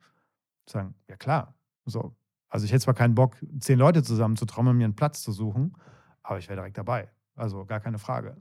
Sagen, 0.68 0.94
ja 1.08 1.16
klar. 1.16 1.54
So, 1.84 2.14
also 2.48 2.64
ich 2.64 2.72
hätte 2.72 2.84
zwar 2.84 2.94
keinen 2.94 3.14
Bock, 3.14 3.36
zehn 3.58 3.78
Leute 3.78 4.02
zusammen 4.02 4.36
zu 4.36 4.44
trommeln, 4.44 4.76
mir 4.76 4.84
einen 4.84 4.94
Platz 4.94 5.22
zu 5.22 5.32
suchen, 5.32 5.74
aber 6.22 6.38
ich 6.38 6.48
wäre 6.48 6.56
direkt 6.56 6.78
dabei. 6.78 7.10
Also 7.34 7.64
gar 7.64 7.80
keine 7.80 7.98
Frage. 7.98 8.36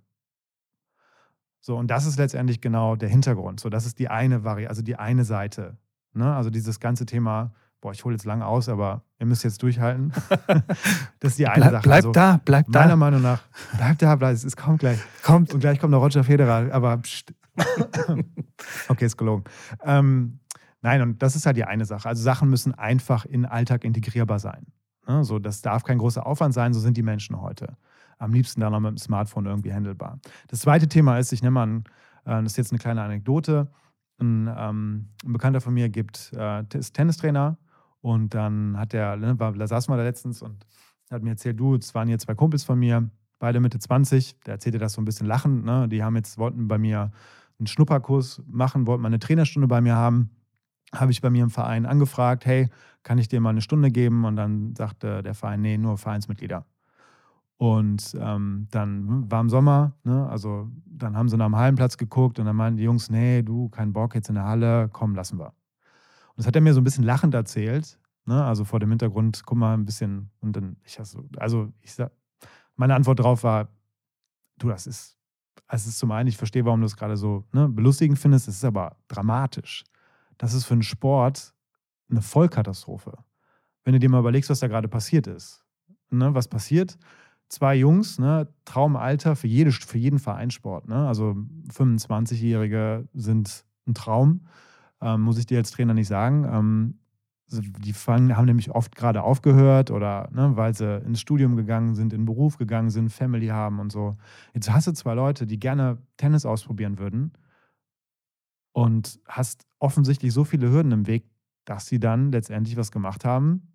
So, 1.61 1.77
und 1.77 1.87
das 1.87 2.05
ist 2.05 2.17
letztendlich 2.17 2.59
genau 2.59 2.95
der 2.95 3.09
Hintergrund. 3.09 3.59
So, 3.59 3.69
das 3.69 3.85
ist 3.85 3.99
die 3.99 4.09
eine 4.09 4.43
Variante, 4.43 4.69
also 4.69 4.81
die 4.81 4.95
eine 4.95 5.23
Seite. 5.23 5.77
Ne? 6.13 6.35
Also 6.35 6.49
dieses 6.49 6.79
ganze 6.79 7.05
Thema, 7.05 7.53
boah, 7.79 7.91
ich 7.91 8.03
hole 8.03 8.15
jetzt 8.15 8.25
lange 8.25 8.45
aus, 8.45 8.67
aber 8.67 9.03
ihr 9.19 9.27
müsst 9.27 9.43
jetzt 9.43 9.61
durchhalten. 9.61 10.11
das 11.19 11.31
ist 11.31 11.39
die 11.39 11.47
eine 11.47 11.61
bleib, 11.61 11.71
Sache. 11.71 11.83
Bleib 11.83 11.95
also, 11.97 12.11
da, 12.11 12.41
bleib 12.43 12.67
meiner 12.67 12.73
da. 12.73 12.79
Meiner 12.79 12.95
Meinung 12.97 13.21
nach, 13.21 13.43
bleib 13.77 13.97
da, 13.99 14.15
bleib, 14.15 14.33
es 14.33 14.57
kommt 14.57 14.79
gleich. 14.79 14.99
Kommt. 15.23 15.53
Und 15.53 15.59
gleich 15.59 15.79
kommt 15.79 15.91
noch 15.91 16.01
Roger 16.01 16.23
Federer, 16.23 16.73
aber 16.73 16.97
pst. 16.97 17.33
okay, 18.89 19.05
ist 19.05 19.17
gelogen. 19.17 19.43
Ähm, 19.83 20.39
Nein, 20.81 21.01
und 21.01 21.21
das 21.21 21.35
ist 21.35 21.45
halt 21.45 21.57
die 21.57 21.63
eine 21.63 21.85
Sache. 21.85 22.09
Also 22.09 22.23
Sachen 22.23 22.49
müssen 22.49 22.73
einfach 22.73 23.25
in 23.25 23.43
den 23.43 23.45
Alltag 23.45 23.83
integrierbar 23.83 24.39
sein. 24.39 24.65
Ne? 25.07 25.23
So, 25.23 25.39
das 25.39 25.61
darf 25.61 25.83
kein 25.83 25.99
großer 25.99 26.25
Aufwand 26.25 26.53
sein, 26.53 26.73
so 26.73 26.79
sind 26.79 26.97
die 26.97 27.03
Menschen 27.03 27.39
heute. 27.39 27.77
Am 28.21 28.33
liebsten 28.33 28.61
dann 28.61 28.71
noch 28.71 28.79
mit 28.79 28.91
dem 28.91 28.97
Smartphone 28.97 29.45
irgendwie 29.45 29.73
handelbar. 29.73 30.19
Das 30.47 30.59
zweite 30.59 30.87
Thema 30.87 31.17
ist, 31.17 31.31
ich 31.31 31.41
nehme 31.41 31.53
mal, 31.53 31.63
an, 31.63 31.83
das 32.23 32.53
ist 32.53 32.57
jetzt 32.57 32.71
eine 32.71 32.79
kleine 32.79 33.01
Anekdote. 33.01 33.67
Ein, 34.19 34.47
ähm, 34.55 35.07
ein 35.25 35.33
Bekannter 35.33 35.61
von 35.61 35.73
mir 35.73 35.89
gibt, 35.89 36.31
äh, 36.35 36.63
ist 36.73 36.93
Tennistrainer 36.93 37.57
und 38.01 38.33
dann 38.33 38.77
hat 38.77 38.93
der, 38.93 39.17
ne, 39.17 39.35
da 39.35 39.67
saß 39.67 39.87
mal 39.87 39.97
da 39.97 40.03
letztens 40.03 40.41
und 40.41 40.65
hat 41.09 41.23
mir 41.23 41.31
erzählt, 41.31 41.59
du, 41.59 41.75
es 41.75 41.95
waren 41.95 42.07
hier 42.07 42.19
zwei 42.19 42.35
Kumpels 42.35 42.63
von 42.63 42.77
mir, 42.77 43.09
beide 43.39 43.59
Mitte 43.59 43.79
20, 43.79 44.39
der 44.41 44.53
erzählte 44.53 44.77
das 44.77 44.93
so 44.93 45.01
ein 45.01 45.05
bisschen 45.05 45.27
lachend, 45.27 45.65
ne? 45.65 45.87
die 45.89 46.03
haben 46.03 46.15
jetzt, 46.15 46.37
wollten 46.37 46.67
bei 46.67 46.77
mir 46.77 47.11
einen 47.59 47.67
Schnupperkurs 47.67 48.43
machen, 48.45 48.85
wollten 48.85 49.01
mal 49.01 49.07
eine 49.07 49.19
Trainerstunde 49.19 49.67
bei 49.67 49.81
mir 49.81 49.95
haben 49.95 50.29
habe 50.93 51.11
ich 51.11 51.21
bei 51.21 51.29
mir 51.29 51.43
im 51.43 51.49
Verein 51.49 51.85
angefragt, 51.85 52.45
hey, 52.45 52.69
kann 53.03 53.17
ich 53.17 53.27
dir 53.27 53.39
mal 53.39 53.49
eine 53.49 53.61
Stunde 53.61 53.91
geben? 53.91 54.25
Und 54.25 54.35
dann 54.35 54.75
sagte 54.75 55.23
der 55.23 55.33
Verein, 55.33 55.61
nee, 55.61 55.77
nur 55.77 55.97
Vereinsmitglieder. 55.97 56.65
Und 57.61 58.17
ähm, 58.19 58.67
dann 58.71 59.29
war 59.29 59.41
im 59.41 59.49
Sommer, 59.49 59.93
ne, 60.03 60.27
also 60.29 60.67
dann 60.85 61.15
haben 61.15 61.29
sie 61.29 61.37
nach 61.37 61.45
dem 61.45 61.55
Hallenplatz 61.55 61.95
geguckt 61.95 62.39
und 62.39 62.45
dann 62.45 62.55
meinten 62.55 62.77
die 62.77 62.83
Jungs, 62.83 63.11
nee, 63.11 63.43
du, 63.43 63.69
kein 63.69 63.93
Bock 63.93 64.15
jetzt 64.15 64.29
in 64.29 64.35
der 64.35 64.45
Halle, 64.45 64.89
komm, 64.91 65.13
lassen 65.13 65.37
wir. 65.37 65.49
Und 65.49 66.37
das 66.37 66.47
hat 66.47 66.55
er 66.55 66.61
mir 66.61 66.73
so 66.73 66.81
ein 66.81 66.83
bisschen 66.83 67.03
lachend 67.03 67.35
erzählt, 67.35 67.99
ne, 68.25 68.43
also 68.43 68.65
vor 68.65 68.79
dem 68.79 68.89
Hintergrund, 68.89 69.43
guck 69.45 69.59
mal, 69.59 69.75
ein 69.75 69.85
bisschen, 69.85 70.31
und 70.39 70.55
dann, 70.55 70.77
ich 70.83 70.97
so, 71.03 71.23
also 71.37 71.71
ich 71.81 71.93
sag, 71.93 72.11
meine 72.75 72.95
Antwort 72.95 73.19
darauf 73.19 73.43
war, 73.43 73.67
du, 74.57 74.69
das 74.69 74.87
ist, 74.87 75.19
es 75.67 75.85
ist 75.85 75.99
zum 75.99 76.11
einen, 76.11 76.29
ich 76.29 76.37
verstehe, 76.37 76.65
warum 76.65 76.79
du 76.79 76.87
es 76.87 76.97
gerade 76.97 77.15
so 77.15 77.45
ne, 77.51 77.69
belustigend 77.69 78.17
findest, 78.17 78.47
es 78.47 78.55
ist 78.55 78.65
aber 78.65 78.97
dramatisch 79.07 79.83
das 80.41 80.55
ist 80.55 80.65
für 80.65 80.73
einen 80.73 80.81
Sport 80.81 81.53
eine 82.09 82.23
Vollkatastrophe. 82.23 83.15
Wenn 83.83 83.93
du 83.93 83.99
dir 83.99 84.09
mal 84.09 84.19
überlegst, 84.19 84.49
was 84.49 84.59
da 84.59 84.67
gerade 84.67 84.87
passiert 84.87 85.27
ist. 85.27 85.63
Ne, 86.09 86.33
was 86.33 86.47
passiert? 86.47 86.97
Zwei 87.51 87.75
Jungs, 87.75 88.17
ne, 88.17 88.47
Traumalter 88.63 89.35
für, 89.35 89.47
jede, 89.47 89.73
für 89.73 89.97
jeden 89.97 90.19
Vereinssport. 90.19 90.87
Ne? 90.87 91.05
Also 91.05 91.35
25-Jährige 91.73 93.09
sind 93.13 93.65
ein 93.85 93.93
Traum, 93.93 94.47
ähm, 95.01 95.19
muss 95.19 95.37
ich 95.37 95.47
dir 95.47 95.57
als 95.57 95.71
Trainer 95.71 95.93
nicht 95.93 96.07
sagen. 96.07 96.45
Ähm, 96.49 96.99
die 97.49 97.91
fangen, 97.91 98.37
haben 98.37 98.45
nämlich 98.45 98.71
oft 98.71 98.95
gerade 98.95 99.23
aufgehört 99.23 99.91
oder 99.91 100.29
ne, 100.31 100.55
weil 100.55 100.73
sie 100.73 100.99
ins 100.99 101.19
Studium 101.19 101.57
gegangen 101.57 101.93
sind, 101.93 102.13
in 102.13 102.21
den 102.21 102.25
Beruf 102.25 102.57
gegangen 102.57 102.89
sind, 102.89 103.09
Family 103.09 103.47
haben 103.47 103.79
und 103.79 103.91
so. 103.91 104.15
Jetzt 104.53 104.71
hast 104.71 104.87
du 104.87 104.93
zwei 104.93 105.13
Leute, 105.13 105.45
die 105.45 105.59
gerne 105.59 105.97
Tennis 106.15 106.45
ausprobieren 106.45 106.99
würden 106.99 107.33
und 108.71 109.19
hast 109.27 109.67
offensichtlich 109.79 110.31
so 110.31 110.45
viele 110.45 110.71
Hürden 110.71 110.93
im 110.93 111.07
Weg, 111.07 111.25
dass 111.65 111.87
sie 111.87 111.99
dann 111.99 112.31
letztendlich 112.31 112.77
was 112.77 112.93
gemacht 112.93 113.25
haben, 113.25 113.73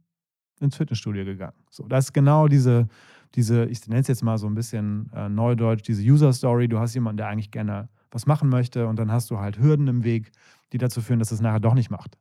ins 0.60 0.76
Fitnessstudio 0.76 1.26
gegangen. 1.26 1.56
So, 1.70 1.86
das 1.86 2.06
ist 2.06 2.12
genau 2.14 2.48
diese, 2.48 2.88
diese 3.34 3.66
ich 3.66 3.86
nenne 3.88 4.00
es 4.00 4.08
jetzt 4.08 4.22
mal 4.22 4.38
so 4.38 4.46
ein 4.46 4.54
bisschen 4.54 5.10
äh, 5.14 5.28
neudeutsch, 5.28 5.82
diese 5.82 6.02
User 6.02 6.32
Story. 6.32 6.68
Du 6.68 6.78
hast 6.78 6.94
jemanden, 6.94 7.18
der 7.18 7.28
eigentlich 7.28 7.50
gerne 7.50 7.88
was 8.10 8.26
machen 8.26 8.48
möchte 8.48 8.86
und 8.86 8.98
dann 8.98 9.10
hast 9.10 9.30
du 9.30 9.38
halt 9.38 9.58
Hürden 9.58 9.88
im 9.88 10.04
Weg, 10.04 10.32
die 10.72 10.78
dazu 10.78 11.00
führen, 11.00 11.18
dass 11.18 11.32
es 11.32 11.40
nachher 11.40 11.60
doch 11.60 11.74
nicht 11.74 11.90
macht. 11.90 12.18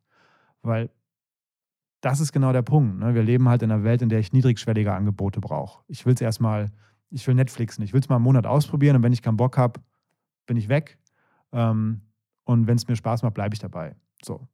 Weil 0.62 0.90
das 2.02 2.20
ist 2.20 2.32
genau 2.32 2.54
der 2.54 2.62
Punkt. 2.62 3.00
Ne? 3.00 3.16
Wir 3.16 3.24
leben 3.24 3.50
halt 3.50 3.64
in 3.64 3.72
einer 3.72 3.84
Welt, 3.84 4.02
in 4.02 4.10
der 4.10 4.20
ich 4.20 4.34
niedrigschwellige 4.34 4.94
Angebote 4.94 5.40
brauche. 5.40 5.84
Ich 5.88 6.06
will 6.06 6.14
es 6.14 6.22
erstmal, 6.22 6.72
ich 7.10 7.26
will 7.28 7.36
Netflixen, 7.36 7.84
ich 7.84 7.94
will 7.94 8.02
es 8.02 8.10
mal 8.10 8.18
einen 8.18 8.24
Monat 8.24 8.46
ausprobieren 8.46 8.98
und 8.98 9.04
wenn 9.04 9.14
ich 9.14 9.22
keinen 9.22 9.38
Bock 9.38 9.58
habe, 9.58 9.80
bin 10.46 10.58
ich 10.58 10.70
weg. 10.70 10.98
Ähm, 11.52 12.02
und 12.44 12.68
wenn 12.68 12.78
es 12.78 12.88
mir 12.88 12.96
Spaß 12.96 13.24
macht, 13.24 13.34
bleibe 13.34 13.56
ich 13.56 13.60
dabei. 13.60 13.96
So. 14.24 14.48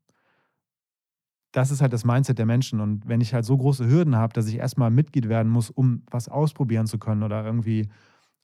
Das 1.51 1.71
ist 1.71 1.81
halt 1.81 1.93
das 1.93 2.05
Mindset 2.05 2.37
der 2.37 2.45
Menschen. 2.45 2.79
Und 2.79 3.07
wenn 3.07 3.21
ich 3.21 3.33
halt 3.33 3.45
so 3.45 3.57
große 3.57 3.87
Hürden 3.87 4.15
habe, 4.15 4.33
dass 4.33 4.47
ich 4.47 4.55
erstmal 4.55 4.89
Mitglied 4.89 5.27
werden 5.27 5.51
muss, 5.51 5.69
um 5.69 6.03
was 6.09 6.29
ausprobieren 6.29 6.87
zu 6.87 6.97
können 6.97 7.23
oder 7.23 7.43
irgendwie 7.45 7.89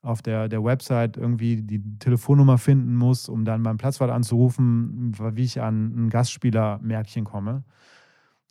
auf 0.02 0.22
der, 0.22 0.48
der 0.48 0.63
Website 0.63 1.17
irgendwie 1.17 1.62
die 1.62 1.82
Telefonnummer 2.00 2.58
finden 2.58 2.96
muss, 2.96 3.30
um 3.30 3.46
dann 3.46 3.63
beim 3.63 3.78
Platzwart 3.78 4.12
anzurufen, 4.12 5.13
wie 5.36 5.43
ich 5.43 5.62
an 5.62 6.06
ein 6.06 6.10
Gastspielermärkchen 6.10 7.26
komme, 7.26 7.63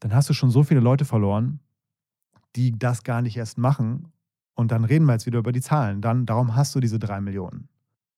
dann 0.00 0.14
hast 0.14 0.28
du 0.28 0.34
schon 0.34 0.50
so 0.50 0.62
viele 0.62 0.80
Leute 0.80 1.04
verloren, 1.04 1.60
die 2.56 2.78
das 2.78 3.04
gar 3.04 3.22
nicht 3.22 3.36
erst 3.36 3.58
machen. 3.58 4.12
Und 4.54 4.72
dann 4.72 4.84
reden 4.84 5.04
wir 5.04 5.12
jetzt 5.12 5.26
wieder 5.26 5.38
über 5.38 5.52
die 5.52 5.60
Zahlen. 5.60 6.00
Dann, 6.00 6.26
darum 6.26 6.56
hast 6.56 6.74
du 6.74 6.80
diese 6.80 6.98
drei 6.98 7.20
Millionen. 7.20 7.68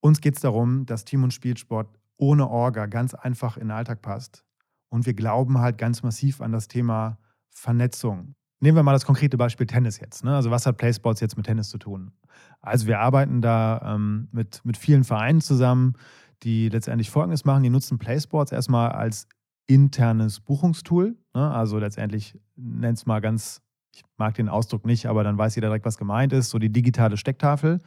Uns 0.01 0.20
geht 0.20 0.37
es 0.37 0.40
darum, 0.40 0.87
dass 0.87 1.05
Team- 1.05 1.24
und 1.24 1.35
Spielsport 1.35 1.88
ohne 2.16 2.48
Orga 2.48 2.87
ganz 2.87 3.14
einfach 3.14 3.57
in 3.57 3.69
den 3.69 3.71
Alltag 3.73 4.02
passt. 4.02 4.44
Und 4.88 5.06
wir 5.06 5.14
glauben 5.14 5.58
halt 5.58 5.78
ganz 5.78 6.02
massiv 6.02 6.40
an 6.40 6.52
das 6.52 6.68
Thema 6.68 7.18
Vernetzung. 7.50 8.34
Nehmen 8.60 8.76
wir 8.76 8.82
mal 8.82 8.92
das 8.92 9.06
konkrete 9.06 9.36
Beispiel 9.36 9.66
Tennis 9.66 10.00
jetzt. 10.00 10.24
Ne? 10.24 10.34
Also 10.34 10.50
was 10.50 10.66
hat 10.66 10.78
PlaySports 10.78 11.20
jetzt 11.20 11.36
mit 11.36 11.46
Tennis 11.46 11.68
zu 11.68 11.78
tun? 11.78 12.12
Also 12.60 12.86
wir 12.86 12.98
arbeiten 12.98 13.40
da 13.40 13.94
ähm, 13.94 14.28
mit, 14.32 14.64
mit 14.64 14.76
vielen 14.76 15.04
Vereinen 15.04 15.40
zusammen, 15.40 15.94
die 16.42 16.68
letztendlich 16.68 17.10
Folgendes 17.10 17.44
machen. 17.44 17.62
Die 17.62 17.70
nutzen 17.70 17.98
PlaySports 17.98 18.50
erstmal 18.50 18.90
als 18.90 19.28
internes 19.68 20.40
Buchungstool. 20.40 21.16
Ne? 21.34 21.50
Also 21.50 21.78
letztendlich 21.78 22.38
nennt 22.56 22.98
es 22.98 23.06
mal 23.06 23.20
ganz, 23.20 23.60
ich 23.94 24.02
mag 24.16 24.34
den 24.34 24.48
Ausdruck 24.48 24.86
nicht, 24.86 25.06
aber 25.06 25.22
dann 25.22 25.38
weiß 25.38 25.54
jeder 25.54 25.68
direkt, 25.68 25.84
was 25.84 25.98
gemeint 25.98 26.32
ist, 26.32 26.50
so 26.50 26.58
die 26.58 26.72
digitale 26.72 27.16
Stecktafel. 27.16 27.78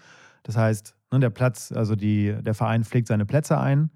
Das 0.43 0.55
heißt, 0.55 0.95
ne, 1.11 1.19
der 1.19 1.29
Platz, 1.29 1.71
also 1.71 1.95
die, 1.95 2.35
der 2.41 2.53
Verein 2.53 2.85
pflegt 2.85 3.07
seine 3.07 3.25
Plätze 3.25 3.59
ein. 3.59 3.91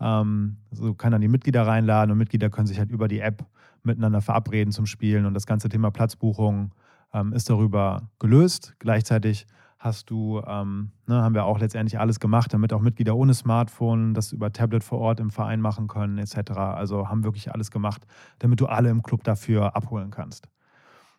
Ähm, 0.00 0.58
so 0.70 0.94
kann 0.94 1.12
dann 1.12 1.20
die 1.20 1.28
Mitglieder 1.28 1.66
reinladen 1.66 2.12
und 2.12 2.18
Mitglieder 2.18 2.50
können 2.50 2.66
sich 2.66 2.78
halt 2.78 2.90
über 2.90 3.08
die 3.08 3.20
App 3.20 3.46
miteinander 3.82 4.20
verabreden 4.20 4.72
zum 4.72 4.86
Spielen 4.86 5.26
und 5.26 5.34
das 5.34 5.46
ganze 5.46 5.68
Thema 5.68 5.90
Platzbuchung 5.90 6.74
ähm, 7.14 7.32
ist 7.32 7.48
darüber 7.48 8.10
gelöst. 8.18 8.74
Gleichzeitig 8.78 9.46
hast 9.78 10.10
du, 10.10 10.42
ähm, 10.46 10.90
ne, 11.06 11.22
haben 11.22 11.34
wir 11.34 11.44
auch 11.44 11.58
letztendlich 11.58 11.98
alles 11.98 12.20
gemacht, 12.20 12.52
damit 12.52 12.72
auch 12.72 12.80
Mitglieder 12.80 13.16
ohne 13.16 13.34
Smartphone 13.34 14.14
das 14.14 14.32
über 14.32 14.52
Tablet 14.52 14.82
vor 14.82 14.98
Ort 14.98 15.20
im 15.20 15.30
Verein 15.30 15.60
machen 15.60 15.86
können, 15.86 16.18
etc. 16.18 16.52
Also 16.52 17.08
haben 17.08 17.24
wirklich 17.24 17.52
alles 17.52 17.70
gemacht, 17.70 18.06
damit 18.38 18.60
du 18.60 18.66
alle 18.66 18.90
im 18.90 19.02
Club 19.02 19.24
dafür 19.24 19.76
abholen 19.76 20.10
kannst. 20.10 20.48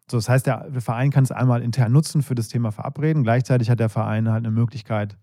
So, 0.09 0.17
das 0.17 0.29
heißt, 0.29 0.47
der 0.47 0.67
Verein 0.79 1.11
kann 1.11 1.23
es 1.23 1.31
einmal 1.31 1.61
intern 1.61 1.91
nutzen 1.91 2.21
für 2.21 2.35
das 2.35 2.47
Thema 2.47 2.71
Verabreden. 2.71 3.23
Gleichzeitig 3.23 3.69
hat 3.69 3.79
der 3.79 3.89
Verein 3.89 4.29
halt 4.29 4.45
eine 4.45 4.51
Möglichkeit, 4.51 5.17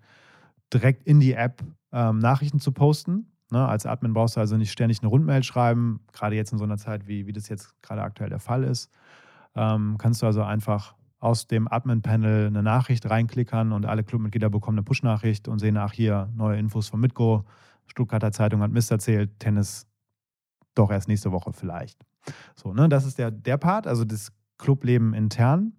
direkt 0.72 1.06
in 1.06 1.20
die 1.20 1.32
App 1.32 1.62
ähm, 1.92 2.18
Nachrichten 2.18 2.60
zu 2.60 2.72
posten. 2.72 3.33
Ne, 3.54 3.68
als 3.68 3.86
Admin 3.86 4.14
brauchst 4.14 4.34
du 4.34 4.40
also 4.40 4.56
nicht 4.56 4.72
ständig 4.72 5.00
eine 5.00 5.08
Rundmail 5.10 5.44
schreiben, 5.44 6.00
gerade 6.12 6.34
jetzt 6.34 6.50
in 6.50 6.58
so 6.58 6.64
einer 6.64 6.76
Zeit, 6.76 7.06
wie, 7.06 7.28
wie 7.28 7.32
das 7.32 7.48
jetzt 7.48 7.80
gerade 7.82 8.02
aktuell 8.02 8.28
der 8.28 8.40
Fall 8.40 8.64
ist. 8.64 8.90
Ähm, 9.54 9.94
kannst 9.96 10.22
du 10.22 10.26
also 10.26 10.42
einfach 10.42 10.96
aus 11.20 11.46
dem 11.46 11.68
Admin-Panel 11.70 12.48
eine 12.48 12.64
Nachricht 12.64 13.08
reinklickern 13.08 13.70
und 13.70 13.86
alle 13.86 14.02
Clubmitglieder 14.02 14.50
bekommen 14.50 14.78
eine 14.78 14.82
Push-Nachricht 14.82 15.46
und 15.46 15.60
sehen, 15.60 15.76
ach 15.76 15.92
hier, 15.92 16.28
neue 16.34 16.58
Infos 16.58 16.88
von 16.88 16.98
Mitgo, 16.98 17.44
Stuttgarter 17.86 18.32
Zeitung 18.32 18.60
hat 18.60 18.72
Mist 18.72 18.90
erzählt, 18.90 19.38
Tennis 19.38 19.86
doch 20.74 20.90
erst 20.90 21.06
nächste 21.06 21.30
Woche 21.30 21.52
vielleicht. 21.52 22.04
So, 22.56 22.72
ne, 22.72 22.88
das 22.88 23.06
ist 23.06 23.20
der, 23.20 23.30
der 23.30 23.56
Part, 23.56 23.86
also 23.86 24.04
das 24.04 24.32
Clubleben 24.58 25.14
intern. 25.14 25.74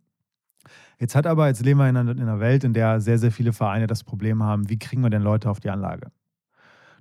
Jetzt 0.98 1.14
hat 1.14 1.28
aber, 1.28 1.48
jetzt 1.48 1.66
leben 1.66 1.82
wir 1.82 1.90
in 1.90 1.98
in 1.98 2.22
einer 2.22 2.40
Welt, 2.40 2.64
in 2.64 2.72
der 2.72 3.02
sehr, 3.02 3.20
sehr 3.20 3.34
viele 3.34 3.52
Vereine 3.52 3.86
das 3.86 4.06
Problem 4.06 4.44
haben, 4.44 4.70
wie 4.70 4.80
kriegen 4.80 5.02
wir 5.02 5.10
denn 5.10 5.24
Leute 5.24 5.50
auf 5.50 5.60
die 5.60 5.70
Anlage? 5.70 6.14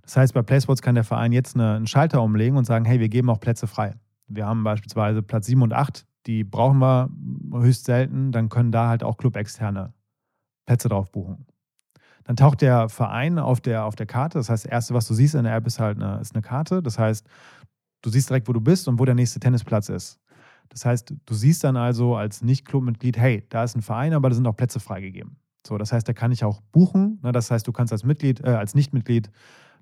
Das 0.04 0.16
heißt, 0.16 0.34
bei 0.34 0.42
PlaySports 0.42 0.82
kann 0.82 0.94
der 0.94 1.04
Verein 1.04 1.32
jetzt 1.32 1.56
eine, 1.56 1.74
einen 1.74 1.86
Schalter 1.86 2.22
umlegen 2.22 2.56
und 2.56 2.64
sagen, 2.64 2.84
hey, 2.84 3.00
wir 3.00 3.08
geben 3.08 3.30
auch 3.30 3.40
Plätze 3.40 3.66
frei. 3.66 3.94
Wir 4.26 4.46
haben 4.46 4.64
beispielsweise 4.64 5.22
Platz 5.22 5.46
7 5.46 5.62
und 5.62 5.72
8 5.72 6.06
die 6.26 6.44
brauchen 6.44 6.78
wir 6.78 7.10
höchst 7.52 7.84
selten, 7.84 8.32
dann 8.32 8.48
können 8.48 8.72
da 8.72 8.88
halt 8.88 9.02
auch 9.02 9.16
Club-externe 9.16 9.92
Plätze 10.66 10.88
drauf 10.88 11.12
buchen. 11.12 11.46
Dann 12.24 12.36
taucht 12.36 12.62
der 12.62 12.88
Verein 12.88 13.38
auf 13.38 13.60
der, 13.60 13.84
auf 13.84 13.96
der 13.96 14.06
Karte. 14.06 14.38
Das 14.38 14.48
heißt, 14.48 14.64
das 14.64 14.70
Erste, 14.70 14.94
was 14.94 15.06
du 15.06 15.12
siehst 15.12 15.34
in 15.34 15.44
der 15.44 15.54
App, 15.54 15.66
ist 15.66 15.78
halt 15.78 16.02
eine, 16.02 16.20
ist 16.20 16.34
eine 16.34 16.40
Karte. 16.40 16.82
Das 16.82 16.98
heißt, 16.98 17.26
du 18.00 18.10
siehst 18.10 18.30
direkt, 18.30 18.48
wo 18.48 18.54
du 18.54 18.62
bist 18.62 18.88
und 18.88 18.98
wo 18.98 19.04
der 19.04 19.14
nächste 19.14 19.40
Tennisplatz 19.40 19.90
ist. 19.90 20.18
Das 20.70 20.86
heißt, 20.86 21.14
du 21.26 21.34
siehst 21.34 21.62
dann 21.64 21.76
also 21.76 22.16
als 22.16 22.40
Nicht-Clubmitglied, 22.40 23.18
hey, 23.18 23.44
da 23.50 23.64
ist 23.64 23.76
ein 23.76 23.82
Verein, 23.82 24.14
aber 24.14 24.30
da 24.30 24.34
sind 24.34 24.46
auch 24.46 24.56
Plätze 24.56 24.80
freigegeben. 24.80 25.36
So, 25.66 25.76
das 25.76 25.92
heißt, 25.92 26.08
da 26.08 26.14
kann 26.14 26.32
ich 26.32 26.44
auch 26.44 26.62
buchen. 26.72 27.20
Das 27.22 27.50
heißt, 27.50 27.66
du 27.66 27.72
kannst 27.72 27.92
als 27.92 28.04
Mitglied, 28.04 28.40
äh, 28.40 28.48
als 28.48 28.74
Nichtmitglied 28.74 29.30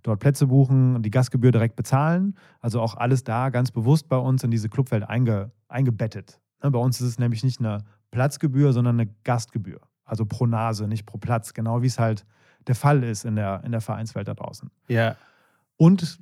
dort 0.02 0.20
Plätze 0.20 0.46
buchen, 0.46 0.96
und 0.96 1.02
die 1.04 1.10
Gastgebühr 1.10 1.52
direkt 1.52 1.76
bezahlen. 1.76 2.36
Also 2.60 2.80
auch 2.80 2.96
alles 2.96 3.24
da 3.24 3.50
ganz 3.50 3.70
bewusst 3.70 4.08
bei 4.08 4.16
uns 4.16 4.42
in 4.44 4.50
diese 4.50 4.68
Clubwelt 4.68 5.08
einge, 5.08 5.52
eingebettet. 5.68 6.40
Ne, 6.62 6.70
bei 6.70 6.78
uns 6.78 7.00
ist 7.00 7.08
es 7.08 7.18
nämlich 7.18 7.44
nicht 7.44 7.60
eine 7.60 7.84
Platzgebühr, 8.10 8.72
sondern 8.72 9.00
eine 9.00 9.10
Gastgebühr. 9.24 9.80
Also 10.04 10.26
pro 10.26 10.46
Nase, 10.46 10.88
nicht 10.88 11.06
pro 11.06 11.18
Platz. 11.18 11.54
Genau 11.54 11.82
wie 11.82 11.86
es 11.86 11.98
halt 11.98 12.26
der 12.66 12.74
Fall 12.74 13.02
ist 13.02 13.24
in 13.24 13.36
der, 13.36 13.62
in 13.64 13.72
der 13.72 13.80
Vereinswelt 13.80 14.28
da 14.28 14.34
draußen. 14.34 14.70
Ja. 14.88 15.16
Und 15.76 16.20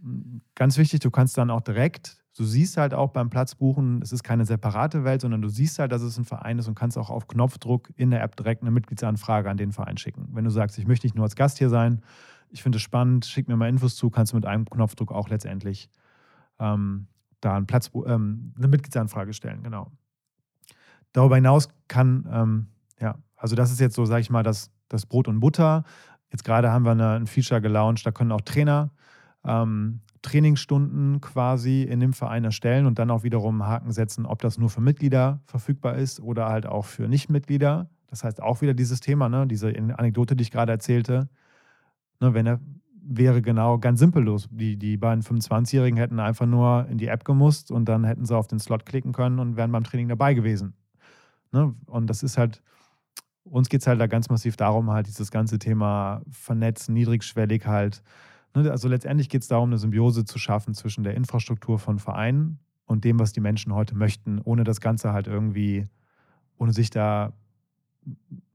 ganz 0.54 0.78
wichtig, 0.78 1.00
du 1.00 1.10
kannst 1.10 1.36
dann 1.36 1.50
auch 1.50 1.60
direkt, 1.60 2.24
du 2.36 2.44
siehst 2.44 2.76
halt 2.76 2.94
auch 2.94 3.10
beim 3.10 3.28
Platzbuchen, 3.28 4.00
es 4.00 4.12
ist 4.12 4.22
keine 4.22 4.46
separate 4.46 5.04
Welt, 5.04 5.20
sondern 5.20 5.42
du 5.42 5.48
siehst 5.48 5.78
halt, 5.78 5.92
dass 5.92 6.02
es 6.02 6.16
ein 6.16 6.24
Verein 6.24 6.58
ist 6.58 6.68
und 6.68 6.74
kannst 6.74 6.96
auch 6.96 7.10
auf 7.10 7.28
Knopfdruck 7.28 7.90
in 7.96 8.10
der 8.10 8.22
App 8.22 8.36
direkt 8.36 8.62
eine 8.62 8.70
Mitgliedsanfrage 8.70 9.50
an 9.50 9.58
den 9.58 9.72
Verein 9.72 9.98
schicken. 9.98 10.28
Wenn 10.32 10.44
du 10.44 10.50
sagst, 10.50 10.78
ich 10.78 10.86
möchte 10.86 11.06
nicht 11.06 11.14
nur 11.14 11.24
als 11.24 11.36
Gast 11.36 11.58
hier 11.58 11.68
sein, 11.68 12.00
ich 12.50 12.62
finde 12.62 12.76
es 12.76 12.82
spannend, 12.82 13.26
schick 13.26 13.48
mir 13.48 13.56
mal 13.56 13.68
Infos 13.68 13.96
zu, 13.96 14.10
kannst 14.10 14.32
du 14.32 14.36
mit 14.36 14.46
einem 14.46 14.64
Knopfdruck 14.64 15.12
auch 15.12 15.28
letztendlich 15.28 15.88
ähm, 16.58 17.06
da 17.40 17.56
einen 17.56 17.66
Platz, 17.66 17.90
ähm, 18.06 18.52
eine 18.56 18.68
Mitgliedsanfrage 18.68 19.32
stellen, 19.32 19.62
genau. 19.62 19.90
Darüber 21.12 21.36
hinaus 21.36 21.68
kann, 21.88 22.28
ähm, 22.30 22.66
ja, 23.00 23.18
also 23.36 23.56
das 23.56 23.72
ist 23.72 23.80
jetzt 23.80 23.94
so, 23.94 24.04
sage 24.04 24.20
ich 24.20 24.30
mal, 24.30 24.42
das, 24.42 24.70
das 24.88 25.06
Brot 25.06 25.26
und 25.26 25.40
Butter. 25.40 25.84
Jetzt 26.30 26.44
gerade 26.44 26.70
haben 26.70 26.84
wir 26.84 26.92
eine, 26.92 27.12
ein 27.12 27.26
Feature 27.26 27.60
gelauncht, 27.60 28.04
da 28.06 28.12
können 28.12 28.32
auch 28.32 28.42
Trainer 28.42 28.90
ähm, 29.44 30.00
Trainingsstunden 30.22 31.20
quasi 31.20 31.82
in 31.82 32.00
dem 32.00 32.12
Verein 32.12 32.44
erstellen 32.44 32.86
und 32.86 32.98
dann 32.98 33.10
auch 33.10 33.22
wiederum 33.22 33.66
Haken 33.66 33.90
setzen, 33.92 34.26
ob 34.26 34.40
das 34.42 34.58
nur 34.58 34.68
für 34.68 34.82
Mitglieder 34.82 35.40
verfügbar 35.46 35.96
ist 35.96 36.20
oder 36.20 36.48
halt 36.48 36.66
auch 36.66 36.84
für 36.84 37.08
Nichtmitglieder. 37.08 37.88
Das 38.08 38.24
heißt 38.24 38.42
auch 38.42 38.60
wieder 38.60 38.74
dieses 38.74 39.00
Thema, 39.00 39.28
ne, 39.28 39.46
diese 39.46 39.68
Anekdote, 39.68 40.36
die 40.36 40.42
ich 40.42 40.50
gerade 40.50 40.72
erzählte. 40.72 41.28
Ne, 42.20 42.34
wenn 42.34 42.46
er 42.46 42.60
wäre 43.02 43.42
genau 43.42 43.78
ganz 43.78 43.98
simpel 43.98 44.22
los. 44.22 44.48
Die, 44.52 44.76
die 44.76 44.96
beiden 44.96 45.22
25-Jährigen 45.22 45.98
hätten 45.98 46.20
einfach 46.20 46.46
nur 46.46 46.86
in 46.88 46.98
die 46.98 47.08
App 47.08 47.24
gemusst 47.24 47.70
und 47.70 47.86
dann 47.86 48.04
hätten 48.04 48.24
sie 48.24 48.36
auf 48.36 48.46
den 48.46 48.60
Slot 48.60 48.86
klicken 48.86 49.12
können 49.12 49.38
und 49.38 49.56
wären 49.56 49.72
beim 49.72 49.84
Training 49.84 50.08
dabei 50.08 50.34
gewesen. 50.34 50.74
Ne? 51.52 51.74
Und 51.86 52.08
das 52.08 52.22
ist 52.22 52.38
halt, 52.38 52.62
uns 53.42 53.68
geht 53.68 53.80
es 53.80 53.86
halt 53.86 54.00
da 54.00 54.06
ganz 54.06 54.28
massiv 54.30 54.56
darum, 54.56 54.90
halt 54.90 55.08
dieses 55.08 55.30
ganze 55.30 55.58
Thema 55.58 56.22
vernetzen, 56.30 56.94
niedrigschwellig 56.94 57.66
halt. 57.66 58.02
Ne? 58.54 58.70
Also 58.70 58.88
letztendlich 58.88 59.28
geht 59.28 59.42
es 59.42 59.48
darum, 59.48 59.70
eine 59.70 59.78
Symbiose 59.78 60.24
zu 60.24 60.38
schaffen 60.38 60.74
zwischen 60.74 61.02
der 61.02 61.14
Infrastruktur 61.14 61.78
von 61.78 61.98
Vereinen 61.98 62.60
und 62.86 63.04
dem, 63.04 63.18
was 63.18 63.32
die 63.32 63.40
Menschen 63.40 63.74
heute 63.74 63.96
möchten, 63.96 64.40
ohne 64.40 64.62
das 64.62 64.80
Ganze 64.80 65.12
halt 65.12 65.26
irgendwie, 65.26 65.88
ohne 66.58 66.72
sich 66.72 66.90
da, 66.90 67.32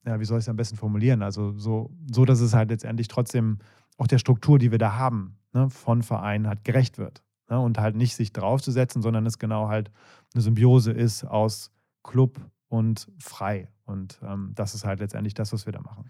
ja, 0.06 0.20
wie 0.20 0.26
soll 0.26 0.40
ich 0.40 0.46
es 0.46 0.50
am 0.50 0.56
besten 0.56 0.78
formulieren? 0.78 1.22
Also 1.22 1.58
so, 1.58 1.92
so, 2.12 2.26
dass 2.26 2.40
es 2.40 2.54
halt 2.54 2.70
letztendlich 2.70 3.08
trotzdem 3.08 3.60
auch 3.98 4.08
der 4.08 4.20
Struktur, 4.20 4.60
die 4.60 4.72
wir 4.72 4.78
da 4.78 4.96
haben, 4.96 5.38
ne, 5.54 5.70
von 5.70 6.04
Vereinen 6.04 6.48
halt 6.48 6.64
gerecht 6.64 6.98
wird. 6.98 7.24
Ne? 7.50 7.60
Und 7.60 7.78
halt 7.78 7.96
nicht 7.96 8.16
sich 8.16 8.34
draufzusetzen, 8.34 9.02
sondern 9.02 9.26
es 9.26 9.40
genau 9.40 9.68
halt 9.70 9.92
eine 10.34 10.42
Symbiose 10.42 10.92
ist 10.92 11.24
aus 11.24 11.72
Club, 12.04 12.40
und 12.76 13.08
frei. 13.18 13.70
Und 13.86 14.20
ähm, 14.24 14.52
das 14.56 14.76
ist 14.76 14.86
halt 14.86 15.00
letztendlich 15.00 15.34
das, 15.34 15.54
was 15.54 15.66
wir 15.66 15.74
da 15.74 15.82
machen. 15.82 16.10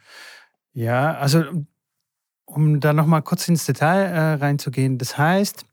Ja, 0.74 1.16
also 1.16 1.44
um 2.46 2.80
da 2.80 2.94
nochmal 2.94 3.22
kurz 3.22 3.48
ins 3.48 3.66
Detail 3.66 4.04
äh, 4.04 4.34
reinzugehen, 4.36 4.98
das 4.98 5.18
heißt, 5.18 5.66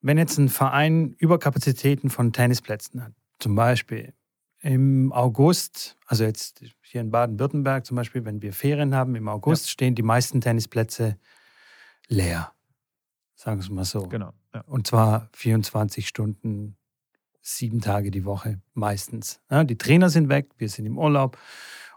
wenn 0.00 0.18
jetzt 0.18 0.38
ein 0.38 0.48
Verein 0.48 1.14
Überkapazitäten 1.18 2.10
von 2.10 2.32
Tennisplätzen 2.32 3.02
hat, 3.02 3.12
zum 3.38 3.54
Beispiel 3.54 4.12
im 4.64 5.12
August, 5.12 5.98
also 6.06 6.24
jetzt 6.24 6.64
hier 6.80 7.02
in 7.02 7.10
Baden-Württemberg 7.10 7.84
zum 7.84 7.96
Beispiel, 7.96 8.24
wenn 8.24 8.40
wir 8.40 8.54
Ferien 8.54 8.94
haben, 8.94 9.14
im 9.14 9.28
August 9.28 9.66
ja. 9.66 9.70
stehen 9.70 9.94
die 9.94 10.02
meisten 10.02 10.40
Tennisplätze 10.40 11.18
leer. 12.08 12.52
Sagen 13.34 13.58
wir 13.58 13.64
es 13.64 13.68
mal 13.68 13.84
so. 13.84 14.08
Genau. 14.08 14.32
Ja. 14.54 14.62
Und 14.62 14.86
zwar 14.86 15.28
24 15.34 16.08
Stunden 16.08 16.78
sieben 17.42 17.82
Tage 17.82 18.10
die 18.10 18.24
Woche 18.24 18.62
meistens. 18.72 19.38
Ja, 19.50 19.64
die 19.64 19.76
Trainer 19.76 20.08
sind 20.08 20.30
weg, 20.30 20.52
wir 20.56 20.70
sind 20.70 20.86
im 20.86 20.96
Urlaub 20.96 21.36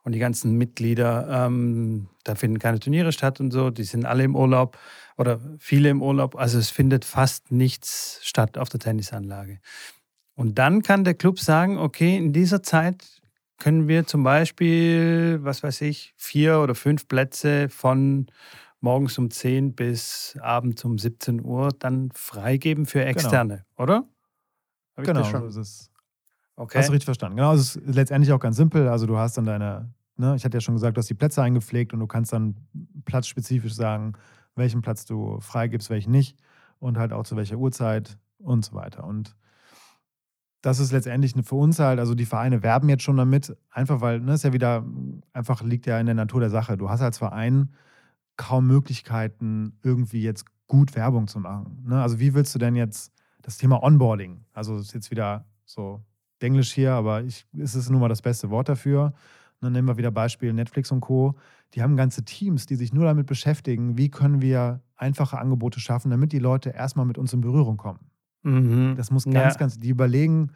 und 0.04 0.12
die 0.12 0.20
ganzen 0.20 0.58
Mitglieder, 0.58 1.46
ähm, 1.48 2.10
da 2.26 2.36
finden 2.36 2.60
keine 2.60 2.82
Turniere 2.82 3.14
statt 3.14 3.40
und 3.40 3.52
so, 3.52 3.70
die 3.70 3.86
sind 3.86 4.06
alle 4.06 4.26
im 4.26 4.36
Urlaub 4.36 4.78
oder 5.16 5.40
viele 5.58 5.88
im 5.88 6.02
Urlaub. 6.02 6.36
Also 6.36 6.60
es 6.60 6.70
findet 6.70 7.06
fast 7.06 7.50
nichts 7.50 8.20
statt 8.24 8.58
auf 8.58 8.68
der 8.68 8.82
Tennisanlage. 8.82 9.62
Und 10.38 10.60
dann 10.60 10.84
kann 10.84 11.04
der 11.04 11.16
Club 11.16 11.40
sagen, 11.40 11.80
okay, 11.80 12.16
in 12.16 12.32
dieser 12.32 12.62
Zeit 12.62 13.24
können 13.58 13.88
wir 13.88 14.06
zum 14.06 14.24
Beispiel, 14.24 15.40
was 15.42 15.64
weiß 15.64 15.82
ich, 15.82 16.14
vier 16.16 16.60
oder 16.60 16.76
fünf 16.76 17.08
Plätze 17.08 17.70
von 17.70 18.28
morgens 18.80 19.18
um 19.18 19.32
10 19.32 19.74
bis 19.74 20.38
abends 20.40 20.86
um 20.86 21.00
17 21.00 21.44
Uhr 21.44 21.70
dann 21.80 22.12
freigeben 22.14 22.86
für 22.86 23.00
genau. 23.00 23.10
Externe, 23.10 23.56
genau. 23.56 23.84
oder? 23.84 24.08
Hab 24.96 25.06
genau, 25.06 25.20
das 25.22 25.30
schon? 25.30 25.48
Ist, 25.48 25.92
okay. 26.56 26.78
Hast 26.78 26.90
du 26.90 26.94
richtig 26.94 27.06
verstanden. 27.06 27.38
Genau, 27.38 27.56
es 27.56 27.76
ist 27.76 27.96
letztendlich 27.96 28.32
auch 28.32 28.40
ganz 28.40 28.58
simpel. 28.58 28.90
Also 28.90 29.08
du 29.08 29.18
hast 29.18 29.40
dann 29.40 29.46
deine, 29.46 29.92
ne, 30.18 30.36
ich 30.36 30.46
hatte 30.46 30.58
ja 30.58 30.62
schon 30.62 30.76
gesagt, 30.76 30.98
du 30.98 31.00
hast 31.00 31.10
die 31.10 31.16
Plätze 31.16 31.42
eingepflegt 31.42 31.94
und 31.94 32.00
du 32.00 32.06
kannst 32.06 32.32
dann 32.32 32.58
platzspezifisch 33.06 33.74
sagen, 33.74 34.14
welchen 34.54 34.84
Platz 34.84 35.06
du 35.06 35.40
freigibst, 35.40 35.90
welchen 35.90 36.12
nicht 36.12 36.38
und 36.78 37.00
halt 37.00 37.12
auch 37.12 37.24
zu 37.24 37.36
welcher 37.36 37.58
Uhrzeit 37.58 38.20
und 38.38 38.64
so 38.64 38.76
weiter. 38.76 39.04
Und 39.04 39.36
das 40.68 40.80
ist 40.80 40.92
letztendlich 40.92 41.34
für 41.46 41.56
uns 41.56 41.80
halt, 41.80 41.98
also 41.98 42.14
die 42.14 42.26
Vereine 42.26 42.62
werben 42.62 42.90
jetzt 42.90 43.04
schon 43.04 43.16
damit, 43.16 43.56
einfach 43.70 44.02
weil, 44.02 44.20
ne, 44.20 44.34
ist 44.34 44.44
ja 44.44 44.52
wieder, 44.52 44.86
einfach 45.32 45.62
liegt 45.62 45.86
ja 45.86 45.98
in 45.98 46.08
der 46.08 46.16
Natur 46.16 46.42
der 46.42 46.50
Sache. 46.50 46.76
Du 46.76 46.90
hast 46.90 47.02
als 47.02 47.20
Verein 47.20 47.72
kaum 48.36 48.68
Möglichkeiten, 48.68 49.80
irgendwie 49.82 50.22
jetzt 50.22 50.46
gut 50.68 50.94
Werbung 50.94 51.28
zu 51.28 51.40
machen. 51.40 51.86
Ne? 51.88 52.02
Also 52.02 52.20
wie 52.20 52.34
willst 52.34 52.54
du 52.54 52.60
denn 52.60 52.76
jetzt 52.76 53.14
das 53.44 53.58
Thema 53.58 53.82
Onboarding. 53.82 54.44
Also 54.52 54.76
ist 54.78 54.94
jetzt 54.94 55.10
wieder 55.10 55.46
so 55.64 56.04
Englisch 56.42 56.74
hier, 56.74 56.92
aber 56.92 57.24
ich, 57.24 57.46
ist 57.54 57.76
es 57.76 57.90
nun 57.90 58.02
mal 58.02 58.10
das 58.10 58.22
beste 58.22 58.50
Wort 58.50 58.68
dafür. 58.68 59.06
Und 59.06 59.62
dann 59.62 59.72
nehmen 59.72 59.88
wir 59.88 59.96
wieder 59.96 60.12
Beispiel 60.12 60.52
Netflix 60.52 60.92
und 60.92 61.00
Co. 61.00 61.36
Die 61.74 61.82
haben 61.82 61.96
ganze 61.96 62.26
Teams, 62.26 62.66
die 62.66 62.76
sich 62.76 62.92
nur 62.92 63.06
damit 63.06 63.26
beschäftigen, 63.26 63.98
wie 63.98 64.10
können 64.10 64.42
wir 64.42 64.82
einfache 64.98 65.40
Angebote 65.40 65.80
schaffen, 65.80 66.12
damit 66.12 66.34
die 66.34 66.40
Leute 66.40 66.72
erstmal 66.72 67.06
mit 67.06 67.18
uns 67.18 67.32
in 67.32 67.40
Berührung 67.40 67.78
kommen. 67.78 68.12
Mhm. 68.48 68.96
Das 68.96 69.12
muss 69.12 69.26
ganz, 69.26 69.54
ja. 69.54 69.60
ganz, 69.60 69.80
die 69.80 69.90
überlegen, 69.90 70.52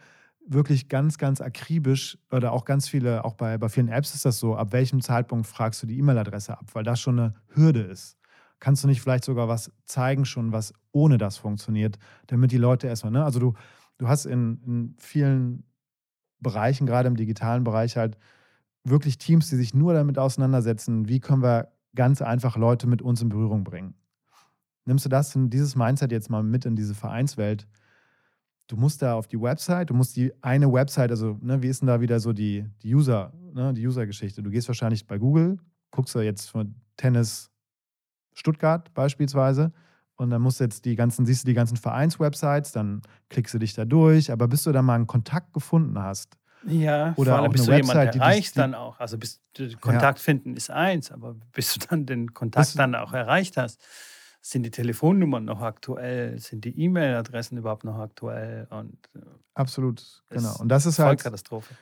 wirklich 0.48 0.90
ganz, 0.90 1.18
ganz 1.18 1.42
akribisch 1.42 2.18
oder 2.32 2.52
auch 2.52 2.66
ganz 2.66 2.88
viele, 2.88 3.26
auch 3.26 3.36
bei, 3.36 3.58
bei 3.58 3.70
vielen 3.70 3.90
Apps 3.90 4.16
ist 4.16 4.26
das 4.26 4.40
so, 4.40 4.56
ab 4.56 4.72
welchem 4.72 5.02
Zeitpunkt 5.02 5.46
fragst 5.46 5.84
du 5.84 5.88
die 5.88 5.98
E-Mail-Adresse 6.00 6.58
ab, 6.58 6.66
weil 6.74 6.84
das 6.84 7.00
schon 7.00 7.20
eine 7.20 7.34
Hürde 7.50 7.82
ist. 7.82 8.18
Kannst 8.60 8.84
du 8.84 8.88
nicht 8.88 9.02
vielleicht 9.02 9.26
sogar 9.26 9.48
was 9.48 9.72
zeigen 9.86 10.26
schon, 10.26 10.52
was 10.52 10.74
ohne 10.92 11.18
das 11.18 11.38
funktioniert, 11.38 11.98
damit 12.28 12.52
die 12.52 12.58
Leute 12.58 12.88
erstmal, 12.88 13.12
ne? 13.12 13.24
Also 13.24 13.40
du, 13.40 13.54
du 13.98 14.08
hast 14.08 14.26
in, 14.26 14.62
in 14.66 14.96
vielen 15.00 15.64
Bereichen, 16.40 16.86
gerade 16.86 17.08
im 17.08 17.16
digitalen 17.16 17.64
Bereich 17.64 17.98
halt 17.98 18.18
wirklich 18.84 19.18
Teams, 19.18 19.50
die 19.50 19.56
sich 19.56 19.74
nur 19.74 19.94
damit 19.94 20.18
auseinandersetzen, 20.18 21.08
wie 21.08 21.20
können 21.20 21.44
wir 21.44 21.72
ganz 21.96 22.22
einfach 22.22 22.56
Leute 22.56 22.88
mit 22.88 23.02
uns 23.02 23.22
in 23.22 23.30
Berührung 23.30 23.64
bringen. 23.64 23.96
Nimmst 24.86 25.06
du 25.06 25.10
das, 25.10 25.34
dieses 25.36 25.76
Mindset 25.76 26.12
jetzt 26.12 26.30
mal 26.30 26.44
mit 26.44 26.66
in 26.66 26.76
diese 26.76 26.96
Vereinswelt? 26.96 27.68
Du 28.72 28.78
musst 28.78 29.02
da 29.02 29.16
auf 29.16 29.28
die 29.28 29.40
Website, 29.42 29.90
du 29.90 29.94
musst 29.94 30.16
die 30.16 30.32
eine 30.42 30.72
Website, 30.72 31.12
also 31.12 31.38
ne, 31.42 31.62
wie 31.62 31.68
ist 31.68 31.82
denn 31.82 31.88
da 31.88 32.00
wieder 32.00 32.22
so 32.22 32.32
die, 32.32 32.66
die 32.82 32.96
User, 32.96 33.34
ne, 33.54 33.74
die 33.74 33.86
User-Geschichte? 33.86 34.42
Du 34.42 34.50
gehst 34.50 34.70
wahrscheinlich 34.70 35.06
bei 35.06 35.18
Google, 35.18 35.58
guckst 35.92 36.16
du 36.16 36.20
jetzt 36.22 36.50
von 36.50 36.74
Tennis 36.96 37.52
Stuttgart 38.34 38.94
beispielsweise 38.94 39.74
und 40.16 40.30
dann 40.30 40.42
musst 40.42 40.62
du 40.62 40.64
jetzt 40.64 40.86
die 40.86 40.96
ganzen, 40.96 41.26
siehst 41.26 41.44
du 41.44 41.48
die 41.48 41.54
ganzen 41.54 41.76
Vereinswebsites, 41.76 42.72
dann 42.72 43.02
klickst 43.28 43.54
du 43.54 43.60
dich 43.60 43.74
da 43.74 43.84
durch, 43.84 44.32
aber 44.32 44.48
bis 44.48 44.64
du 44.64 44.72
da 44.72 44.82
mal 44.82 44.96
einen 44.96 45.06
Kontakt 45.08 45.52
gefunden 45.52 46.00
hast, 46.00 46.38
ja, 46.66 47.14
oder 47.18 47.32
vor 47.32 47.40
allem 47.40 47.50
auch 47.50 47.52
bist 47.52 47.68
eine 47.68 47.76
du 47.78 47.82
jemand 47.82 47.98
Website, 47.98 48.14
die 48.14 48.20
erreicht 48.20 48.56
die- 48.56 48.60
dann 48.60 48.74
auch. 48.74 49.00
Also 49.02 49.18
bis 49.18 49.42
du 49.54 49.76
Kontakt 49.80 50.20
finden 50.20 50.56
ist 50.56 50.70
eins, 50.72 51.12
aber 51.12 51.36
bis 51.52 51.74
du 51.74 51.88
dann 51.90 52.06
den 52.06 52.34
Kontakt 52.34 52.68
Bis- 52.68 52.74
dann 52.76 52.96
auch 52.96 53.12
erreicht 53.12 53.58
hast, 53.58 53.84
sind 54.42 54.64
die 54.64 54.72
Telefonnummern 54.72 55.46
noch 55.46 55.62
aktuell, 55.62 56.40
sind 56.40 56.66
die 56.66 56.78
E-Mail-Adressen 56.80 57.58
überhaupt 57.58 57.84
noch 57.84 57.98
aktuell 58.00 58.68
und 58.72 58.98
äh, 59.16 59.20
absolut, 59.54 60.24
Das 60.30 60.44
genau. 60.44 60.56
Und 60.60 60.70
das 60.70 60.86
ist 60.86 61.00
halt, 61.00 61.20
Vollkatastrophe. 61.22 61.74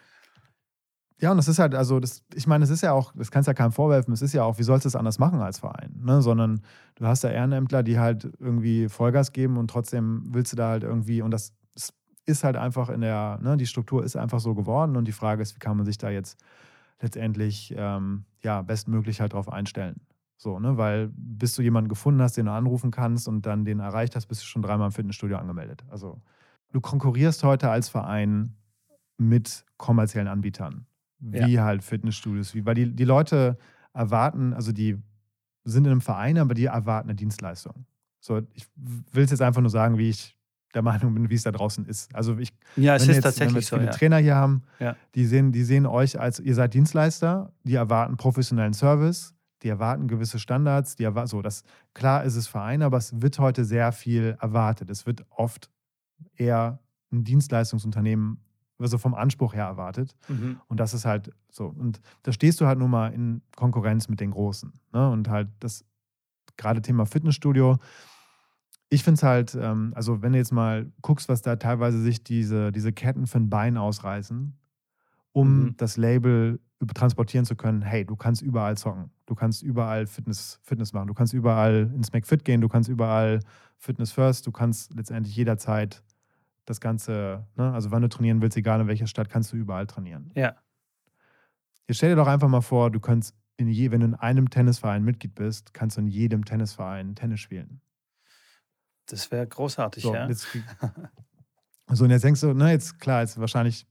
Ja, 1.22 1.32
und 1.32 1.38
das 1.38 1.50
ist 1.50 1.60
halt, 1.60 1.76
also, 1.76 2.00
das, 2.00 2.24
ich 2.34 2.48
meine, 2.48 2.64
es 2.64 2.70
ist 2.70 2.82
ja 2.82 2.94
auch, 2.94 3.12
das 3.14 3.30
kannst 3.30 3.48
ja 3.48 3.54
keinem 3.54 3.74
vorwerfen, 3.74 4.14
es 4.14 4.22
ist 4.22 4.32
ja 4.34 4.44
auch, 4.44 4.58
wie 4.58 4.64
sollst 4.64 4.86
du 4.86 4.88
es 4.88 4.96
anders 4.96 5.20
machen 5.20 5.42
als 5.42 5.60
Verein, 5.60 6.00
ne? 6.02 6.22
Sondern 6.22 6.62
du 6.96 7.06
hast 7.06 7.26
da 7.26 7.30
Ehrenämtler, 7.30 7.84
die 7.84 8.00
halt 8.00 8.30
irgendwie 8.40 8.88
Vollgas 8.88 9.34
geben 9.34 9.58
und 9.58 9.70
trotzdem 9.70 10.24
willst 10.30 10.54
du 10.54 10.56
da 10.56 10.70
halt 10.70 10.84
irgendwie, 10.84 11.22
und 11.22 11.32
das 11.32 11.54
ist- 11.76 11.94
ist 12.26 12.46
halt 12.46 12.56
einfach 12.56 12.88
in 12.90 13.02
der, 13.02 13.38
ne, 13.42 13.58
die 13.58 13.66
Struktur 13.66 14.02
ist 14.04 14.16
einfach 14.16 14.40
so 14.40 14.56
geworden 14.56 14.96
und 14.96 15.06
die 15.10 15.12
Frage 15.12 15.42
ist, 15.42 15.56
wie 15.56 15.60
kann 15.60 15.76
man 15.76 15.86
sich 15.86 15.98
da 15.98 16.10
jetzt 16.10 16.40
letztendlich, 17.02 17.74
ähm, 17.78 18.24
ja, 18.42 18.62
bestmöglich 18.62 19.20
halt 19.20 19.34
drauf 19.34 19.50
einstellen. 19.52 20.00
So, 20.42 20.58
ne, 20.58 20.78
weil 20.78 21.10
bis 21.18 21.54
du 21.56 21.62
jemanden 21.62 21.90
gefunden 21.90 22.22
hast, 22.22 22.38
den 22.38 22.46
du 22.46 22.54
anrufen 22.54 22.92
kannst 22.92 23.28
und 23.28 23.46
dann 23.46 23.66
den 23.66 23.82
erreicht 23.82 24.16
hast, 24.16 24.28
bist 24.28 24.42
du 24.42 24.46
schon 24.46 24.62
dreimal 24.62 24.88
im 24.88 24.94
Fitnessstudio 24.94 25.36
angemeldet. 25.38 25.84
Also, 25.90 26.22
du 26.72 26.80
konkurrierst 26.80 27.44
heute 27.44 27.70
als 27.70 27.90
Verein 27.90 28.56
mit 29.18 29.66
kommerziellen 29.78 30.30
Anbietern 30.30 30.86
wie 31.22 31.60
halt 31.60 31.84
Fitnessstudios, 31.84 32.56
wie, 32.56 32.66
weil 32.66 32.76
die, 32.76 32.96
die 32.96 33.04
Leute 33.04 33.58
erwarten, 33.94 34.54
also 34.54 34.72
die 34.72 34.96
sind 35.66 35.86
in 35.86 35.92
einem 35.92 36.00
Verein, 36.00 36.38
aber 36.38 36.54
die 36.54 36.64
erwarten 36.68 37.10
eine 37.10 37.16
Dienstleistung. 37.18 37.86
So, 38.22 38.42
ich 38.54 38.66
will 38.76 39.26
es 39.26 39.32
jetzt 39.32 39.42
einfach 39.42 39.60
nur 39.60 39.70
sagen, 39.70 39.98
wie 39.98 40.10
ich 40.10 40.38
der 40.74 40.82
Meinung 40.82 41.14
bin, 41.16 41.30
wie 41.30 41.34
es 41.36 41.44
da 41.44 41.52
draußen 41.52 41.86
ist. 41.86 42.16
Also 42.16 42.38
ich, 42.38 42.54
Ja, 42.78 42.96
es 42.96 43.02
ist 43.02 43.08
jetzt, 43.08 43.16
wenn 43.16 43.16
wir 43.18 43.22
tatsächlich 43.24 43.56
jetzt 43.56 43.68
so. 43.68 43.76
viele 43.76 43.88
Ja. 43.88 43.92
Trainer 43.92 44.18
hier 44.20 44.36
haben, 44.36 44.62
Ja. 44.80 44.96
die, 45.16 45.26
sehen, 45.26 45.52
die 45.52 45.64
sehen 45.66 45.86
euch 45.86 46.18
als, 46.18 46.40
ihr 46.40 46.56
seid 46.56 46.74
Dienstleister, 46.74 47.52
die 47.66 47.76
erwarten 47.76 48.16
professionellen 48.16 48.74
Service, 48.74 49.36
die 49.64 49.70
erwarten 49.70 50.08
gewisse 50.08 50.40
Standards, 50.40 50.96
die 50.96 51.04
erwarten, 51.04 51.28
so, 51.28 51.42
das, 51.42 51.64
klar 51.94 52.24
ist 52.24 52.36
es 52.36 52.48
Verein, 52.48 52.82
aber 52.82 52.98
es 52.98 53.22
wird 53.22 53.40
heute 53.40 53.66
sehr 53.66 53.92
viel 53.92 54.38
erwartet. 54.40 54.90
Es 54.90 55.06
wird 55.06 55.26
oft 55.30 55.70
eher 56.36 56.80
ein 57.12 57.24
Dienstleistungsunternehmen, 57.24 58.40
also 58.78 58.98
vom 58.98 59.14
Anspruch 59.14 59.54
her 59.54 59.66
erwartet. 59.66 60.16
Mhm. 60.30 60.62
Und 60.68 60.80
das 60.80 60.94
ist 60.94 61.06
halt 61.06 61.32
so. 61.52 61.66
Und 61.68 62.00
da 62.24 62.32
stehst 62.32 62.62
du 62.62 62.68
halt 62.68 62.80
nun 62.80 62.92
mal 62.92 63.14
in 63.14 63.42
Konkurrenz 63.56 64.08
mit 64.08 64.20
den 64.22 64.32
Großen. 64.32 64.72
Ne? 64.94 65.10
Und 65.10 65.28
halt 65.30 65.50
das 65.60 65.84
gerade 66.56 66.82
Thema 66.82 67.06
Fitnessstudio. 67.06 67.78
Ich 68.90 69.04
finde 69.04 69.16
es 69.16 69.24
halt, 69.24 69.56
ähm, 69.60 69.92
also 69.96 70.22
wenn 70.22 70.32
du 70.32 70.38
jetzt 70.40 70.52
mal 70.52 70.92
guckst, 71.02 71.30
was 71.30 71.42
da 71.42 71.58
teilweise 71.58 72.02
sich 72.02 72.24
diese, 72.24 72.72
diese 72.72 72.92
Ketten 72.92 73.28
für 73.28 73.38
ein 73.40 73.50
Bein 73.50 73.78
ausreißen, 73.78 74.58
um 75.32 75.60
Mhm. 75.60 75.78
das 75.78 75.98
Label 75.98 76.60
transportieren 76.96 77.46
zu 77.46 77.56
können, 77.56 77.82
hey, 77.82 78.06
du 78.06 78.16
kannst 78.16 78.42
überall 78.42 78.78
zocken, 78.78 79.12
du 79.30 79.36
kannst 79.36 79.62
überall 79.62 80.08
Fitness, 80.08 80.60
Fitness 80.64 80.92
machen, 80.92 81.08
du 81.08 81.14
kannst 81.14 81.34
überall 81.34 81.92
ins 81.94 82.12
McFit 82.12 82.44
gehen, 82.44 82.62
du 82.62 82.68
kannst 82.68 82.90
überall 82.90 83.42
Fitness 83.78 84.12
First, 84.12 84.48
du 84.48 84.52
kannst 84.52 84.94
letztendlich 84.96 85.36
jederzeit 85.36 86.04
das 86.66 86.82
Ganze, 86.82 87.48
ne, 87.56 87.72
also 87.72 87.92
wann 87.92 88.02
du 88.02 88.10
trainieren 88.10 88.42
willst, 88.42 88.58
egal 88.58 88.82
in 88.82 88.88
welcher 88.88 89.08
Stadt, 89.08 89.30
kannst 89.30 89.54
du 89.54 89.58
überall 89.58 89.86
trainieren. 89.86 90.32
Ja. 90.36 90.56
Jetzt 91.88 91.98
stell 91.98 92.10
dir 92.10 92.16
doch 92.16 92.28
einfach 92.28 92.48
mal 92.48 92.62
vor, 92.62 92.90
du 92.90 93.00
könntest 93.00 93.36
in 93.58 93.68
je, 93.68 93.92
wenn 93.92 94.00
du 94.00 94.08
in 94.08 94.16
einem 94.16 94.50
Tennisverein 94.50 95.04
Mitglied 95.04 95.36
bist, 95.36 95.74
kannst 95.74 95.98
du 95.98 96.02
in 96.02 96.08
jedem 96.08 96.44
Tennisverein 96.46 97.14
Tennis 97.14 97.40
spielen. 97.40 97.82
Das 99.06 99.32
wäre 99.32 99.46
großartig, 99.46 100.04
So, 100.04 100.14
ja. 100.14 100.28
jetzt, 100.28 100.48
so, 101.92 102.04
und 102.04 102.10
jetzt 102.10 102.24
denkst 102.24 102.42
du, 102.42 102.54
na, 102.54 102.72
jetzt 102.72 103.00
klar, 103.00 103.22
jetzt 103.22 103.40
wahrscheinlich 103.40 103.86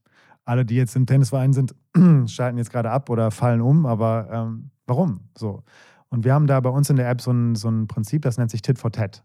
alle, 0.45 0.65
die 0.65 0.75
jetzt 0.75 0.95
im 0.95 1.05
Tennisverein 1.05 1.53
sind, 1.53 1.75
schalten 2.27 2.57
jetzt 2.57 2.71
gerade 2.71 2.91
ab 2.91 3.09
oder 3.09 3.31
fallen 3.31 3.61
um, 3.61 3.85
aber 3.85 4.29
ähm, 4.31 4.71
warum? 4.87 5.29
So. 5.37 5.63
Und 6.09 6.25
wir 6.25 6.33
haben 6.33 6.47
da 6.47 6.59
bei 6.59 6.69
uns 6.69 6.89
in 6.89 6.95
der 6.95 7.09
App 7.09 7.21
so 7.21 7.31
ein, 7.31 7.55
so 7.55 7.69
ein 7.69 7.87
Prinzip, 7.87 8.23
das 8.23 8.37
nennt 8.37 8.51
sich 8.51 8.61
Tit 8.61 8.79
for 8.79 8.91
Tat. 8.91 9.23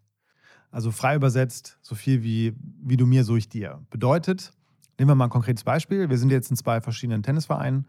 Also 0.70 0.90
frei 0.90 1.14
übersetzt, 1.14 1.78
so 1.82 1.94
viel 1.94 2.22
wie, 2.22 2.52
wie 2.82 2.96
du 2.96 3.06
mir, 3.06 3.24
so 3.24 3.36
ich 3.36 3.48
dir. 3.48 3.80
Bedeutet, 3.90 4.52
nehmen 4.98 5.10
wir 5.10 5.14
mal 5.14 5.24
ein 5.24 5.30
konkretes 5.30 5.64
Beispiel. 5.64 6.10
Wir 6.10 6.18
sind 6.18 6.30
jetzt 6.30 6.50
in 6.50 6.56
zwei 6.56 6.80
verschiedenen 6.80 7.22
Tennisvereinen. 7.22 7.86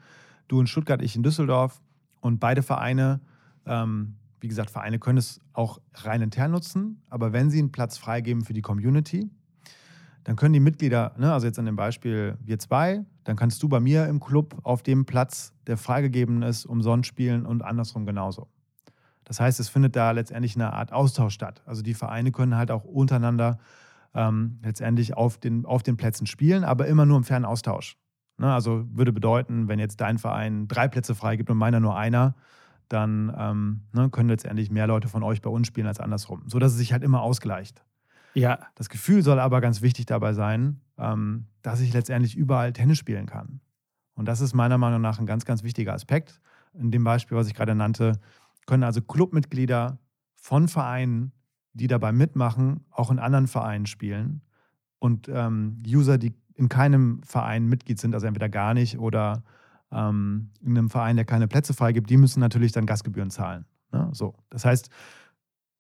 Du 0.48 0.60
in 0.60 0.68
Stuttgart, 0.68 1.02
ich 1.02 1.16
in 1.16 1.24
Düsseldorf. 1.24 1.82
Und 2.22 2.40
beide 2.40 2.62
Vereine, 2.62 3.22
ähm, 3.66 4.16
wie 4.40 4.48
gesagt, 4.48 4.70
Vereine 4.70 5.00
können 5.00 5.18
es 5.18 5.42
auch 5.54 5.82
rein 5.96 6.22
intern 6.22 6.52
nutzen. 6.52 7.02
Aber 7.10 7.34
wenn 7.34 7.50
sie 7.50 7.60
einen 7.60 7.72
Platz 7.72 7.98
freigeben 7.98 8.46
für 8.46 8.54
die 8.54 8.62
Community, 8.62 9.32
dann 10.26 10.36
können 10.36 10.54
die 10.54 10.60
Mitglieder, 10.60 11.14
ne, 11.18 11.32
also 11.32 11.46
jetzt 11.46 11.60
an 11.60 11.66
dem 11.66 11.76
Beispiel 11.76 12.38
wir 12.44 12.60
zwei, 12.60 13.06
dann 13.24 13.36
kannst 13.36 13.62
du 13.64 13.70
bei 13.70 13.80
mir 13.80 14.08
im 14.08 14.20
Club 14.20 14.58
auf 14.64 14.82
dem 14.82 15.06
Platz, 15.06 15.54
der 15.68 15.78
freigegeben 15.78 16.42
ist, 16.42 16.66
umsonst 16.66 17.08
spielen 17.08 17.46
und 17.46 17.64
andersrum 17.64 18.06
genauso. 18.06 18.48
Das 19.24 19.40
heißt, 19.40 19.60
es 19.60 19.70
findet 19.70 19.96
da 19.96 20.12
letztendlich 20.12 20.56
eine 20.56 20.74
Art 20.74 20.92
Austausch 20.92 21.34
statt. 21.34 21.62
Also 21.66 21.84
die 21.84 21.94
Vereine 21.94 22.32
können 22.32 22.58
halt 22.58 22.72
auch 22.72 22.84
untereinander 22.84 23.60
ähm, 24.16 24.60
letztendlich 24.64 25.16
auf 25.16 25.38
den, 25.38 25.64
auf 25.66 25.84
den 25.84 25.96
Plätzen 25.96 26.26
spielen, 26.26 26.64
aber 26.64 26.88
immer 26.88 27.06
nur 27.06 27.18
im 27.18 27.24
fairen 27.24 27.46
Austausch. 27.46 27.98
Ne, 28.38 28.52
also 28.52 28.84
würde 28.92 29.14
bedeuten, 29.14 29.68
wenn 29.68 29.78
jetzt 29.78 30.02
dein 30.02 30.18
Verein 30.18 30.68
drei 30.68 30.88
Plätze 30.88 31.14
freigibt 31.14 31.52
und 31.52 31.58
meiner 31.58 31.80
nur 31.80 31.96
einer, 31.96 32.36
dann 32.90 33.32
ähm, 33.38 33.82
ne, 33.94 34.10
können 34.10 34.30
letztendlich 34.30 34.72
mehr 34.72 34.88
Leute 34.88 35.08
von 35.08 35.22
euch 35.22 35.44
bei 35.44 35.52
uns 35.52 35.68
spielen 35.68 35.88
als 35.88 36.00
andersrum. 36.00 36.44
So 36.48 36.58
dass 36.58 36.72
es 36.72 36.80
sich 36.80 36.94
halt 36.94 37.04
immer 37.04 37.22
ausgleicht. 37.22 37.84
Ja, 38.36 38.60
Das 38.76 38.90
Gefühl 38.90 39.24
soll 39.24 39.40
aber 39.40 39.62
ganz 39.62 39.82
wichtig 39.82 40.06
dabei 40.06 40.34
sein, 40.34 40.82
ähm, 40.98 41.46
dass 41.62 41.80
ich 41.80 41.94
letztendlich 41.94 42.36
überall 42.36 42.74
Tennis 42.74 42.98
spielen 42.98 43.26
kann. 43.26 43.62
Und 44.14 44.28
das 44.28 44.42
ist 44.42 44.54
meiner 44.54 44.78
Meinung 44.78 45.02
nach 45.02 45.20
ein 45.20 45.26
ganz, 45.26 45.46
ganz 45.46 45.64
wichtiger 45.64 45.94
Aspekt. 45.94 46.42
In 46.74 46.92
dem 46.92 47.04
Beispiel, 47.04 47.38
was 47.38 47.48
ich 47.48 47.54
gerade 47.54 47.76
nannte, 47.76 48.20
können 48.66 48.84
also 48.84 49.02
Clubmitglieder 49.02 50.00
von 50.36 50.68
Vereinen, 50.68 51.32
die 51.74 51.88
dabei 51.88 52.12
mitmachen, 52.12 52.86
auch 52.92 53.12
in 53.12 53.20
anderen 53.20 53.48
Vereinen 53.48 53.86
spielen. 53.86 54.42
Und 55.00 55.30
ähm, 55.30 55.82
User, 55.88 56.18
die 56.18 56.34
in 56.56 56.70
keinem 56.70 57.22
Verein 57.24 57.68
Mitglied 57.68 58.00
sind, 58.00 58.14
also 58.14 58.28
entweder 58.28 58.50
gar 58.50 58.74
nicht 58.74 58.98
oder 58.98 59.44
ähm, 59.92 60.52
in 60.62 60.78
einem 60.78 60.90
Verein, 60.90 61.16
der 61.16 61.26
keine 61.26 61.48
Plätze 61.48 61.74
freigibt, 61.74 62.10
die 62.10 62.18
müssen 62.18 62.40
natürlich 62.40 62.72
dann 62.72 62.86
Gastgebühren 62.86 63.30
zahlen. 63.30 63.66
Ne? 63.92 64.10
So. 64.14 64.36
Das 64.50 64.66
heißt, 64.66 64.90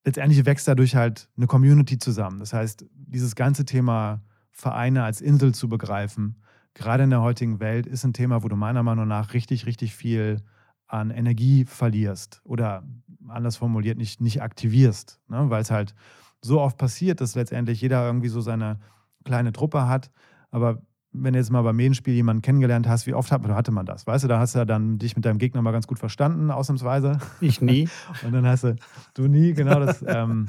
letztendlich 0.06 0.46
wächst 0.46 0.68
dadurch 0.68 0.96
halt 0.96 1.30
eine 1.36 1.48
Community 1.48 1.98
zusammen. 1.98 2.40
Das 2.40 2.54
heißt, 2.54 2.86
dieses 2.94 3.36
ganze 3.36 3.66
Thema 3.66 4.22
Vereine 4.52 5.04
als 5.04 5.20
Insel 5.20 5.54
zu 5.54 5.68
begreifen, 5.68 6.38
gerade 6.76 7.04
in 7.04 7.10
der 7.10 7.22
heutigen 7.22 7.60
Welt, 7.60 7.88
ist 7.88 8.06
ein 8.06 8.14
Thema, 8.14 8.44
wo 8.44 8.48
du 8.48 8.56
meiner 8.56 8.84
Meinung 8.84 9.08
nach 9.08 9.34
richtig, 9.34 9.66
richtig 9.66 9.96
viel 9.96 10.42
an 10.88 11.10
Energie 11.10 11.66
verlierst 11.66 12.42
oder 12.44 12.84
anders 13.28 13.58
formuliert 13.58 13.98
nicht, 13.98 14.22
nicht 14.22 14.44
aktivierst, 14.44 15.20
ne? 15.28 15.50
weil 15.50 15.62
es 15.62 15.72
halt 15.72 15.96
so 16.42 16.62
oft 16.62 16.78
passiert, 16.78 17.22
dass 17.22 17.34
letztendlich 17.34 17.82
jeder 17.82 18.06
irgendwie 18.06 18.28
so 18.30 18.40
seine 18.40 18.80
kleine 19.24 19.52
Truppe 19.52 19.88
hat. 19.88 20.12
Aber 20.52 20.84
wenn 21.22 21.34
du 21.34 21.40
jetzt 21.40 21.52
mal 21.52 21.62
beim 21.62 21.76
Medienspiel 21.76 22.14
jemanden 22.14 22.42
kennengelernt 22.42 22.88
hast, 22.88 23.08
wie 23.08 23.14
oft 23.14 23.32
hat, 23.32 23.46
hatte 23.48 23.72
man 23.72 23.86
das? 23.86 24.06
Weißt 24.08 24.24
du, 24.24 24.28
da 24.28 24.40
hast 24.40 24.56
du 24.56 24.60
ja 24.60 24.66
dann 24.66 24.98
dich 25.00 25.16
mit 25.16 25.26
deinem 25.26 25.38
Gegner 25.38 25.62
mal 25.62 25.72
ganz 25.72 25.88
gut 25.88 26.00
verstanden, 26.00 26.52
ausnahmsweise. 26.52 27.20
ich 27.42 27.62
nie. 27.62 27.90
Und 28.24 28.34
dann 28.34 28.46
hast 28.46 28.64
du, 28.64 28.76
du 29.14 29.28
nie, 29.28 29.54
genau 29.54 29.80
das. 29.80 30.04
Ähm, 30.08 30.48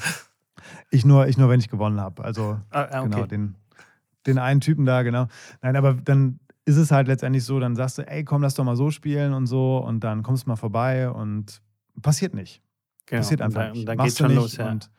ich, 0.90 1.04
nur, 1.04 1.26
ich 1.28 1.38
nur, 1.38 1.48
wenn 1.48 1.60
ich 1.60 1.68
gewonnen 1.68 2.00
habe. 2.00 2.24
Also 2.24 2.58
Ah, 2.70 2.82
ah, 2.90 3.00
okay. 3.00 3.10
genau, 3.10 3.26
den, 3.26 3.54
den 4.26 4.38
einen 4.38 4.60
Typen 4.60 4.84
da, 4.84 5.02
genau. 5.02 5.28
Nein, 5.62 5.76
aber 5.76 5.94
dann 5.94 6.40
ist 6.64 6.76
es 6.76 6.90
halt 6.90 7.06
letztendlich 7.06 7.44
so, 7.44 7.60
dann 7.60 7.76
sagst 7.76 7.98
du, 7.98 8.08
ey, 8.08 8.24
komm, 8.24 8.42
lass 8.42 8.54
doch 8.54 8.64
mal 8.64 8.76
so 8.76 8.90
spielen 8.90 9.32
und 9.32 9.46
so. 9.46 9.78
Und 9.78 10.02
dann 10.02 10.22
kommst 10.22 10.46
du 10.46 10.50
mal 10.50 10.56
vorbei 10.56 11.08
und 11.08 11.62
passiert 12.02 12.34
nicht. 12.34 12.60
Genau. 13.06 13.20
Passiert 13.20 13.40
einfach 13.40 13.60
und 13.60 13.66
dann, 13.66 13.72
nicht. 13.72 13.88
Dann 13.88 13.96
Machst 13.96 14.06
geht's 14.08 14.16
du 14.18 14.24
schon 14.24 14.32
nicht. 14.32 14.40
los, 14.42 14.56
ja. 14.56 14.70
Und, 14.70 14.90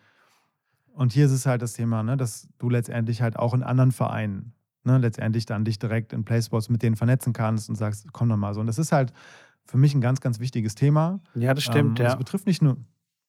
und 0.93 1.13
hier 1.13 1.25
ist 1.25 1.31
es 1.33 1.45
halt 1.45 1.61
das 1.61 1.73
Thema, 1.73 2.03
ne, 2.03 2.15
dass 2.15 2.47
du 2.57 2.69
letztendlich 2.69 3.21
halt 3.21 3.37
auch 3.37 3.53
in 3.53 3.63
anderen 3.63 3.91
Vereinen 3.91 4.53
ne, 4.87 4.97
letztendlich 4.97 5.45
dann 5.45 5.63
dich 5.65 5.77
direkt 5.77 6.13
in 6.13 6.23
PlaySports 6.25 6.69
mit 6.69 6.81
denen 6.81 6.95
vernetzen 6.95 7.33
kannst 7.33 7.69
und 7.69 7.75
sagst, 7.75 8.11
komm 8.13 8.29
doch 8.29 8.37
mal 8.37 8.53
so. 8.55 8.59
Und 8.61 8.67
das 8.67 8.79
ist 8.79 8.91
halt 8.91 9.13
für 9.65 9.77
mich 9.77 9.93
ein 9.93 10.01
ganz, 10.01 10.21
ganz 10.21 10.39
wichtiges 10.39 10.73
Thema. 10.73 11.19
Ja, 11.35 11.53
das 11.53 11.63
stimmt, 11.63 11.99
ähm, 11.99 12.05
ja. 12.05 12.11
Das 12.11 12.17
betrifft 12.17 12.47
nicht 12.47 12.61
nur, 12.63 12.77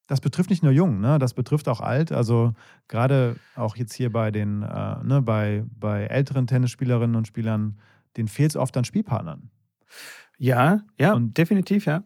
das 0.06 0.20
betrifft 0.22 0.48
nicht 0.48 0.62
nur 0.62 0.72
jung, 0.72 1.00
ne? 1.00 1.18
das 1.18 1.34
betrifft 1.34 1.68
auch 1.68 1.80
alt. 1.80 2.12
Also 2.12 2.54
gerade 2.86 3.36
auch 3.56 3.76
jetzt 3.76 3.92
hier 3.92 4.10
bei 4.10 4.30
den, 4.30 4.62
äh, 4.62 5.04
ne, 5.04 5.20
bei, 5.20 5.64
bei 5.78 6.04
älteren 6.04 6.46
Tennisspielerinnen 6.46 7.16
und 7.16 7.26
Spielern, 7.26 7.78
denen 8.16 8.28
fehlt 8.28 8.52
es 8.52 8.56
oft 8.56 8.76
an 8.76 8.84
Spielpartnern. 8.84 9.50
Ja, 10.38 10.80
ja, 10.98 11.12
Und- 11.14 11.36
definitiv, 11.36 11.84
ja. 11.86 12.04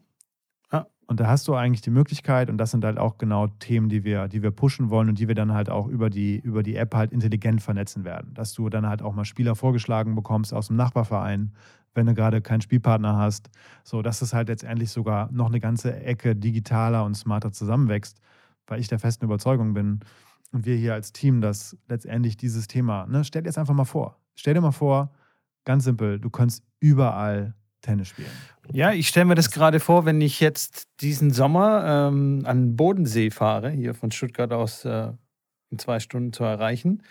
Und 1.07 1.19
da 1.19 1.27
hast 1.27 1.47
du 1.47 1.55
eigentlich 1.55 1.81
die 1.81 1.89
Möglichkeit, 1.89 2.49
und 2.49 2.57
das 2.57 2.71
sind 2.71 2.85
halt 2.85 2.97
auch 2.97 3.17
genau 3.17 3.47
Themen, 3.47 3.89
die 3.89 4.03
wir, 4.03 4.27
die 4.27 4.41
wir 4.41 4.51
pushen 4.51 4.89
wollen 4.89 5.09
und 5.09 5.19
die 5.19 5.27
wir 5.27 5.35
dann 5.35 5.53
halt 5.53 5.69
auch 5.69 5.87
über 5.87 6.09
die, 6.09 6.37
über 6.39 6.63
die 6.63 6.75
App 6.75 6.95
halt 6.95 7.11
intelligent 7.11 7.61
vernetzen 7.61 8.05
werden. 8.05 8.33
Dass 8.33 8.53
du 8.53 8.69
dann 8.69 8.87
halt 8.87 9.01
auch 9.01 9.13
mal 9.13 9.25
Spieler 9.25 9.55
vorgeschlagen 9.55 10.15
bekommst 10.15 10.53
aus 10.53 10.67
dem 10.67 10.77
Nachbarverein, 10.77 11.53
wenn 11.93 12.05
du 12.05 12.13
gerade 12.13 12.41
keinen 12.41 12.61
Spielpartner 12.61 13.17
hast. 13.17 13.49
So, 13.83 14.01
dass 14.01 14.21
es 14.21 14.33
halt 14.33 14.47
letztendlich 14.47 14.91
sogar 14.91 15.31
noch 15.31 15.47
eine 15.47 15.59
ganze 15.59 15.95
Ecke 16.01 16.35
digitaler 16.35 17.03
und 17.03 17.15
smarter 17.15 17.51
zusammenwächst, 17.51 18.19
weil 18.67 18.79
ich 18.79 18.87
der 18.87 18.99
festen 18.99 19.25
Überzeugung 19.25 19.73
bin 19.73 19.99
und 20.51 20.65
wir 20.65 20.75
hier 20.75 20.93
als 20.93 21.11
Team, 21.11 21.41
dass 21.41 21.77
letztendlich 21.87 22.37
dieses 22.37 22.67
Thema, 22.67 23.05
ne, 23.07 23.23
stell 23.23 23.41
dir 23.41 23.49
jetzt 23.49 23.57
einfach 23.57 23.73
mal 23.73 23.85
vor. 23.85 24.17
Stell 24.35 24.53
dir 24.53 24.61
mal 24.61 24.71
vor, 24.71 25.11
ganz 25.65 25.83
simpel, 25.83 26.19
du 26.19 26.29
kannst 26.29 26.63
überall 26.79 27.55
Tennis 27.81 28.07
spielen. 28.07 28.31
Ja, 28.71 28.91
ich 28.91 29.07
stelle 29.07 29.25
mir 29.25 29.35
das 29.35 29.51
gerade 29.51 29.79
vor, 29.79 30.05
wenn 30.05 30.21
ich 30.21 30.39
jetzt 30.39 30.87
diesen 31.01 31.31
Sommer 31.31 32.07
ähm, 32.07 32.43
an 32.45 32.61
den 32.61 32.75
Bodensee 32.75 33.29
fahre, 33.29 33.69
hier 33.69 33.93
von 33.93 34.11
Stuttgart 34.11 34.51
aus 34.53 34.85
äh, 34.85 35.11
in 35.69 35.79
zwei 35.79 35.99
Stunden 35.99 36.31
zu 36.31 36.43
erreichen, 36.43 37.03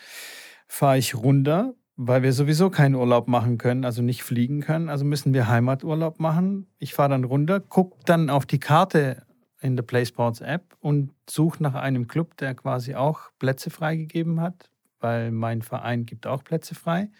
fahre 0.67 0.99
ich 0.99 1.15
runter, 1.15 1.75
weil 1.97 2.23
wir 2.23 2.33
sowieso 2.33 2.71
keinen 2.71 2.95
Urlaub 2.95 3.29
machen 3.29 3.59
können, 3.59 3.85
also 3.85 4.03
nicht 4.03 4.23
fliegen 4.23 4.61
können. 4.61 4.89
Also 4.89 5.05
müssen 5.05 5.35
wir 5.35 5.49
Heimaturlaub 5.49 6.21
machen. 6.21 6.69
Ich 6.79 6.95
fahre 6.95 7.11
dann 7.11 7.25
runter, 7.25 7.61
gucke 7.61 7.99
dann 8.07 8.31
auf 8.31 8.47
die 8.47 8.61
Karte 8.61 9.27
in 9.61 9.77
der 9.77 9.83
PlaySports 9.83 10.41
App 10.41 10.77
und 10.81 11.13
suche 11.29 11.63
nach 11.63 11.75
einem 11.75 12.09
Club, 12.09 12.37
der 12.39 12.55
quasi 12.55 12.95
auch 12.95 13.31
Plätze 13.39 13.71
freigegeben 13.71 14.41
hat, 14.41 14.71
weil 15.01 15.31
mein 15.31 15.63
Verein 15.63 16.07
gibt 16.07 16.27
auch 16.27 16.43
Plätze 16.43 16.75
frei. 16.75 17.11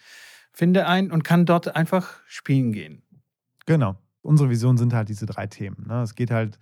Finde 0.53 0.87
einen 0.87 1.13
und 1.13 1.23
kann 1.23 1.47
dort 1.47 1.77
einfach 1.77 2.21
spielen 2.27 2.73
gehen. 2.73 3.03
Genau. 3.67 3.97
Unsere 4.23 4.51
Vision 4.51 4.77
sind 4.77 4.95
halt 4.95 5.09
diese 5.09 5.27
drei 5.27 5.47
Themen. 5.47 5.85
Ne? 5.87 6.03
Es 6.03 6.15
geht 6.15 6.31
halt 6.31 6.59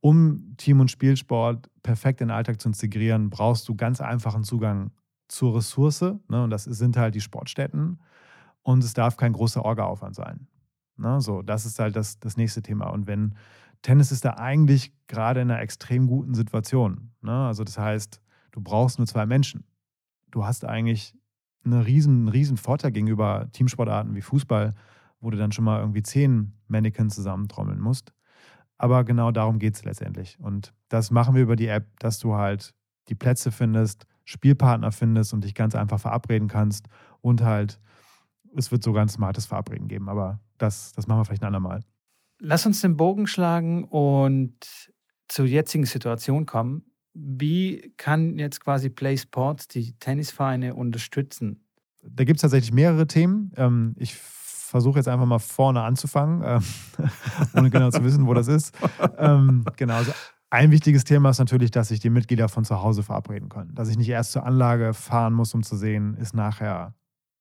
um 0.00 0.54
Team- 0.56 0.80
und 0.80 0.90
Spielsport 0.90 1.70
perfekt 1.82 2.20
in 2.20 2.28
den 2.28 2.36
Alltag 2.36 2.60
zu 2.60 2.68
integrieren, 2.68 3.30
brauchst 3.30 3.68
du 3.68 3.74
ganz 3.74 4.00
einfachen 4.00 4.44
Zugang 4.44 4.90
zur 5.28 5.56
Ressource. 5.56 6.02
Ne? 6.02 6.44
Und 6.44 6.50
das 6.50 6.64
sind 6.64 6.96
halt 6.96 7.14
die 7.14 7.20
Sportstätten. 7.20 8.00
Und 8.62 8.82
es 8.82 8.94
darf 8.94 9.16
kein 9.16 9.32
großer 9.32 9.64
Orga-Aufwand 9.64 10.14
sein. 10.14 10.46
Ne? 10.96 11.20
So, 11.20 11.42
das 11.42 11.66
ist 11.66 11.78
halt 11.78 11.96
das, 11.96 12.18
das 12.18 12.36
nächste 12.36 12.62
Thema. 12.62 12.86
Und 12.88 13.06
wenn 13.06 13.34
Tennis 13.82 14.12
ist 14.12 14.24
da 14.24 14.34
eigentlich 14.38 14.92
gerade 15.06 15.42
in 15.42 15.50
einer 15.50 15.60
extrem 15.60 16.06
guten 16.06 16.34
Situation. 16.34 17.10
Ne? 17.20 17.32
Also 17.32 17.64
das 17.64 17.78
heißt, 17.78 18.20
du 18.52 18.60
brauchst 18.60 18.98
nur 18.98 19.06
zwei 19.06 19.26
Menschen. 19.26 19.64
Du 20.30 20.44
hast 20.44 20.64
eigentlich 20.64 21.14
einen 21.64 21.82
riesen, 21.82 22.28
riesen 22.28 22.56
Vorteil 22.56 22.92
gegenüber 22.92 23.48
Teamsportarten 23.52 24.14
wie 24.14 24.22
Fußball, 24.22 24.74
wo 25.24 25.30
du 25.30 25.36
dann 25.36 25.52
schon 25.52 25.64
mal 25.64 25.80
irgendwie 25.80 26.02
zehn 26.02 26.52
Mannequins 26.68 27.14
zusammentrommeln 27.14 27.80
musst. 27.80 28.12
Aber 28.76 29.04
genau 29.04 29.30
darum 29.30 29.58
geht 29.58 29.74
es 29.74 29.84
letztendlich. 29.84 30.38
Und 30.38 30.74
das 30.88 31.10
machen 31.10 31.34
wir 31.34 31.42
über 31.42 31.56
die 31.56 31.68
App, 31.68 31.86
dass 31.98 32.18
du 32.18 32.34
halt 32.34 32.74
die 33.08 33.14
Plätze 33.14 33.52
findest, 33.52 34.06
Spielpartner 34.24 34.92
findest 34.92 35.32
und 35.32 35.44
dich 35.44 35.54
ganz 35.54 35.74
einfach 35.74 36.00
verabreden 36.00 36.48
kannst. 36.48 36.88
Und 37.20 37.42
halt, 37.42 37.80
es 38.56 38.70
wird 38.70 38.82
sogar 38.82 39.02
ein 39.02 39.08
smartes 39.08 39.46
Verabreden 39.46 39.88
geben. 39.88 40.08
Aber 40.08 40.40
das, 40.58 40.92
das 40.92 41.06
machen 41.06 41.20
wir 41.20 41.24
vielleicht 41.24 41.42
ein 41.42 41.46
andermal. 41.46 41.80
Lass 42.40 42.66
uns 42.66 42.80
den 42.80 42.96
Bogen 42.96 43.26
schlagen 43.26 43.84
und 43.84 44.54
zur 45.28 45.46
jetzigen 45.46 45.86
Situation 45.86 46.46
kommen. 46.46 46.84
Wie 47.14 47.94
kann 47.96 48.38
jetzt 48.38 48.60
quasi 48.60 48.90
Play 48.90 49.16
Sports 49.16 49.68
die 49.68 49.96
Tennisvereine 49.98 50.74
unterstützen? 50.74 51.64
Da 52.02 52.24
gibt 52.24 52.38
es 52.38 52.42
tatsächlich 52.42 52.72
mehrere 52.72 53.06
Themen. 53.06 53.52
Ähm, 53.56 53.94
ich 53.98 54.14
versuche 54.74 54.98
jetzt 54.98 55.06
einfach 55.06 55.24
mal 55.24 55.38
vorne 55.38 55.82
anzufangen, 55.82 56.42
ähm, 56.44 57.08
ohne 57.54 57.70
genau 57.70 57.90
zu 57.92 58.02
wissen, 58.02 58.26
wo 58.26 58.34
das 58.34 58.48
ist. 58.48 58.76
Ähm, 59.18 59.64
genau. 59.76 59.94
Also 59.94 60.10
ein 60.50 60.72
wichtiges 60.72 61.04
Thema 61.04 61.30
ist 61.30 61.38
natürlich, 61.38 61.70
dass 61.70 61.88
sich 61.88 62.00
die 62.00 62.10
Mitglieder 62.10 62.48
von 62.48 62.64
zu 62.64 62.82
Hause 62.82 63.04
verabreden 63.04 63.48
können. 63.50 63.72
Dass 63.76 63.88
ich 63.88 63.96
nicht 63.96 64.08
erst 64.08 64.32
zur 64.32 64.44
Anlage 64.44 64.92
fahren 64.92 65.32
muss, 65.32 65.54
um 65.54 65.62
zu 65.62 65.76
sehen, 65.76 66.16
ist 66.16 66.34
nachher 66.34 66.92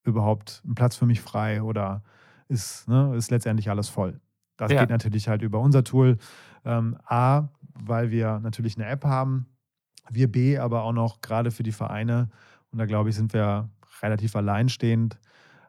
überhaupt 0.03 0.61
ein 0.63 0.75
Platz 0.75 0.95
für 0.95 1.07
mich 1.07 1.21
frei 1.21 1.63
oder 1.63 2.03
ist, 2.49 2.87
ne, 2.87 3.15
ist 3.15 3.31
letztendlich 3.31 3.71
alles 3.71 3.89
voll. 3.89 4.21
Das 4.57 4.71
Ja. 4.71 4.81
geht 4.81 4.91
natürlich 4.91 5.27
halt 5.27 5.41
über 5.41 5.59
unser 5.59 5.83
Tool. 5.83 6.19
Ähm, 6.65 6.97
A, 7.03 7.47
weil 7.73 8.11
wir 8.11 8.39
natürlich 8.41 8.77
eine 8.77 8.85
App 8.85 9.05
haben. 9.05 9.47
Wir 10.11 10.31
B, 10.31 10.59
aber 10.59 10.83
auch 10.83 10.93
noch 10.93 11.21
gerade 11.21 11.49
für 11.49 11.63
die 11.63 11.71
Vereine. 11.71 12.29
Und 12.71 12.77
da 12.77 12.85
glaube 12.85 13.09
ich, 13.09 13.15
sind 13.15 13.33
wir 13.33 13.69
relativ 14.03 14.35
alleinstehend, 14.35 15.17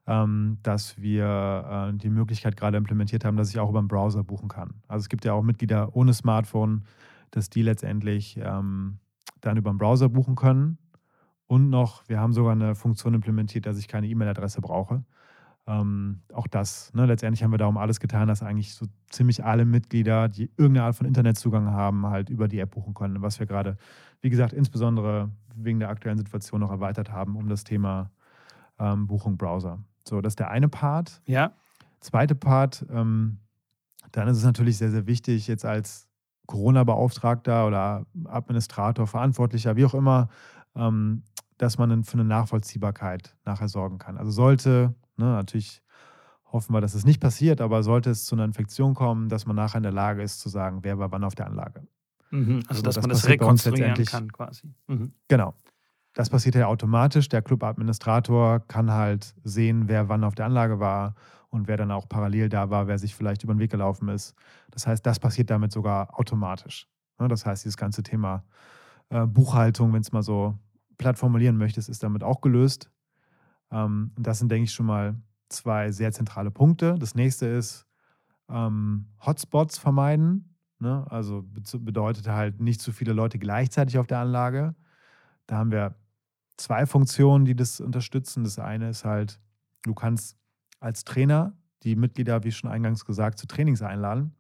ähm, 0.07 0.59
dass 0.63 1.01
wir 1.01 1.91
äh, 1.93 1.97
die 1.97 2.11
Möglichkeit 2.11 2.57
gerade 2.57 2.77
implementiert 2.77 3.25
haben, 3.25 3.37
dass 3.37 3.51
ich 3.51 3.59
auch 3.59 3.71
über 3.71 3.81
den 3.81 3.89
Browser 3.89 4.23
buchen 4.23 4.49
kann. 4.49 4.83
Also 4.87 5.05
es 5.05 5.09
gibt 5.09 5.25
ja 5.25 5.33
auch 5.33 5.43
Mitglieder 5.43 5.95
ohne 5.97 6.13
Smartphone, 6.13 6.85
dass 7.31 7.49
die 7.49 7.63
letztendlich 7.63 8.39
ähm, 8.43 8.99
dann 9.41 9.57
über 9.57 9.71
den 9.71 9.79
Browser 9.79 10.09
buchen 10.09 10.35
können. 10.35 10.79
Und 11.47 11.69
noch, 11.69 12.09
wir 12.09 12.21
haben 12.21 12.33
sogar 12.33 12.53
eine 12.53 12.75
Funktion 12.75 13.15
implementiert, 13.15 13.67
dass 13.67 13.79
ich 13.79 13.89
keine 13.89 14.09
E-Mail-Adresse 14.09 14.61
brauche. 14.61 15.05
Ähm, 15.67 16.21
auch 16.33 16.47
das, 16.47 16.93
ne, 16.93 17.07
letztendlich 17.07 17.43
haben 17.43 17.51
wir 17.51 17.59
darum 17.59 17.79
alles 17.79 17.99
getan, 17.99 18.29
dass 18.29 18.43
eigentlich 18.43 18.75
so 18.75 18.87
ziemlich 19.11 19.45
alle 19.45 19.65
Mitglieder, 19.65 20.29
die 20.29 20.51
irgendeine 20.57 20.85
Art 20.85 20.97
von 20.97 21.07
Internetzugang 21.07 21.71
haben, 21.71 22.07
halt 22.07 22.29
über 22.29 22.49
die 22.49 22.59
App 22.59 22.73
buchen 22.73 22.93
können. 22.93 23.23
Was 23.23 23.39
wir 23.39 23.47
gerade, 23.47 23.79
wie 24.21 24.31
gesagt, 24.31 24.53
insbesondere 24.53 25.31
wegen 25.55 25.81
der 25.81 25.89
aktuellen 25.89 26.19
Situation 26.19 26.61
noch 26.61 26.71
erweitert 26.71 27.11
haben, 27.11 27.37
um 27.37 27.49
das 27.49 27.65
Thema 27.65 28.11
ähm, 28.79 29.07
Buchung 29.07 29.39
Browser. 29.39 29.79
So, 30.07 30.21
das 30.21 30.33
ist 30.33 30.39
der 30.39 30.51
eine 30.51 30.69
Part. 30.69 31.23
Ja, 31.27 31.53
Zweite 32.05 32.35
Part, 32.35 32.85
ähm, 32.91 33.39
dann 34.13 34.29
ist 34.29 34.37
es 34.37 34.45
natürlich 34.45 34.77
sehr, 34.77 34.91
sehr 34.91 35.07
wichtig, 35.07 35.49
jetzt 35.49 35.65
als 35.65 36.07
Corona-Beauftragter 36.47 37.67
oder 37.67 38.05
Administrator, 38.27 39.07
Verantwortlicher, 39.07 39.75
wie 39.77 39.87
auch 39.87 39.95
immer, 39.95 40.29
ähm, 40.77 41.23
dass 41.57 41.79
man 41.79 42.05
für 42.05 42.19
eine 42.19 42.25
Nachvollziehbarkeit 42.25 43.35
nachher 43.47 43.69
sorgen 43.69 43.97
kann. 43.97 44.19
Also 44.19 44.33
sollte, 44.33 44.95
ne, 45.17 45.25
natürlich 45.25 45.81
hoffen 46.53 46.75
wir, 46.75 46.83
dass 46.83 46.93
es 46.93 47.07
nicht 47.07 47.23
passiert, 47.23 47.63
aber 47.63 47.83
sollte 47.83 48.11
es 48.11 48.27
zu 48.27 48.35
einer 48.35 48.45
Infektion 48.45 48.93
kommen, 48.93 49.31
dass 49.31 49.47
man 49.47 49.57
nachher 49.57 49.79
in 49.79 49.85
der 49.85 49.93
Lage 49.93 50.23
ist 50.23 50.41
zu 50.41 50.51
sagen, 50.51 50.81
wer 50.83 50.99
war 50.99 51.11
wann 51.11 51.25
auf 51.25 51.35
der 51.35 51.47
Anlage. 51.47 51.87
mhm. 52.31 52.65
also 52.69 52.81
So, 52.81 52.83
dass 52.83 52.97
das 52.97 53.03
man 53.03 53.11
das 53.11 53.27
rekonstruieren 53.27 54.05
kann 54.05 54.31
quasi. 54.31 54.75
Mhm. 54.89 55.15
Genau. 55.27 55.55
Das 56.15 56.31
passiert 56.31 56.55
ja 56.55 56.69
automatisch. 56.69 57.29
Der 57.29 57.43
Club-Administrator 57.43 58.61
kann 58.61 58.91
halt 58.91 59.35
sehen, 59.43 59.89
wer 59.89 60.09
wann 60.09 60.25
auf 60.25 60.35
der 60.35 60.47
Anlage 60.47 60.79
war 60.79 61.15
und 61.51 61.67
wer 61.69 61.77
dann 61.77 61.91
auch 61.91 62.09
parallel 62.09 62.49
da 62.49 62.71
war, 62.71 62.87
wer 62.87 62.99
sich 62.99 63.15
vielleicht 63.15 63.43
über 63.43 63.53
den 63.55 63.59
Weg 63.59 63.71
gelaufen 63.71 64.09
ist. 64.09 64.35
Das 64.71 64.87
heißt, 64.87 65.05
das 65.05 65.19
passiert 65.19 65.51
damit 65.51 65.73
sogar 65.73 66.19
automatisch. 66.19 66.89
Ne, 67.19 67.29
Das 67.29 67.45
heißt, 67.47 67.65
dieses 67.65 67.77
ganze 67.77 68.03
Thema 68.03 68.45
äh, 69.11 69.27
Buchhaltung, 69.27 69.93
wenn 69.93 70.03
es 70.03 70.13
mal 70.13 70.23
so 70.23 70.57
platt 70.99 71.19
formulieren 71.19 71.57
möchtest, 71.57 71.89
ist 71.89 72.03
damit 72.03 72.23
auch 72.23 72.41
gelöst. 72.41 72.91
Ähm, 73.73 74.13
Und 74.17 74.27
das 74.27 74.39
sind, 74.39 74.51
denke 74.51 74.65
ich, 74.65 74.73
schon 74.73 74.87
mal 74.87 75.17
zwei 75.49 75.91
sehr 75.93 76.13
zentrale 76.13 76.51
Punkte. 76.51 76.97
Das 76.99 77.15
nächste 77.15 77.47
ist 77.47 77.87
ähm, 78.49 79.09
Hotspots 79.25 79.79
vermeiden. 79.79 80.57
Ne? 80.79 81.07
Also 81.11 81.43
be- 81.43 81.79
bedeutet 81.81 82.29
halt 82.29 82.61
nicht 82.61 82.81
zu 82.81 82.93
viele 82.93 83.13
Leute 83.13 83.39
gleichzeitig 83.39 83.99
auf 83.99 84.07
der 84.07 84.19
Anlage. 84.21 84.75
Da 85.47 85.57
haben 85.57 85.71
wir 85.71 85.97
zwei 86.57 86.87
Funktionen, 86.87 87.45
die 87.45 87.57
das 87.57 87.81
unterstützen. 87.81 88.45
Das 88.45 88.59
eine 88.59 88.91
ist 88.91 89.05
halt, 89.05 89.41
du 89.83 89.95
kannst 89.95 90.37
als 90.81 91.05
Trainer 91.05 91.57
die 91.83 91.97
Mitglieder, 91.97 92.45
wie 92.45 92.53
schon 92.53 92.71
eingangs 92.71 93.05
gesagt, 93.05 93.39
zu 93.39 93.47
Trainings 93.47 93.83
einladen, 93.83 94.35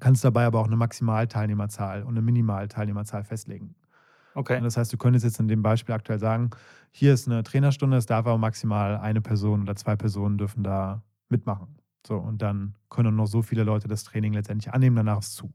kannst 0.00 0.24
dabei 0.24 0.44
aber 0.44 0.60
auch 0.60 0.66
eine 0.66 0.76
Maximalteilnehmerzahl 0.76 2.02
und 2.02 2.10
eine 2.10 2.22
Minimalteilnehmerzahl 2.22 3.24
festlegen. 3.24 3.74
Okay. 4.34 4.60
Das 4.60 4.76
heißt, 4.76 4.92
du 4.92 4.96
könntest 4.96 5.24
jetzt 5.24 5.38
in 5.40 5.48
dem 5.48 5.62
Beispiel 5.62 5.94
aktuell 5.94 6.18
sagen, 6.18 6.50
hier 6.90 7.14
ist 7.14 7.28
eine 7.28 7.42
Trainerstunde, 7.42 7.96
es 7.96 8.06
darf 8.06 8.26
aber 8.26 8.38
maximal 8.38 8.98
eine 8.98 9.20
Person 9.20 9.62
oder 9.62 9.76
zwei 9.76 9.96
Personen 9.96 10.38
dürfen 10.38 10.64
da 10.64 11.02
mitmachen. 11.28 11.78
So, 12.06 12.16
und 12.16 12.42
dann 12.42 12.74
können 12.90 13.16
noch 13.16 13.26
so 13.26 13.42
viele 13.42 13.64
Leute 13.64 13.88
das 13.88 14.04
Training 14.04 14.34
letztendlich 14.34 14.74
annehmen, 14.74 14.96
danach 14.96 15.20
ist 15.20 15.28
es 15.28 15.34
zu. 15.34 15.54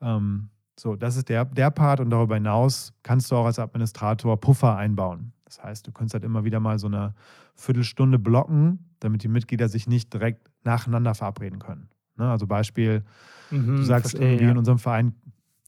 Ähm, 0.00 0.50
so, 0.80 0.96
das 0.96 1.16
ist 1.16 1.28
der, 1.28 1.44
der 1.44 1.70
Part 1.70 2.00
und 2.00 2.10
darüber 2.10 2.34
hinaus 2.34 2.92
kannst 3.02 3.30
du 3.30 3.36
auch 3.36 3.46
als 3.46 3.58
Administrator 3.58 4.38
Puffer 4.40 4.76
einbauen. 4.76 5.32
Das 5.44 5.62
heißt, 5.62 5.86
du 5.86 5.92
kannst 5.92 6.14
halt 6.14 6.24
immer 6.24 6.44
wieder 6.44 6.60
mal 6.60 6.78
so 6.78 6.86
eine 6.86 7.14
Viertelstunde 7.54 8.18
blocken, 8.18 8.90
damit 9.00 9.22
die 9.22 9.28
Mitglieder 9.28 9.68
sich 9.68 9.86
nicht 9.86 10.12
direkt 10.12 10.50
nacheinander 10.64 11.14
verabreden 11.14 11.58
können. 11.58 11.88
Ne? 12.16 12.30
Also 12.30 12.46
Beispiel, 12.46 13.04
Mhm, 13.50 13.76
Du 13.76 13.82
sagst 13.82 14.12
verstehe, 14.12 14.28
irgendwie 14.28 14.44
ja. 14.44 14.50
in 14.52 14.58
unserem 14.58 14.78
Verein 14.78 15.14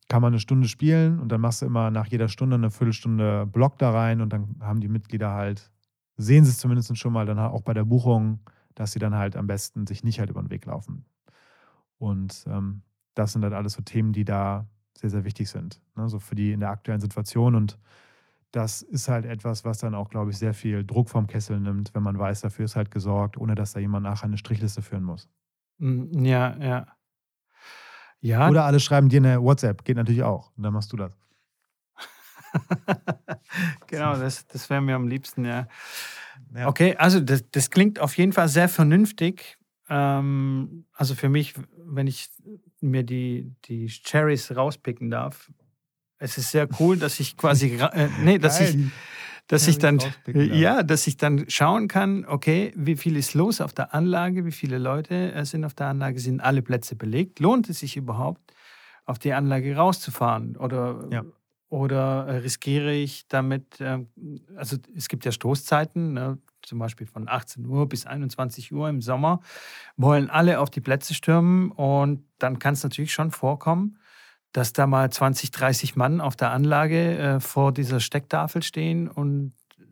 kann 0.08 0.22
man 0.22 0.32
eine 0.32 0.40
Stunde 0.40 0.68
spielen 0.68 1.18
und 1.18 1.30
dann 1.32 1.40
machst 1.40 1.62
du 1.62 1.66
immer 1.66 1.90
nach 1.90 2.06
jeder 2.06 2.28
Stunde 2.28 2.54
eine 2.54 2.70
Viertelstunde 2.70 3.46
Block 3.46 3.78
da 3.78 3.90
rein 3.90 4.20
und 4.20 4.32
dann 4.32 4.56
haben 4.60 4.80
die 4.80 4.88
Mitglieder 4.88 5.32
halt 5.32 5.72
sehen 6.16 6.44
sie 6.44 6.50
es 6.50 6.58
zumindest 6.58 6.96
schon 6.98 7.12
mal 7.12 7.26
dann 7.26 7.38
auch 7.38 7.62
bei 7.62 7.74
der 7.74 7.84
Buchung, 7.84 8.40
dass 8.74 8.92
sie 8.92 8.98
dann 8.98 9.14
halt 9.14 9.36
am 9.36 9.46
besten 9.46 9.86
sich 9.86 10.04
nicht 10.04 10.20
halt 10.20 10.30
über 10.30 10.42
den 10.42 10.50
Weg 10.50 10.66
laufen. 10.66 11.04
Und 11.98 12.44
ähm, 12.46 12.82
das 13.14 13.32
sind 13.32 13.42
dann 13.42 13.52
alles 13.52 13.72
so 13.74 13.82
Themen, 13.82 14.12
die 14.12 14.24
da 14.24 14.66
sehr, 15.02 15.10
sehr 15.10 15.24
wichtig 15.24 15.50
sind. 15.50 15.80
Ne? 15.96 16.08
So 16.08 16.18
für 16.18 16.34
die 16.34 16.52
in 16.52 16.60
der 16.60 16.70
aktuellen 16.70 17.00
Situation. 17.00 17.54
Und 17.54 17.78
das 18.52 18.82
ist 18.82 19.08
halt 19.08 19.26
etwas, 19.26 19.64
was 19.64 19.78
dann 19.78 19.94
auch, 19.94 20.08
glaube 20.08 20.30
ich, 20.30 20.38
sehr 20.38 20.54
viel 20.54 20.84
Druck 20.84 21.10
vom 21.10 21.26
Kessel 21.26 21.58
nimmt, 21.60 21.94
wenn 21.94 22.02
man 22.02 22.18
weiß, 22.18 22.40
dafür 22.40 22.64
ist 22.64 22.76
halt 22.76 22.90
gesorgt, 22.90 23.36
ohne 23.36 23.54
dass 23.54 23.72
da 23.72 23.80
jemand 23.80 24.04
nachher 24.04 24.26
eine 24.26 24.38
Strichliste 24.38 24.80
führen 24.80 25.04
muss. 25.04 25.28
Mm, 25.78 26.24
ja, 26.24 26.56
ja. 26.58 26.86
Ja. 28.20 28.48
Oder 28.48 28.64
alle 28.64 28.78
schreiben 28.78 29.08
dir 29.08 29.18
eine 29.18 29.42
WhatsApp, 29.42 29.84
geht 29.84 29.96
natürlich 29.96 30.22
auch. 30.22 30.52
Und 30.56 30.62
dann 30.62 30.72
machst 30.72 30.92
du 30.92 30.96
das. 30.96 31.18
genau, 33.88 34.16
das, 34.16 34.46
das 34.46 34.70
wäre 34.70 34.80
mir 34.80 34.94
am 34.94 35.08
liebsten, 35.08 35.44
ja. 35.44 35.66
ja. 36.54 36.68
Okay, 36.68 36.94
also 36.96 37.18
das, 37.18 37.50
das 37.50 37.70
klingt 37.70 37.98
auf 37.98 38.16
jeden 38.16 38.32
Fall 38.32 38.48
sehr 38.48 38.68
vernünftig. 38.68 39.58
Ähm, 39.88 40.84
also 40.92 41.16
für 41.16 41.28
mich, 41.28 41.54
wenn 41.84 42.06
ich 42.06 42.30
mir 42.82 43.02
die, 43.02 43.54
die 43.64 43.86
Cherries 43.86 44.54
rauspicken 44.54 45.10
darf, 45.10 45.50
es 46.18 46.38
ist 46.38 46.50
sehr 46.50 46.68
cool, 46.78 46.96
dass 46.96 47.18
ich 47.18 47.36
quasi, 47.36 47.76
äh, 47.76 48.08
nee, 48.22 48.38
dass 48.38 48.60
ich, 48.60 48.76
dass 49.48 49.66
ich 49.66 49.78
dann, 49.78 49.98
ja, 50.26 50.82
dass 50.84 51.06
ich 51.06 51.16
dann 51.16 51.48
schauen 51.48 51.88
kann, 51.88 52.24
okay, 52.26 52.72
wie 52.76 52.96
viel 52.96 53.16
ist 53.16 53.34
los 53.34 53.60
auf 53.60 53.72
der 53.72 53.92
Anlage, 53.92 54.44
wie 54.44 54.52
viele 54.52 54.78
Leute 54.78 55.32
äh, 55.32 55.44
sind 55.44 55.64
auf 55.64 55.74
der 55.74 55.88
Anlage, 55.88 56.20
sind 56.20 56.40
alle 56.40 56.62
Plätze 56.62 56.94
belegt, 56.94 57.40
lohnt 57.40 57.68
es 57.68 57.80
sich 57.80 57.96
überhaupt, 57.96 58.54
auf 59.04 59.18
die 59.18 59.32
Anlage 59.32 59.74
rauszufahren? 59.74 60.56
Oder 60.56 61.08
ja. 61.10 61.24
Oder 61.72 62.26
äh, 62.26 62.36
riskiere 62.36 62.92
ich 62.92 63.26
damit, 63.28 63.78
ähm, 63.80 64.08
also 64.56 64.76
es 64.94 65.08
gibt 65.08 65.24
ja 65.24 65.32
Stoßzeiten, 65.32 66.12
ne, 66.12 66.36
zum 66.62 66.78
Beispiel 66.78 67.06
von 67.06 67.28
18 67.28 67.66
Uhr 67.66 67.88
bis 67.88 68.06
21 68.06 68.72
Uhr 68.72 68.88
im 68.88 69.02
Sommer, 69.02 69.40
wollen 69.96 70.30
alle 70.30 70.60
auf 70.60 70.70
die 70.70 70.80
Plätze 70.80 71.14
stürmen 71.14 71.70
und 71.70 72.24
dann 72.38 72.58
kann 72.58 72.74
es 72.74 72.82
natürlich 72.82 73.12
schon 73.12 73.30
vorkommen, 73.30 73.98
dass 74.52 74.72
da 74.72 74.86
mal 74.86 75.10
20, 75.10 75.50
30 75.50 75.96
Mann 75.96 76.20
auf 76.20 76.36
der 76.36 76.50
Anlage 76.50 77.18
äh, 77.18 77.40
vor 77.40 77.72
dieser 77.72 78.00
Stecktafel 78.00 78.62
stehen 78.62 79.08
und 79.08 79.54
äh, 79.78 79.82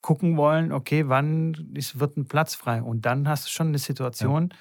gucken 0.00 0.36
wollen, 0.36 0.72
okay, 0.72 1.08
wann 1.08 1.72
ist, 1.74 2.00
wird 2.00 2.16
ein 2.16 2.26
Platz 2.26 2.54
frei. 2.54 2.82
Und 2.82 3.06
dann 3.06 3.28
hast 3.28 3.46
du 3.46 3.50
schon 3.50 3.68
eine 3.68 3.78
Situation, 3.78 4.50
ja. 4.50 4.56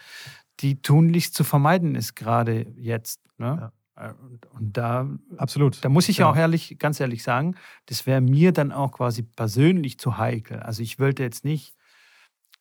die 0.59 0.81
tunlichst 0.81 1.33
zu 1.33 1.43
vermeiden 1.43 1.95
ist, 1.95 2.15
gerade 2.15 2.67
jetzt. 2.75 3.21
Ne? 3.37 3.57
Ja. 3.59 3.71
Äh, 3.97 4.13
und, 4.21 4.45
und, 4.51 4.77
da, 4.77 5.07
Absolut. 5.37 5.83
da 5.83 5.89
muss 5.89 6.09
ich 6.09 6.17
ja 6.17 6.29
auch 6.29 6.35
ehrlich, 6.35 6.77
ganz 6.79 6.99
ehrlich 6.99 7.23
sagen, 7.23 7.55
das 7.87 8.05
wäre 8.05 8.21
mir 8.21 8.51
dann 8.51 8.71
auch 8.71 8.91
quasi 8.91 9.23
persönlich 9.23 9.99
zu 9.99 10.17
heikel. 10.17 10.59
Also 10.59 10.83
ich 10.83 10.99
wollte 10.99 11.23
jetzt 11.23 11.43
nicht, 11.43 11.75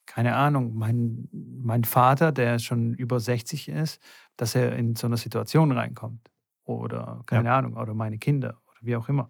keine 0.06 0.36
Ahnung, 0.36 0.74
mein, 0.74 1.28
mein 1.32 1.84
Vater, 1.84 2.32
der 2.32 2.58
schon 2.58 2.94
über 2.94 3.20
60 3.20 3.68
ist, 3.68 4.00
dass 4.36 4.54
er 4.54 4.76
in 4.76 4.96
so 4.96 5.06
eine 5.06 5.16
Situation 5.16 5.72
reinkommt. 5.72 6.30
Oder 6.64 7.22
keine 7.26 7.48
ja. 7.48 7.58
Ahnung, 7.58 7.76
oder 7.76 7.94
meine 7.94 8.18
Kinder 8.18 8.60
oder 8.66 8.78
wie 8.80 8.96
auch 8.96 9.08
immer. 9.08 9.28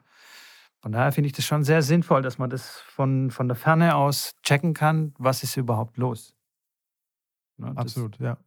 Von 0.80 0.92
daher 0.92 1.12
finde 1.12 1.26
ich 1.26 1.32
das 1.32 1.44
schon 1.44 1.64
sehr 1.64 1.82
sinnvoll, 1.82 2.22
dass 2.22 2.38
man 2.38 2.50
das 2.50 2.78
von, 2.86 3.30
von 3.30 3.48
der 3.48 3.56
Ferne 3.56 3.96
aus 3.96 4.34
checken 4.42 4.72
kann, 4.74 5.14
was 5.18 5.42
ist 5.42 5.56
überhaupt 5.56 5.96
los. 5.96 6.34
Ne, 7.56 7.72
Absolut, 7.74 8.18
ja. 8.18 8.38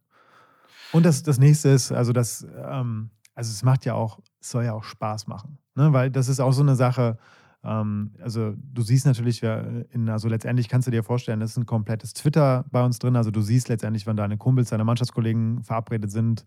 Und 0.92 1.04
das, 1.04 1.22
das 1.22 1.38
nächste 1.38 1.68
ist, 1.68 1.92
also 1.92 2.12
das, 2.12 2.46
ähm, 2.56 3.10
also 3.40 3.52
es 3.52 3.62
macht 3.62 3.86
ja 3.86 3.94
auch, 3.94 4.20
es 4.38 4.50
soll 4.50 4.64
ja 4.64 4.74
auch 4.74 4.84
Spaß 4.84 5.26
machen. 5.26 5.56
Ne? 5.74 5.94
Weil 5.94 6.10
das 6.10 6.28
ist 6.28 6.40
auch 6.40 6.52
so 6.52 6.60
eine 6.60 6.76
Sache, 6.76 7.16
ähm, 7.64 8.12
also 8.22 8.52
du 8.54 8.82
siehst 8.82 9.06
natürlich, 9.06 9.42
in, 9.42 10.10
also 10.10 10.28
letztendlich 10.28 10.68
kannst 10.68 10.86
du 10.88 10.90
dir 10.90 11.02
vorstellen, 11.02 11.40
das 11.40 11.52
ist 11.52 11.56
ein 11.56 11.64
komplettes 11.64 12.12
Twitter 12.12 12.66
bei 12.70 12.84
uns 12.84 12.98
drin. 12.98 13.16
Also 13.16 13.30
du 13.30 13.40
siehst 13.40 13.70
letztendlich, 13.70 14.06
wenn 14.06 14.16
deine 14.16 14.36
Kumpels, 14.36 14.68
deine 14.68 14.84
Mannschaftskollegen 14.84 15.64
verabredet 15.64 16.10
sind, 16.10 16.44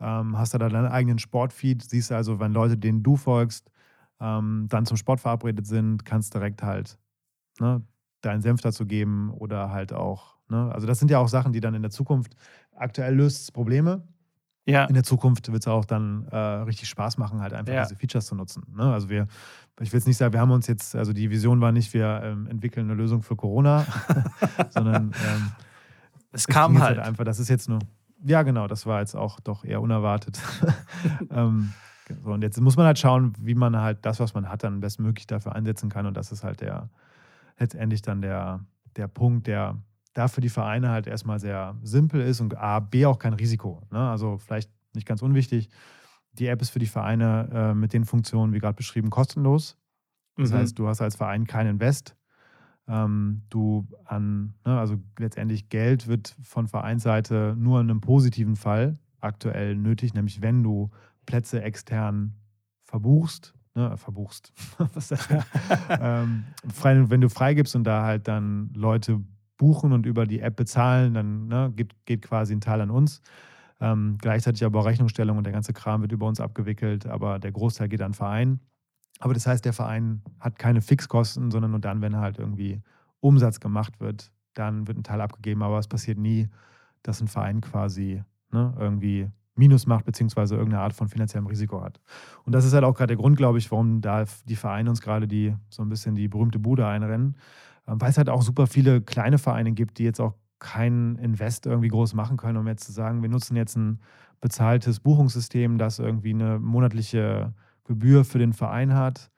ähm, 0.00 0.36
hast 0.36 0.52
du 0.52 0.58
da 0.58 0.68
deinen 0.68 0.88
eigenen 0.88 1.20
Sportfeed, 1.20 1.80
siehst 1.80 2.10
also, 2.10 2.40
wenn 2.40 2.52
Leute, 2.52 2.76
denen 2.76 3.04
du 3.04 3.14
folgst, 3.14 3.70
ähm, 4.18 4.66
dann 4.68 4.84
zum 4.84 4.96
Sport 4.96 5.20
verabredet 5.20 5.68
sind, 5.68 6.04
kannst 6.04 6.34
direkt 6.34 6.64
halt 6.64 6.98
ne, 7.60 7.82
deinen 8.20 8.42
Senf 8.42 8.62
dazu 8.62 8.84
geben 8.84 9.30
oder 9.30 9.70
halt 9.70 9.92
auch, 9.92 10.38
ne? 10.48 10.72
also 10.72 10.88
das 10.88 10.98
sind 10.98 11.12
ja 11.12 11.20
auch 11.20 11.28
Sachen, 11.28 11.52
die 11.52 11.60
dann 11.60 11.74
in 11.74 11.82
der 11.82 11.92
Zukunft, 11.92 12.34
aktuell 12.74 13.14
löst 13.14 13.52
Probleme, 13.52 14.02
ja. 14.64 14.84
In 14.84 14.94
der 14.94 15.02
Zukunft 15.02 15.50
wird 15.50 15.62
es 15.62 15.68
auch 15.68 15.84
dann 15.84 16.26
äh, 16.30 16.36
richtig 16.36 16.88
Spaß 16.88 17.18
machen, 17.18 17.40
halt 17.40 17.52
einfach 17.52 17.72
ja. 17.72 17.82
diese 17.82 17.96
Features 17.96 18.26
zu 18.26 18.34
nutzen. 18.34 18.62
Ne? 18.76 18.92
Also 18.92 19.08
wir, 19.08 19.26
ich 19.80 19.92
will 19.92 19.98
jetzt 19.98 20.06
nicht 20.06 20.16
sagen, 20.16 20.32
wir 20.32 20.40
haben 20.40 20.52
uns 20.52 20.68
jetzt, 20.68 20.94
also 20.94 21.12
die 21.12 21.30
Vision 21.30 21.60
war 21.60 21.72
nicht, 21.72 21.92
wir 21.94 22.20
ähm, 22.22 22.46
entwickeln 22.46 22.86
eine 22.86 22.94
Lösung 22.94 23.22
für 23.22 23.34
Corona, 23.34 23.84
sondern 24.70 25.12
ähm, 25.26 25.52
es 26.30 26.46
kam 26.46 26.80
halt. 26.80 26.98
halt. 26.98 27.08
einfach. 27.08 27.24
Das 27.24 27.40
ist 27.40 27.48
jetzt 27.48 27.68
nur, 27.68 27.80
ja 28.24 28.42
genau, 28.42 28.68
das 28.68 28.86
war 28.86 29.00
jetzt 29.00 29.16
auch 29.16 29.40
doch 29.40 29.64
eher 29.64 29.80
unerwartet. 29.80 30.40
ähm, 31.30 31.72
so, 32.22 32.30
und 32.32 32.42
jetzt 32.42 32.60
muss 32.60 32.76
man 32.76 32.86
halt 32.86 32.98
schauen, 32.98 33.32
wie 33.40 33.54
man 33.54 33.76
halt 33.76 33.98
das, 34.02 34.20
was 34.20 34.34
man 34.34 34.48
hat, 34.48 34.62
dann 34.62 34.80
bestmöglich 34.80 35.26
dafür 35.26 35.54
einsetzen 35.54 35.88
kann. 35.88 36.06
Und 36.06 36.16
das 36.16 36.30
ist 36.30 36.44
halt 36.44 36.60
der 36.60 36.88
letztendlich 37.58 38.02
dann 38.02 38.22
der, 38.22 38.60
der 38.96 39.08
Punkt, 39.08 39.46
der 39.46 39.76
da 40.12 40.28
für 40.28 40.40
die 40.40 40.48
Vereine 40.48 40.90
halt 40.90 41.06
erstmal 41.06 41.38
sehr 41.38 41.76
simpel 41.82 42.20
ist 42.20 42.40
und 42.40 42.56
A, 42.58 42.80
B 42.80 43.06
auch 43.06 43.18
kein 43.18 43.32
Risiko. 43.32 43.82
Ne? 43.90 43.98
Also 43.98 44.38
vielleicht 44.38 44.70
nicht 44.94 45.06
ganz 45.06 45.22
unwichtig. 45.22 45.68
Die 46.32 46.46
App 46.46 46.60
ist 46.62 46.70
für 46.70 46.78
die 46.78 46.86
Vereine 46.86 47.48
äh, 47.52 47.74
mit 47.74 47.92
den 47.92 48.04
Funktionen, 48.04 48.52
wie 48.52 48.58
gerade 48.58 48.76
beschrieben, 48.76 49.10
kostenlos. 49.10 49.76
Das 50.36 50.50
mhm. 50.50 50.56
heißt, 50.56 50.78
du 50.78 50.88
hast 50.88 51.00
als 51.00 51.16
Verein 51.16 51.46
kein 51.46 51.66
Invest. 51.66 52.16
Ähm, 52.88 53.42
du 53.48 53.86
an, 54.04 54.54
ne, 54.64 54.78
also 54.78 54.96
letztendlich 55.18 55.68
Geld 55.68 56.08
wird 56.08 56.36
von 56.42 56.66
Vereinsseite 56.66 57.54
nur 57.56 57.80
in 57.80 57.90
einem 57.90 58.00
positiven 58.00 58.56
Fall 58.56 58.98
aktuell 59.20 59.76
nötig, 59.76 60.14
nämlich 60.14 60.42
wenn 60.42 60.62
du 60.62 60.90
Plätze 61.24 61.62
extern 61.62 62.34
verbuchst, 62.82 63.54
ne, 63.74 63.96
verbuchst, 63.96 64.52
ähm, 65.88 66.44
frei, 66.74 67.08
wenn 67.08 67.20
du 67.20 67.28
freigibst 67.28 67.76
und 67.76 67.84
da 67.84 68.02
halt 68.02 68.26
dann 68.26 68.70
Leute 68.74 69.22
buchen 69.62 69.92
und 69.92 70.06
über 70.06 70.26
die 70.26 70.40
App 70.40 70.56
bezahlen, 70.56 71.14
dann 71.14 71.46
ne, 71.46 71.72
geht, 71.76 71.94
geht, 72.04 72.22
quasi 72.22 72.52
ein 72.52 72.60
Teil 72.60 72.80
an 72.80 72.90
uns. 72.90 73.22
Ähm, 73.80 74.18
gleichzeitig 74.20 74.64
aber 74.64 74.80
auch 74.80 74.86
Rechnungsstellung 74.86 75.38
und 75.38 75.44
der 75.44 75.52
ganze 75.52 75.72
Kram 75.72 76.02
wird 76.02 76.10
über 76.10 76.26
uns 76.26 76.40
abgewickelt, 76.40 77.06
aber 77.06 77.38
der 77.38 77.52
Großteil 77.52 77.88
geht 77.88 78.02
an 78.02 78.10
den 78.10 78.16
Verein. 78.16 78.58
Aber 79.20 79.34
das 79.34 79.46
heißt, 79.46 79.64
der 79.64 79.72
Verein 79.72 80.20
hat 80.40 80.58
keine 80.58 80.80
Fixkosten, 80.80 81.52
sondern 81.52 81.70
nur 81.70 81.78
dann, 81.78 82.02
wenn 82.02 82.16
halt 82.16 82.40
irgendwie 82.40 82.82
Umsatz 83.20 83.60
gemacht 83.60 84.00
wird, 84.00 84.32
dann 84.54 84.88
wird 84.88 84.98
ein 84.98 85.04
Teil 85.04 85.20
abgegeben. 85.20 85.62
Aber 85.62 85.78
es 85.78 85.86
passiert 85.86 86.18
nie, 86.18 86.48
dass 87.04 87.20
ein 87.20 87.28
Verein 87.28 87.60
quasi 87.60 88.24
ne, 88.50 88.74
irgendwie 88.80 89.30
Minus 89.54 89.86
macht, 89.86 90.06
beziehungsweise 90.06 90.56
irgendeine 90.56 90.82
Art 90.82 90.92
von 90.92 91.06
finanziellem 91.06 91.46
Risiko 91.46 91.82
hat. 91.82 92.00
Und 92.44 92.52
das 92.52 92.64
ist 92.64 92.72
halt 92.72 92.82
auch 92.82 92.94
gerade 92.94 93.14
der 93.14 93.16
Grund, 93.16 93.36
glaube 93.36 93.58
ich, 93.58 93.70
warum 93.70 94.00
da 94.00 94.24
die 94.48 94.56
Vereine 94.56 94.90
uns 94.90 95.00
gerade 95.00 95.28
die 95.28 95.54
so 95.68 95.82
ein 95.82 95.88
bisschen 95.88 96.16
die 96.16 96.26
berühmte 96.26 96.58
Bude 96.58 96.84
einrennen, 96.84 97.36
weil 97.86 98.10
es 98.10 98.18
halt 98.18 98.28
auch 98.28 98.42
super 98.42 98.66
viele 98.66 99.00
kleine 99.00 99.38
Vereine 99.38 99.72
gibt, 99.72 99.98
die 99.98 100.04
jetzt 100.04 100.20
auch 100.20 100.34
keinen 100.58 101.16
Invest 101.16 101.66
irgendwie 101.66 101.88
groß 101.88 102.14
machen 102.14 102.36
können, 102.36 102.56
um 102.56 102.68
jetzt 102.68 102.84
zu 102.84 102.92
sagen, 102.92 103.22
wir 103.22 103.28
nutzen 103.28 103.56
jetzt 103.56 103.76
ein 103.76 104.00
bezahltes 104.40 105.00
Buchungssystem, 105.00 105.78
das 105.78 105.98
irgendwie 105.98 106.34
eine 106.34 106.58
monatliche 106.58 107.52
Gebühr 107.84 108.24
für 108.24 108.38
den 108.38 108.52
Verein 108.52 108.94
hat 108.94 109.30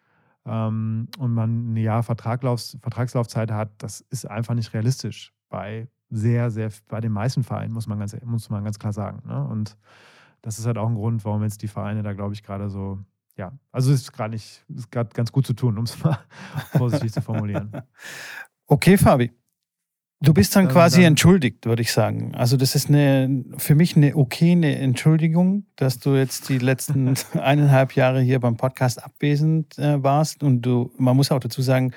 ähm, 0.44 1.08
und 1.18 1.32
man 1.32 1.72
ein 1.72 1.76
Jahr 1.76 2.02
Vertraglauf, 2.02 2.60
Vertragslaufzeit 2.80 3.50
hat. 3.50 3.70
Das 3.78 4.02
ist 4.10 4.26
einfach 4.26 4.54
nicht 4.54 4.74
realistisch 4.74 5.32
bei 5.48 5.88
sehr, 6.10 6.50
sehr, 6.50 6.70
bei 6.88 7.00
den 7.00 7.12
meisten 7.12 7.42
Vereinen, 7.42 7.72
muss 7.72 7.86
man 7.86 7.98
ganz, 7.98 8.16
muss 8.24 8.50
man 8.50 8.64
ganz 8.64 8.78
klar 8.78 8.92
sagen. 8.92 9.22
Ne? 9.26 9.46
Und 9.46 9.76
das 10.42 10.58
ist 10.58 10.66
halt 10.66 10.78
auch 10.78 10.88
ein 10.88 10.94
Grund, 10.94 11.24
warum 11.24 11.42
jetzt 11.42 11.62
die 11.62 11.68
Vereine 11.68 12.02
da, 12.02 12.12
glaube 12.12 12.34
ich, 12.34 12.42
gerade 12.42 12.68
so 12.68 12.98
ja, 13.36 13.52
also 13.72 13.92
ist 13.92 14.12
gerade 14.12 14.34
nicht, 14.34 14.64
ist 14.74 14.90
gerade 14.90 15.10
ganz 15.10 15.32
gut 15.32 15.46
zu 15.46 15.54
tun, 15.54 15.76
um 15.78 15.84
es 15.84 16.02
mal 16.02 16.18
vorsichtig 16.72 17.12
zu 17.12 17.22
formulieren. 17.22 17.72
Okay, 18.66 18.96
Fabi. 18.96 19.30
Du 20.20 20.32
bist 20.32 20.56
dann, 20.56 20.64
dann 20.64 20.72
quasi 20.72 21.02
dann, 21.02 21.08
entschuldigt, 21.08 21.66
würde 21.66 21.82
ich 21.82 21.92
sagen. 21.92 22.34
Also 22.34 22.56
das 22.56 22.74
ist 22.74 22.88
eine, 22.88 23.44
für 23.58 23.74
mich 23.74 23.94
eine 23.94 24.16
okay 24.16 24.52
eine 24.52 24.76
Entschuldigung, 24.78 25.66
dass 25.76 25.98
du 25.98 26.14
jetzt 26.14 26.48
die 26.48 26.56
letzten 26.56 27.14
eineinhalb 27.34 27.94
Jahre 27.94 28.22
hier 28.22 28.40
beim 28.40 28.56
Podcast 28.56 29.04
abwesend 29.04 29.78
äh, 29.78 30.02
warst. 30.02 30.42
Und 30.42 30.62
du, 30.62 30.90
man 30.96 31.14
muss 31.14 31.30
auch 31.30 31.40
dazu 31.40 31.60
sagen, 31.60 31.92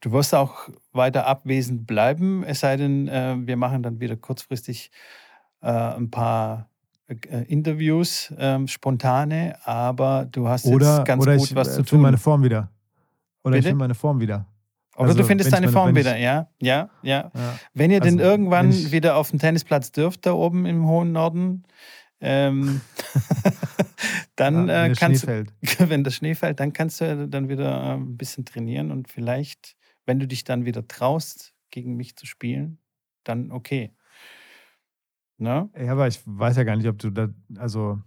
du 0.00 0.12
wirst 0.12 0.32
auch 0.32 0.68
weiter 0.92 1.26
abwesend 1.26 1.88
bleiben, 1.88 2.44
es 2.44 2.60
sei 2.60 2.76
denn, 2.76 3.08
äh, 3.08 3.34
wir 3.38 3.56
machen 3.56 3.82
dann 3.82 3.98
wieder 3.98 4.14
kurzfristig 4.14 4.92
äh, 5.60 5.66
ein 5.66 6.08
paar 6.08 6.68
äh, 7.30 7.44
Interviews, 7.48 8.32
ähm, 8.38 8.68
spontane, 8.68 9.56
aber 9.64 10.26
du 10.30 10.48
hast 10.48 10.66
oder, 10.66 10.98
jetzt 10.98 11.06
ganz 11.06 11.24
gut 11.24 11.34
ich, 11.36 11.54
was 11.54 11.68
äh, 11.68 11.72
zu 11.76 11.82
tun. 11.82 12.00
meine 12.00 12.18
Form 12.18 12.42
wieder. 12.42 12.70
Oder 13.44 13.52
Bitte? 13.52 13.58
ich 13.58 13.64
finde 13.66 13.78
meine 13.78 13.94
Form 13.94 14.20
wieder. 14.20 14.46
Oder 14.96 15.08
also, 15.08 15.18
du 15.18 15.24
findest 15.24 15.52
deine 15.52 15.68
Form 15.68 15.94
wieder, 15.96 16.18
ja, 16.18 16.48
ja, 16.60 16.90
ja, 17.02 17.30
ja. 17.34 17.58
Wenn 17.72 17.90
ihr 17.90 18.02
also, 18.02 18.16
denn 18.16 18.24
irgendwann 18.24 18.72
wieder 18.92 19.16
auf 19.16 19.30
den 19.30 19.38
Tennisplatz 19.38 19.90
dürft, 19.90 20.26
da 20.26 20.34
oben 20.34 20.66
im 20.66 20.86
hohen 20.86 21.12
Norden, 21.12 21.64
ähm, 22.20 22.82
dann 24.36 24.68
ja, 24.68 24.86
äh, 24.86 24.92
kannst 24.94 25.26
du, 25.26 25.44
wenn 25.78 26.04
das 26.04 26.14
Schnee 26.14 26.34
fällt, 26.34 26.60
dann 26.60 26.72
kannst 26.72 27.00
du 27.00 27.26
dann 27.26 27.48
wieder 27.48 27.82
äh, 27.82 27.94
ein 27.94 28.16
bisschen 28.16 28.44
trainieren 28.44 28.90
und 28.90 29.08
vielleicht, 29.08 29.76
wenn 30.04 30.18
du 30.18 30.26
dich 30.26 30.44
dann 30.44 30.66
wieder 30.66 30.86
traust, 30.86 31.54
gegen 31.70 31.96
mich 31.96 32.16
zu 32.16 32.26
spielen, 32.26 32.78
dann 33.24 33.50
okay. 33.50 33.92
Ne? 35.42 35.68
Ja, 35.76 35.92
aber 35.92 36.06
ich 36.06 36.20
weiß 36.24 36.56
ja 36.56 36.62
gar 36.62 36.76
nicht, 36.76 36.86
ob 36.86 36.98
du 36.98 37.10
da, 37.10 37.28
also 37.58 37.98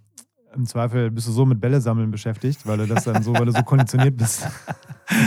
im 0.56 0.66
Zweifel 0.66 1.12
bist 1.12 1.28
du 1.28 1.34
so 1.34 1.46
mit 1.46 1.60
Bälle 1.60 1.82
sammeln 1.82 2.10
beschäftigt, 2.10 2.66
weil 2.66 2.78
du 2.78 2.88
das 2.88 3.04
dann 3.04 3.22
so, 3.24 3.34
weil 3.34 3.46
du 3.46 3.52
so 3.52 3.62
konditioniert 3.62 4.16
bist. 4.16 4.48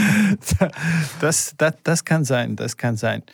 das, 1.20 1.54
das, 1.58 1.76
das 1.82 2.04
kann 2.06 2.24
sein, 2.24 2.56
das 2.56 2.78
kann 2.78 2.96
sein. 2.96 3.24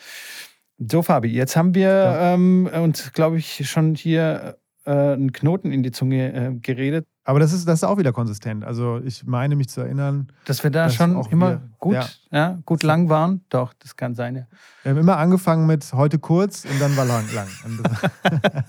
So, 0.78 1.02
Fabi, 1.02 1.28
jetzt 1.28 1.54
haben 1.54 1.76
wir 1.76 1.88
ja. 1.88 2.34
ähm, 2.34 2.68
uns, 2.82 3.12
glaube 3.12 3.38
ich, 3.38 3.70
schon 3.70 3.94
hier 3.94 4.58
äh, 4.84 4.90
einen 4.90 5.32
Knoten 5.32 5.70
in 5.70 5.84
die 5.84 5.92
Zunge 5.92 6.32
äh, 6.32 6.52
geredet. 6.58 7.06
Aber 7.26 7.40
das 7.40 7.54
ist, 7.54 7.66
das 7.66 7.80
ist 7.80 7.84
auch 7.84 7.96
wieder 7.96 8.12
konsistent. 8.12 8.64
Also 8.64 9.00
ich 9.02 9.24
meine 9.24 9.56
mich 9.56 9.70
zu 9.70 9.80
erinnern. 9.80 10.28
Dass 10.44 10.62
wir 10.62 10.70
da 10.70 10.84
dass 10.84 10.94
schon 10.94 11.24
immer 11.30 11.50
wir, 11.52 11.70
gut, 11.78 11.94
ja. 11.94 12.06
ja. 12.30 12.58
gut 12.66 12.82
lang 12.82 13.08
waren. 13.08 13.42
Doch, 13.48 13.72
das 13.78 13.96
kann 13.96 14.14
sein, 14.14 14.36
ja. 14.36 14.46
Wir 14.82 14.90
haben 14.90 14.98
immer 14.98 15.16
angefangen 15.16 15.66
mit 15.66 15.90
heute 15.94 16.18
kurz 16.18 16.66
und 16.66 16.78
dann 16.80 16.94
war 16.96 17.06
lang. 17.06 17.24
lang. 17.32 17.48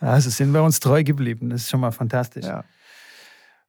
also 0.00 0.28
sind 0.28 0.52
wir 0.52 0.62
uns 0.62 0.78
treu 0.78 1.02
geblieben. 1.02 1.48
Das 1.48 1.62
ist 1.62 1.70
schon 1.70 1.80
mal 1.80 1.90
fantastisch. 1.90 2.44
Ja. 2.44 2.64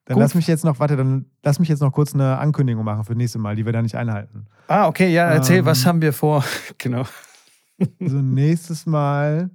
Dann 0.06 0.16
Gut. 0.16 0.24
lass 0.24 0.36
mich 0.36 0.48
jetzt 0.48 0.66
noch, 0.66 0.80
warte, 0.80 0.98
dann 0.98 1.28
lass 1.42 1.60
mich 1.60 1.70
jetzt 1.70 1.80
noch 1.80 1.94
kurz 1.94 2.14
eine 2.14 2.38
Ankündigung 2.38 2.84
machen 2.84 3.06
für 3.06 3.14
das 3.14 3.18
nächste 3.18 3.40
Mal, 3.40 3.56
die 3.56 3.66
wir 3.66 3.72
da 3.72 3.82
nicht 3.82 3.96
einhalten. 3.96 4.48
Ah, 4.68 4.88
okay, 4.88 5.14
ja, 5.14 5.26
erzähl, 5.26 5.60
ähm, 5.60 5.66
was 5.66 5.86
haben 5.86 6.02
wir 6.02 6.12
vor? 6.12 6.44
genau. 6.78 7.06
Also 8.00 8.18
nächstes 8.18 8.86
Mal 8.86 9.52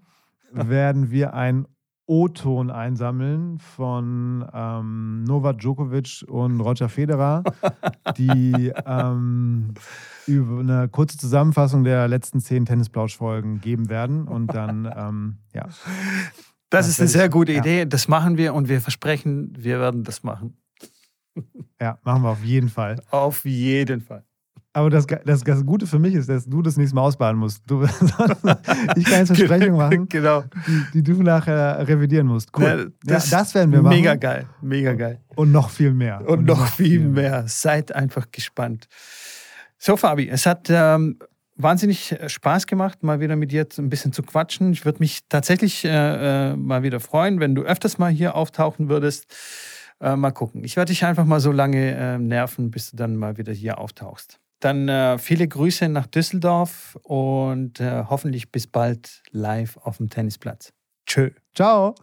werden 0.51 1.11
wir 1.11 1.35
ein 1.35 1.67
O-Ton 2.07 2.71
einsammeln 2.71 3.59
von 3.59 4.47
ähm, 4.53 5.25
Novak 5.25 5.59
Djokovic 5.59 6.25
und 6.29 6.61
Roger 6.61 6.89
Federer, 6.89 7.43
die 8.17 8.73
ähm, 8.87 9.75
über 10.27 10.61
eine 10.61 10.89
kurze 10.89 11.19
Zusammenfassung 11.19 11.85
der 11.85 12.07
letzten 12.09 12.41
zehn 12.41 12.65
Tennisplausch-Folgen 12.65 13.61
geben 13.61 13.89
werden. 13.89 14.29
Und 14.29 14.55
dann, 14.55 14.85
ähm, 14.97 15.39
ja. 15.53 15.65
Das, 15.65 16.87
das 16.87 16.89
ist 16.89 17.01
eine 17.01 17.09
sehr 17.09 17.29
gute 17.29 17.53
ich, 17.53 17.59
Idee. 17.59 17.79
Ja. 17.81 17.85
Das 17.85 18.09
machen 18.09 18.37
wir 18.37 18.55
und 18.55 18.69
wir 18.69 18.81
versprechen, 18.81 19.53
wir 19.59 19.81
werden 19.81 20.05
das 20.05 20.23
machen. 20.23 20.57
Ja, 21.81 21.99
machen 22.03 22.23
wir 22.23 22.31
auf 22.31 22.45
jeden 22.45 22.69
Fall. 22.69 23.03
Auf 23.11 23.45
jeden 23.45 24.01
Fall. 24.01 24.25
Aber 24.77 24.91
das, 24.91 25.07
das, 25.07 25.43
das 25.43 25.65
Gute 25.65 25.87
für 25.87 25.99
mich 25.99 26.13
ist, 26.13 26.29
dass 26.29 26.45
du 26.45 26.61
das 26.61 26.77
nächste 26.77 26.97
Mal 26.97 27.01
ausbaden 27.01 27.41
musst. 27.41 27.63
Du, 27.67 27.83
ich 27.83 29.05
kann 29.05 29.21
jetzt 29.21 29.35
Versprechungen 29.35 29.75
machen, 29.75 30.07
genau. 30.07 30.45
die, 30.93 31.01
die, 31.01 31.03
du 31.03 31.23
nachher 31.23 31.89
revidieren 31.89 32.27
musst. 32.27 32.51
Cool. 32.55 32.93
Ja, 33.07 33.15
das, 33.15 33.31
ja, 33.31 33.39
das 33.39 33.55
werden 33.55 33.73
wir 33.73 33.81
machen. 33.81 33.97
Mega 33.97 34.17
geil, 34.17 34.45
mega 34.61 34.93
geil. 34.93 35.23
Und 35.35 35.51
noch 35.51 35.71
viel 35.71 35.95
mehr. 35.95 36.21
Und, 36.21 36.41
Und 36.41 36.45
noch, 36.45 36.59
noch, 36.59 36.69
viel 36.69 37.01
mehr. 37.01 37.31
mehr. 37.31 37.45
Seid 37.47 37.95
einfach 37.95 38.27
gespannt. 38.31 38.87
So, 39.79 39.97
Fabi, 39.97 40.29
es 40.29 40.45
hat 40.45 40.69
ähm, 40.69 41.21
wahnsinnig 41.57 42.15
Spaß 42.27 42.67
gemacht, 42.67 43.03
mal 43.03 43.19
wieder 43.19 43.37
mit 43.37 43.53
dir 43.53 43.67
ein 43.79 43.89
bisschen 43.89 44.13
zu 44.13 44.23
quatschen. 44.23 44.75
Ich 44.75 44.85
würde 44.85 44.99
mich 44.99 45.21
tatsächlich 45.31 45.87
äh, 45.87 46.51
äh, 46.51 46.55
mal 46.55 46.83
wieder 46.83 47.01
freuen, 47.01 47.41
wenn 47.41 47.55
du 47.55 47.63
öfters 47.63 47.97
mal 47.97 48.11
hier 48.11 48.35
auftauchen 48.35 48.91
würdest. 48.91 49.35
Äh, 50.03 50.17
mal 50.17 50.33
gucken. 50.33 50.65
Ich 50.65 50.77
werde 50.77 50.93
dich 50.93 51.03
einfach 51.07 51.25
mal 51.25 51.41
so 51.41 51.51
lange 51.51 51.97
äh, 51.97 52.19
nerven, 52.19 52.71
bis 52.71 52.91
du 52.91 52.99
dann 52.99 53.17
mal 53.17 53.39
wieder 53.39 53.55
hier 53.55 53.79
auftauchst. 53.79 54.39
Dann 54.61 54.89
äh, 54.89 55.19
viele 55.19 55.47
Grüße 55.47 55.89
nach 55.89 56.07
Düsseldorf 56.07 56.97
und 57.03 57.81
äh, 57.81 58.05
hoffentlich 58.09 58.51
bis 58.51 58.67
bald 58.67 59.23
live 59.31 59.77
auf 59.79 59.99
dem 59.99 60.09
Tennisplatz. 60.09 60.73
Tschö. 61.07 61.31
Ciao. 61.55 61.97